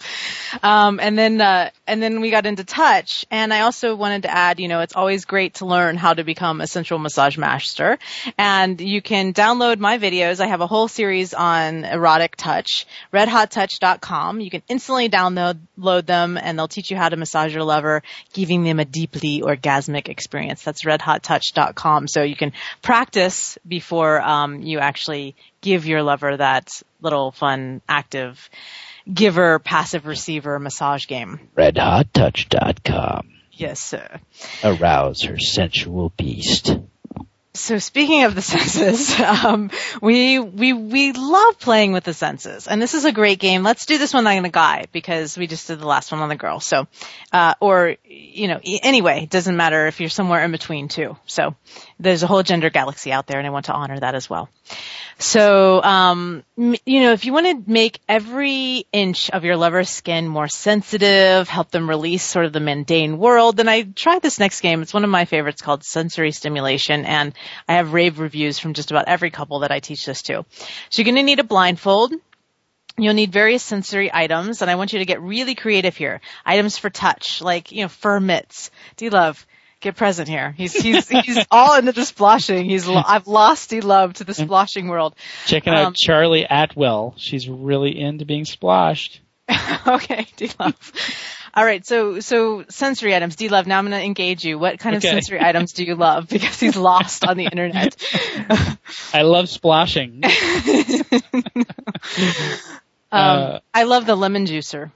Um, 0.63 0.99
and 1.01 1.17
then, 1.17 1.41
uh, 1.41 1.69
and 1.85 2.01
then 2.01 2.21
we 2.21 2.31
got 2.31 2.45
into 2.45 2.63
touch. 2.63 3.25
And 3.29 3.53
I 3.53 3.61
also 3.61 3.95
wanted 3.95 4.21
to 4.23 4.31
add, 4.31 4.59
you 4.59 4.67
know, 4.69 4.79
it's 4.79 4.95
always 4.95 5.25
great 5.25 5.55
to 5.55 5.65
learn 5.65 5.97
how 5.97 6.13
to 6.13 6.23
become 6.23 6.61
a 6.61 6.67
sensual 6.67 6.99
massage 6.99 7.37
master. 7.37 7.97
And 8.37 8.79
you 8.79 9.01
can 9.01 9.33
download 9.33 9.79
my 9.79 9.97
videos. 9.97 10.39
I 10.39 10.47
have 10.47 10.61
a 10.61 10.67
whole 10.67 10.87
series 10.87 11.33
on 11.33 11.83
erotic 11.83 12.35
touch, 12.37 12.85
redhottouch.com. 13.13 14.39
You 14.39 14.49
can 14.49 14.63
instantly 14.69 15.09
download 15.09 15.59
load 15.77 16.05
them 16.05 16.37
and 16.41 16.57
they'll 16.57 16.67
teach 16.69 16.89
you 16.89 16.95
how 16.97 17.09
to 17.09 17.17
massage 17.17 17.53
your 17.53 17.63
lover, 17.63 18.01
giving 18.33 18.63
them 18.63 18.79
a 18.79 18.85
deeply 18.85 19.41
orgasmic 19.41 20.07
experience. 20.09 20.63
That's 20.63 20.85
redhottouch.com. 20.85 22.07
So 22.07 22.23
you 22.23 22.35
can 22.35 22.53
practice 22.81 23.57
before, 23.67 24.21
um, 24.21 24.61
you 24.61 24.79
actually 24.79 25.35
give 25.65 25.87
your 25.87 26.03
lover 26.03 26.37
that 26.37 26.69
little 27.01 27.31
fun 27.31 27.81
active 27.89 28.51
giver 29.11 29.57
passive 29.57 30.05
receiver 30.05 30.59
massage 30.59 31.07
game. 31.07 31.39
Redhottouch.com. 31.57 33.31
Yes, 33.51 33.79
sir. 33.81 34.19
Arouse 34.63 35.23
her 35.23 35.39
sensual 35.39 36.13
beast. 36.17 36.77
So 37.55 37.79
speaking 37.79 38.25
of 38.25 38.35
the 38.35 38.41
senses, 38.41 39.17
um, 39.17 39.71
we 40.01 40.39
we 40.39 40.73
we 40.73 41.13
love 41.13 41.57
playing 41.57 41.93
with 41.93 42.03
the 42.03 42.13
senses, 42.13 42.67
and 42.67 42.81
this 42.81 42.93
is 42.93 43.05
a 43.05 43.13
great 43.13 43.39
game. 43.39 43.63
Let's 43.63 43.85
do 43.85 43.97
this 43.97 44.13
one 44.13 44.27
on 44.27 44.43
a 44.43 44.49
guy 44.49 44.87
because 44.91 45.37
we 45.37 45.47
just 45.47 45.65
did 45.67 45.79
the 45.79 45.87
last 45.87 46.11
one 46.11 46.19
on 46.19 46.27
the 46.27 46.35
girl. 46.35 46.59
So, 46.59 46.85
uh, 47.31 47.53
or 47.61 47.95
you 48.03 48.49
know, 48.49 48.59
anyway, 48.83 49.21
it 49.23 49.29
doesn't 49.29 49.55
matter 49.55 49.87
if 49.87 50.01
you're 50.01 50.09
somewhere 50.09 50.43
in 50.43 50.51
between 50.51 50.89
too. 50.89 51.15
So, 51.27 51.55
there's 51.99 52.23
a 52.23 52.27
whole 52.27 52.43
gender 52.43 52.69
galaxy 52.69 53.11
out 53.11 53.25
there 53.27 53.39
and 53.39 53.47
I 53.47 53.51
want 53.51 53.65
to 53.65 53.73
honor 53.73 53.99
that 53.99 54.15
as 54.15 54.29
well. 54.29 54.49
So, 55.17 55.81
um, 55.81 56.43
you 56.57 56.75
know, 56.99 57.13
if 57.13 57.23
you 57.23 57.31
want 57.31 57.47
to 57.65 57.71
make 57.71 57.99
every 58.09 58.85
inch 58.91 59.29
of 59.29 59.45
your 59.45 59.55
lover's 59.55 59.89
skin 59.89 60.27
more 60.27 60.49
sensitive, 60.49 61.47
help 61.47 61.71
them 61.71 61.87
release 61.89 62.23
sort 62.23 62.45
of 62.45 62.51
the 62.53 62.59
mundane 62.59 63.17
world, 63.17 63.55
then 63.55 63.69
I 63.69 63.83
tried 63.83 64.21
this 64.21 64.39
next 64.39 64.59
game. 64.59 64.81
It's 64.81 64.93
one 64.93 65.05
of 65.05 65.09
my 65.09 65.23
favorites 65.23 65.61
called 65.61 65.85
Sensory 65.85 66.33
Stimulation, 66.33 67.05
and 67.05 67.33
I 67.69 67.75
have 67.75 67.93
rave 67.93 68.19
reviews 68.19 68.59
from 68.59 68.73
just 68.73 68.91
about 68.91 69.07
every 69.07 69.29
couple 69.31 69.59
that 69.59 69.71
I 69.71 69.79
teach 69.79 70.05
this 70.05 70.21
to. 70.23 70.43
So 70.89 71.01
you're 71.01 71.05
going 71.05 71.15
to 71.15 71.23
need 71.23 71.39
a 71.39 71.45
blindfold. 71.45 72.13
You'll 72.97 73.13
need 73.13 73.31
various 73.31 73.63
sensory 73.63 74.13
items, 74.13 74.61
and 74.61 74.69
I 74.69 74.75
want 74.75 74.91
you 74.91 74.99
to 74.99 75.05
get 75.05 75.21
really 75.21 75.55
creative 75.55 75.95
here. 75.95 76.19
Items 76.45 76.77
for 76.77 76.89
touch, 76.89 77.41
like, 77.41 77.71
you 77.71 77.83
know, 77.83 77.89
fur 77.89 78.19
mitts. 78.19 78.69
Do 78.97 79.05
you 79.05 79.11
love 79.11 79.45
get 79.85 79.95
present 79.95 80.27
here. 80.27 80.51
He's 80.51 80.73
he's 80.73 81.07
he's 81.07 81.45
all 81.49 81.77
into 81.77 81.93
the 81.93 82.03
splashing. 82.03 82.65
He's 82.65 82.89
I've 82.89 83.27
lost 83.27 83.69
the 83.69 83.79
love 83.81 84.15
to 84.15 84.25
the 84.25 84.33
mm-hmm. 84.33 84.43
splashing 84.43 84.87
world. 84.89 85.15
Checking 85.45 85.71
um, 85.73 85.79
out 85.79 85.95
Charlie 85.95 86.43
Atwell. 86.49 87.13
She's 87.17 87.47
really 87.47 87.97
into 87.97 88.25
being 88.25 88.43
splashed. 88.45 89.21
okay, 89.87 90.25
D 90.35 90.49
love. 90.59 90.91
All 91.53 91.63
right, 91.63 91.85
so 91.85 92.19
so 92.19 92.65
sensory 92.67 93.15
items. 93.15 93.35
D 93.35 93.47
love. 93.47 93.67
Now 93.67 93.77
I'm 93.77 93.87
going 93.87 93.97
to 93.97 94.03
engage 94.05 94.43
you. 94.43 94.57
What 94.59 94.79
kind 94.79 94.95
okay. 94.97 95.07
of 95.07 95.13
sensory 95.13 95.39
items 95.39 95.71
do 95.73 95.83
you 95.85 95.95
love? 95.95 96.27
Because 96.27 96.59
he's 96.59 96.75
lost 96.75 97.23
on 97.25 97.37
the 97.37 97.45
internet. 97.45 97.95
I 99.13 99.21
love 99.21 99.47
splashing. 99.49 100.21
um, 101.53 101.63
uh, 103.11 103.59
I 103.73 103.83
love 103.83 104.05
the 104.07 104.15
lemon 104.15 104.47
juicer 104.47 104.91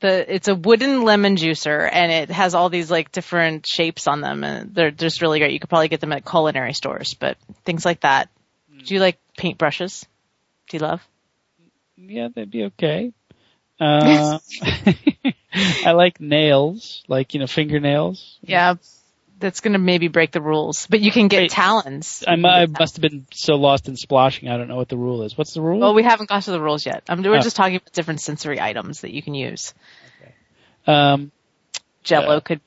the 0.00 0.34
it's 0.34 0.48
a 0.48 0.54
wooden 0.54 1.02
lemon 1.02 1.36
juicer 1.36 1.88
and 1.90 2.12
it 2.12 2.30
has 2.30 2.54
all 2.54 2.68
these 2.68 2.90
like 2.90 3.12
different 3.12 3.66
shapes 3.66 4.06
on 4.06 4.20
them 4.20 4.44
and 4.44 4.74
they're 4.74 4.90
just 4.90 5.22
really 5.22 5.38
great. 5.38 5.52
You 5.52 5.60
could 5.60 5.68
probably 5.70 5.88
get 5.88 6.00
them 6.00 6.12
at 6.12 6.24
culinary 6.24 6.72
stores, 6.72 7.14
but 7.14 7.36
things 7.64 7.84
like 7.84 8.00
that. 8.00 8.28
Mm. 8.72 8.86
Do 8.86 8.94
you 8.94 9.00
like 9.00 9.18
paint 9.36 9.58
brushes? 9.58 10.06
Do 10.68 10.76
you 10.76 10.82
love? 10.82 11.06
Yeah, 11.96 12.28
they'd 12.34 12.50
be 12.50 12.64
okay. 12.64 13.12
Uh, 13.80 14.38
I 15.84 15.92
like 15.92 16.20
nails, 16.20 17.02
like 17.08 17.34
you 17.34 17.40
know 17.40 17.46
fingernails. 17.46 18.38
Yeah, 18.42 18.74
that's 19.42 19.60
going 19.60 19.74
to 19.74 19.78
maybe 19.78 20.08
break 20.08 20.30
the 20.30 20.40
rules, 20.40 20.86
but 20.88 21.00
you 21.00 21.10
can 21.10 21.28
get 21.28 21.40
Wait, 21.42 21.50
talons. 21.50 22.24
I, 22.26 22.36
must 22.36 22.96
have 22.96 23.02
been 23.02 23.26
so 23.32 23.56
lost 23.56 23.88
in 23.88 23.96
splashing. 23.96 24.48
I 24.48 24.56
don't 24.56 24.68
know 24.68 24.76
what 24.76 24.88
the 24.88 24.96
rule 24.96 25.24
is. 25.24 25.36
What's 25.36 25.52
the 25.52 25.60
rule? 25.60 25.80
Well, 25.80 25.92
we 25.94 26.02
haven't 26.02 26.30
got 26.30 26.44
to 26.44 26.50
the 26.52 26.60
rules 26.62 26.86
yet. 26.86 27.02
Um, 27.08 27.22
we're 27.22 27.36
oh. 27.36 27.40
just 27.40 27.56
talking 27.56 27.76
about 27.76 27.92
different 27.92 28.20
sensory 28.22 28.58
items 28.60 29.02
that 29.02 29.10
you 29.12 29.22
can 29.22 29.34
use. 29.34 29.74
Okay. 30.22 30.32
Um, 30.86 31.32
Jello 32.04 32.36
uh, 32.38 32.40
could 32.40 32.60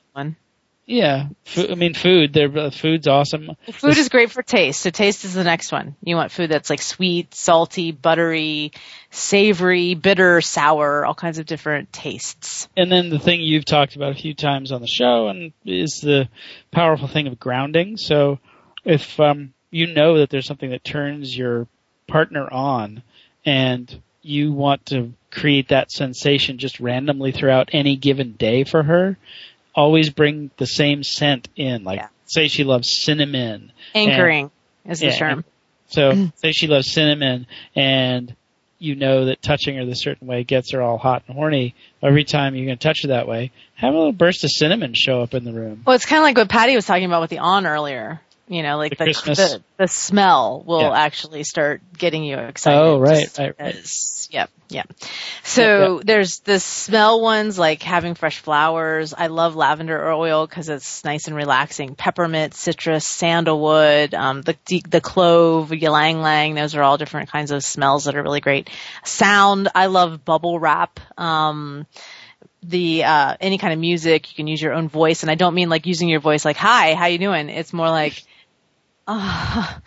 yeah, 0.88 1.26
I 1.56 1.74
mean 1.74 1.94
food. 1.94 2.32
Their 2.32 2.56
uh, 2.58 2.70
food's 2.70 3.08
awesome. 3.08 3.48
Well, 3.48 3.56
food 3.72 3.90
this- 3.90 3.98
is 3.98 4.08
great 4.08 4.30
for 4.30 4.42
taste. 4.44 4.80
So 4.82 4.90
taste 4.90 5.24
is 5.24 5.34
the 5.34 5.42
next 5.42 5.72
one. 5.72 5.96
You 6.04 6.14
want 6.14 6.30
food 6.30 6.48
that's 6.48 6.70
like 6.70 6.80
sweet, 6.80 7.34
salty, 7.34 7.90
buttery, 7.90 8.70
savory, 9.10 9.96
bitter, 9.96 10.40
sour, 10.40 11.04
all 11.04 11.14
kinds 11.14 11.38
of 11.40 11.46
different 11.46 11.92
tastes. 11.92 12.68
And 12.76 12.90
then 12.90 13.10
the 13.10 13.18
thing 13.18 13.40
you've 13.40 13.64
talked 13.64 13.96
about 13.96 14.12
a 14.12 14.20
few 14.20 14.32
times 14.32 14.70
on 14.70 14.80
the 14.80 14.86
show 14.86 15.26
and 15.26 15.52
is 15.64 16.00
the 16.00 16.28
powerful 16.70 17.08
thing 17.08 17.26
of 17.26 17.40
grounding. 17.40 17.96
So 17.96 18.38
if 18.84 19.18
um, 19.18 19.52
you 19.72 19.88
know 19.88 20.18
that 20.18 20.30
there's 20.30 20.46
something 20.46 20.70
that 20.70 20.84
turns 20.84 21.36
your 21.36 21.66
partner 22.06 22.48
on, 22.50 23.02
and 23.44 24.00
you 24.22 24.52
want 24.52 24.86
to 24.86 25.12
create 25.32 25.68
that 25.70 25.90
sensation 25.90 26.58
just 26.58 26.78
randomly 26.78 27.32
throughout 27.32 27.70
any 27.72 27.96
given 27.96 28.32
day 28.34 28.62
for 28.62 28.82
her, 28.84 29.16
always 29.76 30.10
bring 30.10 30.50
the 30.56 30.66
same 30.66 31.04
scent 31.04 31.48
in. 31.54 31.84
Like 31.84 32.00
yeah. 32.00 32.08
say 32.24 32.48
she 32.48 32.64
loves 32.64 32.88
cinnamon. 33.02 33.70
Anchoring 33.94 34.50
and, 34.84 34.92
is 34.92 35.00
the 35.00 35.06
yeah, 35.08 35.18
term. 35.18 35.44
So 35.88 36.30
say 36.36 36.50
she 36.52 36.66
loves 36.66 36.90
cinnamon 36.90 37.46
and 37.76 38.34
you 38.78 38.94
know 38.94 39.26
that 39.26 39.40
touching 39.40 39.76
her 39.76 39.84
the 39.86 39.94
certain 39.94 40.26
way 40.26 40.44
gets 40.44 40.72
her 40.72 40.82
all 40.82 40.98
hot 40.98 41.22
and 41.28 41.36
horny. 41.36 41.74
Every 42.02 42.24
time 42.24 42.54
you're 42.54 42.66
going 42.66 42.76
to 42.76 42.82
touch 42.82 43.02
her 43.02 43.08
that 43.08 43.26
way, 43.26 43.50
have 43.74 43.94
a 43.94 43.96
little 43.96 44.12
burst 44.12 44.44
of 44.44 44.50
cinnamon 44.50 44.92
show 44.94 45.22
up 45.22 45.32
in 45.32 45.44
the 45.44 45.52
room. 45.52 45.82
Well, 45.86 45.96
it's 45.96 46.04
kind 46.04 46.18
of 46.18 46.24
like 46.24 46.36
what 46.36 46.48
Patty 46.50 46.74
was 46.76 46.84
talking 46.86 47.04
about 47.06 47.22
with 47.22 47.30
the 47.30 47.38
on 47.38 47.66
earlier. 47.66 48.20
You 48.48 48.62
know, 48.62 48.76
like 48.76 48.96
the 48.96 49.06
the, 49.06 49.12
the, 49.12 49.64
the 49.76 49.88
smell 49.88 50.62
will 50.64 50.80
yeah. 50.82 50.96
actually 50.96 51.42
start 51.42 51.80
getting 51.98 52.22
you 52.22 52.36
excited. 52.38 52.78
Oh, 52.78 53.00
right, 53.00 53.26
right, 53.36 53.52
right. 53.58 54.28
Yep, 54.30 54.50
yep. 54.68 54.92
So 55.42 56.00
there's 56.04 56.40
the 56.40 56.60
smell 56.60 57.20
ones 57.20 57.58
like 57.58 57.82
having 57.82 58.14
fresh 58.14 58.38
flowers. 58.38 59.12
I 59.12 59.26
love 59.28 59.56
lavender 59.56 60.12
oil 60.12 60.46
because 60.46 60.68
it's 60.68 61.04
nice 61.04 61.26
and 61.26 61.34
relaxing. 61.34 61.96
Peppermint, 61.96 62.54
citrus, 62.54 63.04
sandalwood, 63.04 64.14
um, 64.14 64.42
the 64.42 64.54
the 64.88 65.00
clove, 65.00 65.70
ylang 65.72 66.16
ylang. 66.18 66.54
Those 66.54 66.76
are 66.76 66.84
all 66.84 66.98
different 66.98 67.30
kinds 67.32 67.50
of 67.50 67.64
smells 67.64 68.04
that 68.04 68.14
are 68.14 68.22
really 68.22 68.40
great. 68.40 68.70
Sound. 69.02 69.70
I 69.74 69.86
love 69.86 70.24
bubble 70.24 70.60
wrap. 70.60 71.00
Um, 71.18 71.84
the 72.62 73.04
uh 73.04 73.36
any 73.40 73.58
kind 73.58 73.72
of 73.72 73.78
music 73.80 74.30
you 74.30 74.36
can 74.36 74.46
use 74.46 74.60
your 74.62 74.72
own 74.72 74.88
voice 74.88 75.22
and 75.22 75.30
i 75.30 75.34
don't 75.36 75.54
mean 75.54 75.68
like 75.68 75.86
using 75.86 76.08
your 76.08 76.18
voice 76.20 76.44
like 76.44 76.56
hi 76.56 76.94
how 76.94 77.06
you 77.06 77.18
doing 77.18 77.48
it's 77.48 77.72
more 77.72 77.88
like 77.90 78.22
ah, 79.08 79.78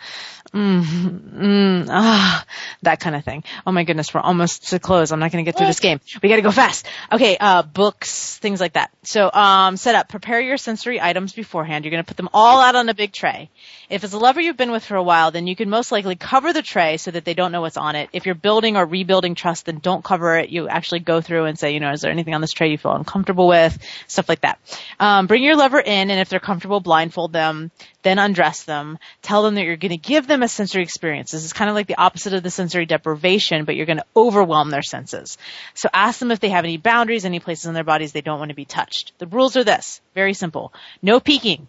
mm, 0.52 0.82
mm, 0.82 1.86
ah, 1.90 2.44
that 2.82 3.00
kind 3.00 3.14
of 3.14 3.24
thing. 3.24 3.44
Oh 3.66 3.72
my 3.72 3.84
goodness, 3.84 4.12
we're 4.14 4.20
almost 4.20 4.68
to 4.68 4.78
close. 4.78 5.12
I'm 5.12 5.20
not 5.20 5.30
going 5.30 5.44
to 5.44 5.48
get 5.50 5.58
through 5.58 5.66
this 5.66 5.80
game. 5.80 6.00
We 6.22 6.28
got 6.28 6.36
to 6.36 6.42
go 6.42 6.50
fast. 6.50 6.86
Okay, 7.12 7.36
uh, 7.38 7.62
books, 7.62 8.38
things 8.38 8.60
like 8.60 8.74
that. 8.74 8.90
So, 9.02 9.30
um, 9.30 9.76
set 9.76 9.94
up, 9.94 10.08
prepare 10.08 10.40
your 10.40 10.56
sensory 10.56 11.00
items 11.00 11.32
beforehand. 11.32 11.84
You're 11.84 11.92
going 11.92 12.02
to 12.04 12.08
put 12.08 12.16
them 12.16 12.30
all 12.32 12.60
out 12.60 12.76
on 12.76 12.88
a 12.88 12.94
big 12.94 13.12
tray. 13.12 13.50
If 13.90 14.04
it's 14.04 14.12
a 14.12 14.18
lover 14.18 14.40
you've 14.40 14.56
been 14.56 14.70
with 14.70 14.84
for 14.84 14.96
a 14.96 15.02
while, 15.02 15.32
then 15.32 15.46
you 15.48 15.56
can 15.56 15.68
most 15.68 15.90
likely 15.90 16.14
cover 16.14 16.52
the 16.52 16.62
tray 16.62 16.96
so 16.96 17.10
that 17.10 17.24
they 17.24 17.34
don't 17.34 17.50
know 17.50 17.60
what's 17.60 17.76
on 17.76 17.96
it. 17.96 18.08
If 18.12 18.24
you're 18.24 18.36
building 18.36 18.76
or 18.76 18.86
rebuilding 18.86 19.34
trust, 19.34 19.66
then 19.66 19.80
don't 19.80 20.04
cover 20.04 20.38
it. 20.38 20.48
You 20.50 20.68
actually 20.68 21.00
go 21.00 21.20
through 21.20 21.46
and 21.46 21.58
say, 21.58 21.72
you 21.74 21.80
know, 21.80 21.90
is 21.90 22.00
there 22.02 22.10
anything 22.12 22.34
on 22.34 22.40
this 22.40 22.52
tray 22.52 22.70
you 22.70 22.78
feel 22.78 22.94
uncomfortable 22.94 23.48
with? 23.48 23.76
Stuff 24.06 24.28
like 24.28 24.42
that. 24.42 24.60
Um, 25.00 25.26
bring 25.26 25.42
your 25.42 25.56
lover 25.56 25.80
in, 25.80 26.10
and 26.10 26.20
if 26.20 26.28
they're 26.28 26.38
comfortable, 26.38 26.78
blindfold 26.80 27.32
them 27.32 27.72
then 28.02 28.18
undress 28.18 28.64
them, 28.64 28.98
tell 29.22 29.42
them 29.42 29.54
that 29.54 29.64
you're 29.64 29.76
going 29.76 29.90
to 29.90 29.96
give 29.96 30.26
them 30.26 30.42
a 30.42 30.48
sensory 30.48 30.82
experience. 30.82 31.30
This 31.32 31.44
is 31.44 31.52
kind 31.52 31.68
of 31.68 31.74
like 31.74 31.86
the 31.86 32.00
opposite 32.00 32.32
of 32.32 32.42
the 32.42 32.50
sensory 32.50 32.86
deprivation, 32.86 33.64
but 33.64 33.76
you're 33.76 33.86
going 33.86 33.98
to 33.98 34.04
overwhelm 34.16 34.70
their 34.70 34.82
senses. 34.82 35.38
So 35.74 35.88
ask 35.92 36.18
them 36.18 36.30
if 36.30 36.40
they 36.40 36.50
have 36.50 36.64
any 36.64 36.76
boundaries, 36.78 37.24
any 37.24 37.40
places 37.40 37.66
in 37.66 37.74
their 37.74 37.84
bodies 37.84 38.12
they 38.12 38.20
don't 38.22 38.38
want 38.38 38.50
to 38.50 38.54
be 38.56 38.64
touched. 38.64 39.12
The 39.18 39.26
rules 39.26 39.56
are 39.56 39.64
this, 39.64 40.00
very 40.14 40.34
simple. 40.34 40.72
No 41.02 41.20
peeking, 41.20 41.68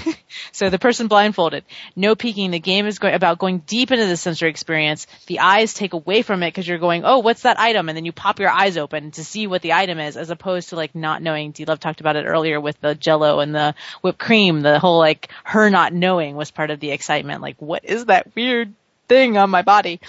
so 0.52 0.70
the 0.70 0.78
person 0.78 1.08
blindfolded, 1.08 1.64
no 1.96 2.14
peeking. 2.14 2.50
The 2.52 2.60
game 2.60 2.86
is 2.86 2.98
going, 3.00 3.14
about 3.14 3.38
going 3.38 3.58
deep 3.66 3.90
into 3.90 4.06
the 4.06 4.16
sensory 4.16 4.50
experience. 4.50 5.06
The 5.26 5.40
eyes 5.40 5.74
take 5.74 5.94
away 5.94 6.22
from 6.22 6.42
it 6.44 6.48
because 6.48 6.68
you're 6.68 6.78
going, 6.78 7.04
oh, 7.04 7.18
what's 7.18 7.42
that 7.42 7.58
item? 7.58 7.88
And 7.88 7.96
then 7.96 8.04
you 8.04 8.12
pop 8.12 8.38
your 8.38 8.50
eyes 8.50 8.76
open 8.76 9.10
to 9.12 9.24
see 9.24 9.46
what 9.48 9.62
the 9.62 9.72
item 9.72 9.98
is, 9.98 10.16
as 10.16 10.30
opposed 10.30 10.68
to 10.68 10.76
like 10.76 10.94
not 10.94 11.22
knowing. 11.22 11.50
D 11.50 11.64
Love 11.64 11.80
talked 11.80 12.00
about 12.00 12.16
it 12.16 12.24
earlier 12.24 12.60
with 12.60 12.80
the 12.80 12.94
Jello 12.94 13.40
and 13.40 13.52
the 13.54 13.74
whipped 14.00 14.18
cream. 14.20 14.60
The 14.60 14.78
whole 14.78 14.98
like 15.00 15.28
her 15.44 15.70
not 15.70 15.92
knowing 15.92 16.36
was 16.36 16.50
part 16.52 16.70
of 16.70 16.78
the 16.78 16.92
excitement. 16.92 17.42
Like, 17.42 17.60
what 17.60 17.84
is 17.84 18.04
that 18.06 18.34
weird 18.36 18.72
thing 19.08 19.36
on 19.36 19.50
my 19.50 19.62
body? 19.62 20.00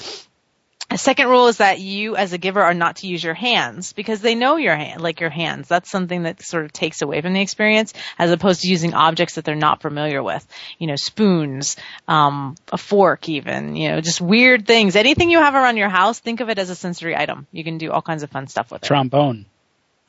A 0.91 0.97
second 0.97 1.27
rule 1.27 1.47
is 1.47 1.57
that 1.57 1.79
you 1.79 2.15
as 2.15 2.33
a 2.33 2.39
giver 2.39 2.63
are 2.63 2.73
not 2.73 2.97
to 2.97 3.07
use 3.07 3.23
your 3.23 3.35
hands 3.35 3.93
because 3.93 4.21
they 4.21 4.33
know 4.33 4.55
your 4.55 4.75
hand, 4.75 5.01
like 5.01 5.19
your 5.19 5.29
hands. 5.29 5.67
That's 5.67 5.91
something 5.91 6.23
that 6.23 6.41
sort 6.41 6.65
of 6.65 6.73
takes 6.73 7.03
away 7.03 7.21
from 7.21 7.33
the 7.33 7.41
experience 7.41 7.93
as 8.17 8.31
opposed 8.31 8.61
to 8.61 8.67
using 8.67 8.95
objects 8.95 9.35
that 9.35 9.45
they're 9.45 9.53
not 9.55 9.83
familiar 9.83 10.23
with. 10.23 10.45
You 10.79 10.87
know, 10.87 10.95
spoons, 10.95 11.77
um, 12.07 12.55
a 12.73 12.77
fork 12.77 13.29
even, 13.29 13.75
you 13.75 13.89
know, 13.89 14.01
just 14.01 14.19
weird 14.19 14.65
things. 14.65 14.95
Anything 14.95 15.29
you 15.29 15.37
have 15.37 15.53
around 15.53 15.77
your 15.77 15.89
house, 15.89 16.17
think 16.17 16.39
of 16.39 16.49
it 16.49 16.57
as 16.57 16.71
a 16.71 16.75
sensory 16.75 17.15
item. 17.15 17.45
You 17.51 17.63
can 17.63 17.77
do 17.77 17.91
all 17.91 18.01
kinds 18.01 18.23
of 18.23 18.31
fun 18.31 18.47
stuff 18.47 18.71
with 18.71 18.81
it. 18.83 18.87
Trombone. 18.87 19.45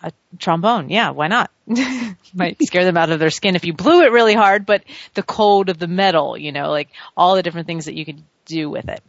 A 0.03 0.13
trombone. 0.39 0.89
Yeah. 0.89 1.11
Why 1.11 1.29
not? 1.29 1.51
Might 2.35 2.57
scare 2.63 2.87
them 2.87 2.97
out 2.97 3.11
of 3.11 3.19
their 3.19 3.29
skin 3.29 3.55
if 3.55 3.67
you 3.67 3.75
blew 3.75 4.01
it 4.01 4.13
really 4.13 4.33
hard, 4.33 4.65
but 4.65 4.83
the 5.13 5.23
cold 5.23 5.69
of 5.69 5.77
the 5.79 5.89
metal, 5.89 6.39
you 6.39 6.53
know, 6.53 6.71
like 6.71 6.89
all 7.19 7.37
the 7.37 7.43
different 7.43 7.67
things 7.67 7.85
that 7.85 7.95
you 7.95 8.07
could 8.07 8.23
do 8.47 8.71
with 8.71 8.89
it. 8.89 9.03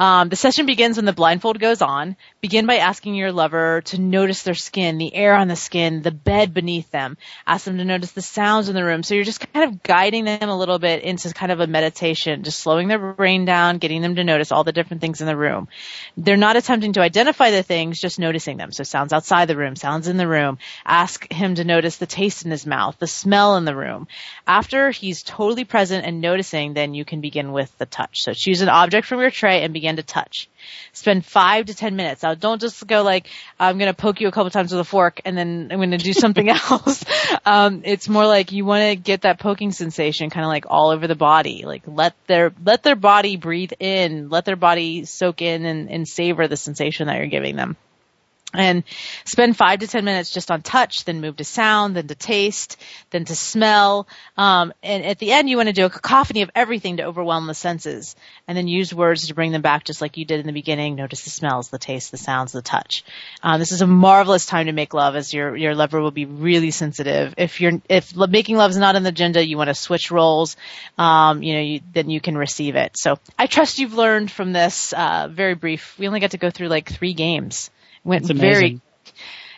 Um, 0.00 0.30
the 0.30 0.36
session 0.36 0.64
begins 0.64 0.96
when 0.96 1.04
the 1.04 1.12
blindfold 1.12 1.60
goes 1.60 1.82
on. 1.82 2.16
Begin 2.40 2.64
by 2.64 2.76
asking 2.76 3.16
your 3.16 3.32
lover 3.32 3.82
to 3.82 4.00
notice 4.00 4.44
their 4.44 4.54
skin, 4.54 4.96
the 4.96 5.14
air 5.14 5.34
on 5.36 5.46
the 5.46 5.56
skin, 5.56 6.00
the 6.00 6.10
bed 6.10 6.54
beneath 6.54 6.90
them. 6.90 7.18
Ask 7.46 7.66
them 7.66 7.76
to 7.76 7.84
notice 7.84 8.12
the 8.12 8.22
sounds 8.22 8.70
in 8.70 8.74
the 8.74 8.82
room. 8.82 9.02
So 9.02 9.14
you're 9.14 9.24
just 9.24 9.52
kind 9.52 9.68
of 9.70 9.82
guiding 9.82 10.24
them 10.24 10.48
a 10.48 10.56
little 10.58 10.78
bit 10.78 11.02
into 11.02 11.28
kind 11.34 11.52
of 11.52 11.60
a 11.60 11.66
meditation, 11.66 12.44
just 12.44 12.60
slowing 12.60 12.88
their 12.88 13.12
brain 13.12 13.44
down, 13.44 13.76
getting 13.76 14.00
them 14.00 14.16
to 14.16 14.24
notice 14.24 14.50
all 14.52 14.64
the 14.64 14.72
different 14.72 15.02
things 15.02 15.20
in 15.20 15.26
the 15.26 15.36
room. 15.36 15.68
They're 16.16 16.38
not 16.38 16.56
attempting 16.56 16.94
to 16.94 17.02
identify 17.02 17.50
the 17.50 17.62
things, 17.62 18.00
just 18.00 18.18
noticing 18.18 18.56
them. 18.56 18.72
So 18.72 18.84
sounds 18.84 19.12
outside 19.12 19.48
the 19.48 19.56
room, 19.56 19.76
sounds 19.76 20.08
in 20.08 20.16
the 20.16 20.26
room. 20.26 20.56
Ask 20.86 21.30
him 21.30 21.56
to 21.56 21.64
notice 21.64 21.98
the 21.98 22.06
taste 22.06 22.46
in 22.46 22.50
his 22.50 22.64
mouth, 22.64 22.96
the 22.98 23.06
smell 23.06 23.56
in 23.58 23.66
the 23.66 23.76
room. 23.76 24.08
After 24.46 24.92
he's 24.92 25.22
totally 25.22 25.66
present 25.66 26.06
and 26.06 26.22
noticing, 26.22 26.72
then 26.72 26.94
you 26.94 27.04
can 27.04 27.20
begin 27.20 27.52
with 27.52 27.76
the 27.76 27.84
touch. 27.84 28.20
So 28.22 28.32
choose 28.32 28.62
an 28.62 28.70
object 28.70 29.06
from 29.06 29.20
your 29.20 29.30
tray 29.30 29.60
and 29.62 29.74
begin 29.74 29.89
begin 29.96 30.04
to 30.06 30.12
touch. 30.12 30.48
Spend 30.92 31.24
five 31.24 31.66
to 31.66 31.74
ten 31.74 31.96
minutes. 31.96 32.22
Now 32.22 32.34
don't 32.34 32.60
just 32.60 32.86
go 32.86 33.02
like, 33.02 33.26
I'm 33.58 33.78
gonna 33.78 33.94
poke 33.94 34.20
you 34.20 34.28
a 34.28 34.32
couple 34.32 34.50
times 34.50 34.72
with 34.72 34.80
a 34.80 34.84
fork 34.84 35.20
and 35.24 35.36
then 35.36 35.68
I'm 35.70 35.78
gonna 35.80 35.98
do 35.98 36.12
something 36.12 36.48
else. 36.48 37.04
Um, 37.44 37.82
it's 37.84 38.08
more 38.08 38.26
like 38.26 38.52
you 38.52 38.64
wanna 38.64 38.96
get 38.96 39.22
that 39.22 39.40
poking 39.40 39.72
sensation 39.72 40.30
kind 40.30 40.44
of 40.44 40.48
like 40.48 40.66
all 40.68 40.90
over 40.90 41.06
the 41.06 41.14
body. 41.16 41.64
Like 41.66 41.82
let 41.86 42.14
their, 42.26 42.52
let 42.64 42.82
their 42.82 42.96
body 42.96 43.36
breathe 43.36 43.72
in, 43.80 44.28
let 44.30 44.44
their 44.44 44.56
body 44.56 45.04
soak 45.04 45.42
in 45.42 45.64
and, 45.64 45.90
and 45.90 46.08
savor 46.08 46.48
the 46.48 46.56
sensation 46.56 47.06
that 47.08 47.16
you're 47.18 47.26
giving 47.26 47.56
them 47.56 47.76
and 48.54 48.82
spend 49.24 49.56
five 49.56 49.78
to 49.80 49.86
ten 49.86 50.04
minutes 50.04 50.30
just 50.32 50.50
on 50.50 50.62
touch, 50.62 51.04
then 51.04 51.20
move 51.20 51.36
to 51.36 51.44
sound, 51.44 51.94
then 51.96 52.08
to 52.08 52.14
taste, 52.14 52.78
then 53.10 53.24
to 53.24 53.34
smell. 53.36 54.06
Um, 54.36 54.72
and 54.82 55.04
at 55.04 55.18
the 55.18 55.30
end, 55.32 55.48
you 55.48 55.56
want 55.56 55.68
to 55.68 55.72
do 55.72 55.84
a 55.86 55.90
cacophony 55.90 56.42
of 56.42 56.50
everything 56.54 56.96
to 56.98 57.04
overwhelm 57.04 57.46
the 57.46 57.54
senses, 57.54 58.16
and 58.48 58.56
then 58.58 58.66
use 58.68 58.92
words 58.92 59.28
to 59.28 59.34
bring 59.34 59.52
them 59.52 59.62
back, 59.62 59.84
just 59.84 60.00
like 60.00 60.16
you 60.16 60.24
did 60.24 60.40
in 60.40 60.46
the 60.46 60.52
beginning. 60.52 60.94
Notice 60.96 61.22
the 61.24 61.30
smells, 61.30 61.68
the 61.68 61.78
taste, 61.78 62.10
the 62.10 62.16
sounds, 62.18 62.50
the 62.52 62.62
touch. 62.62 63.04
Um, 63.42 63.58
this 63.60 63.70
is 63.72 63.82
a 63.82 63.86
marvelous 63.86 64.46
time 64.46 64.66
to 64.66 64.72
make 64.72 64.94
love, 64.94 65.14
as 65.16 65.32
your 65.32 65.56
your 65.56 65.74
lover 65.76 66.00
will 66.00 66.10
be 66.10 66.24
really 66.24 66.70
sensitive. 66.72 67.34
If 67.36 67.60
you're 67.60 67.80
if 67.88 68.14
making 68.16 68.56
love 68.56 68.70
is 68.72 68.76
not 68.78 68.96
on 68.96 69.02
the 69.04 69.10
agenda, 69.10 69.46
you 69.46 69.56
want 69.58 69.68
to 69.68 69.74
switch 69.74 70.10
roles. 70.10 70.56
Um, 70.98 71.42
you 71.44 71.54
know, 71.54 71.60
you, 71.60 71.80
then 71.92 72.10
you 72.10 72.20
can 72.20 72.36
receive 72.36 72.74
it. 72.76 72.92
So 72.96 73.18
I 73.38 73.46
trust 73.46 73.78
you've 73.78 73.94
learned 73.94 74.28
from 74.30 74.52
this 74.52 74.92
uh, 74.92 75.28
very 75.30 75.54
brief. 75.54 75.96
We 76.00 76.06
only 76.08 76.20
got 76.20 76.32
to 76.32 76.38
go 76.38 76.50
through 76.50 76.68
like 76.68 76.90
three 76.90 77.14
games. 77.14 77.70
Went 78.04 78.26
very 78.26 78.80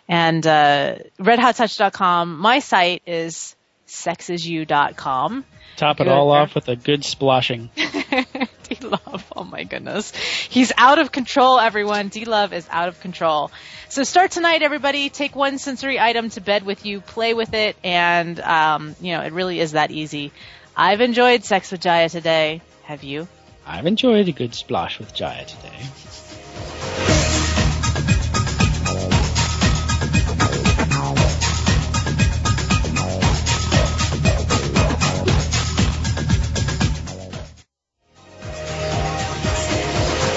and 0.09 0.45
uh, 0.47 0.97
redhottouch.com. 1.21 2.39
My 2.39 2.59
site 2.59 3.03
is 3.07 3.55
sexisyou.com. 3.87 5.45
Top 5.77 6.01
it 6.01 6.09
all 6.09 6.31
off 6.33 6.55
with 6.55 6.69
a 6.69 6.77
good 6.77 7.05
splashing. 7.05 7.71
D 7.77 8.79
Love, 8.83 9.33
oh 9.35 9.45
my 9.45 9.63
goodness. 9.65 10.11
He's 10.15 10.73
out 10.77 10.99
of 10.99 11.13
control, 11.13 11.59
everyone. 11.61 12.09
D 12.09 12.25
Love 12.25 12.53
is 12.53 12.67
out 12.71 12.89
of 12.89 13.01
control. 13.01 13.51
So 13.89 14.03
start 14.03 14.33
tonight, 14.33 14.63
everybody. 14.63 15.09
Take 15.09 15.37
one 15.37 15.59
sensory 15.59 16.01
item 16.01 16.31
to 16.31 16.41
bed 16.41 16.65
with 16.65 16.85
you, 16.85 17.01
play 17.01 17.33
with 17.35 17.55
it, 17.55 17.77
and, 17.85 18.39
um, 18.41 18.97
you 19.01 19.13
know, 19.13 19.23
it 19.23 19.33
really 19.33 19.61
is 19.61 19.73
that 19.73 19.91
easy. 19.91 20.33
I've 20.77 21.01
enjoyed 21.01 21.45
Sex 21.45 21.71
with 21.71 21.81
Jaiya 21.81 22.11
today. 22.11 22.61
Have 22.85 23.05
you? 23.05 23.29
I've 23.67 23.87
enjoyed 23.87 24.29
a 24.29 24.33
good 24.33 24.55
splash 24.55 24.99
with 24.99 25.15
Jaiya 25.15 25.47
today. 25.47 27.12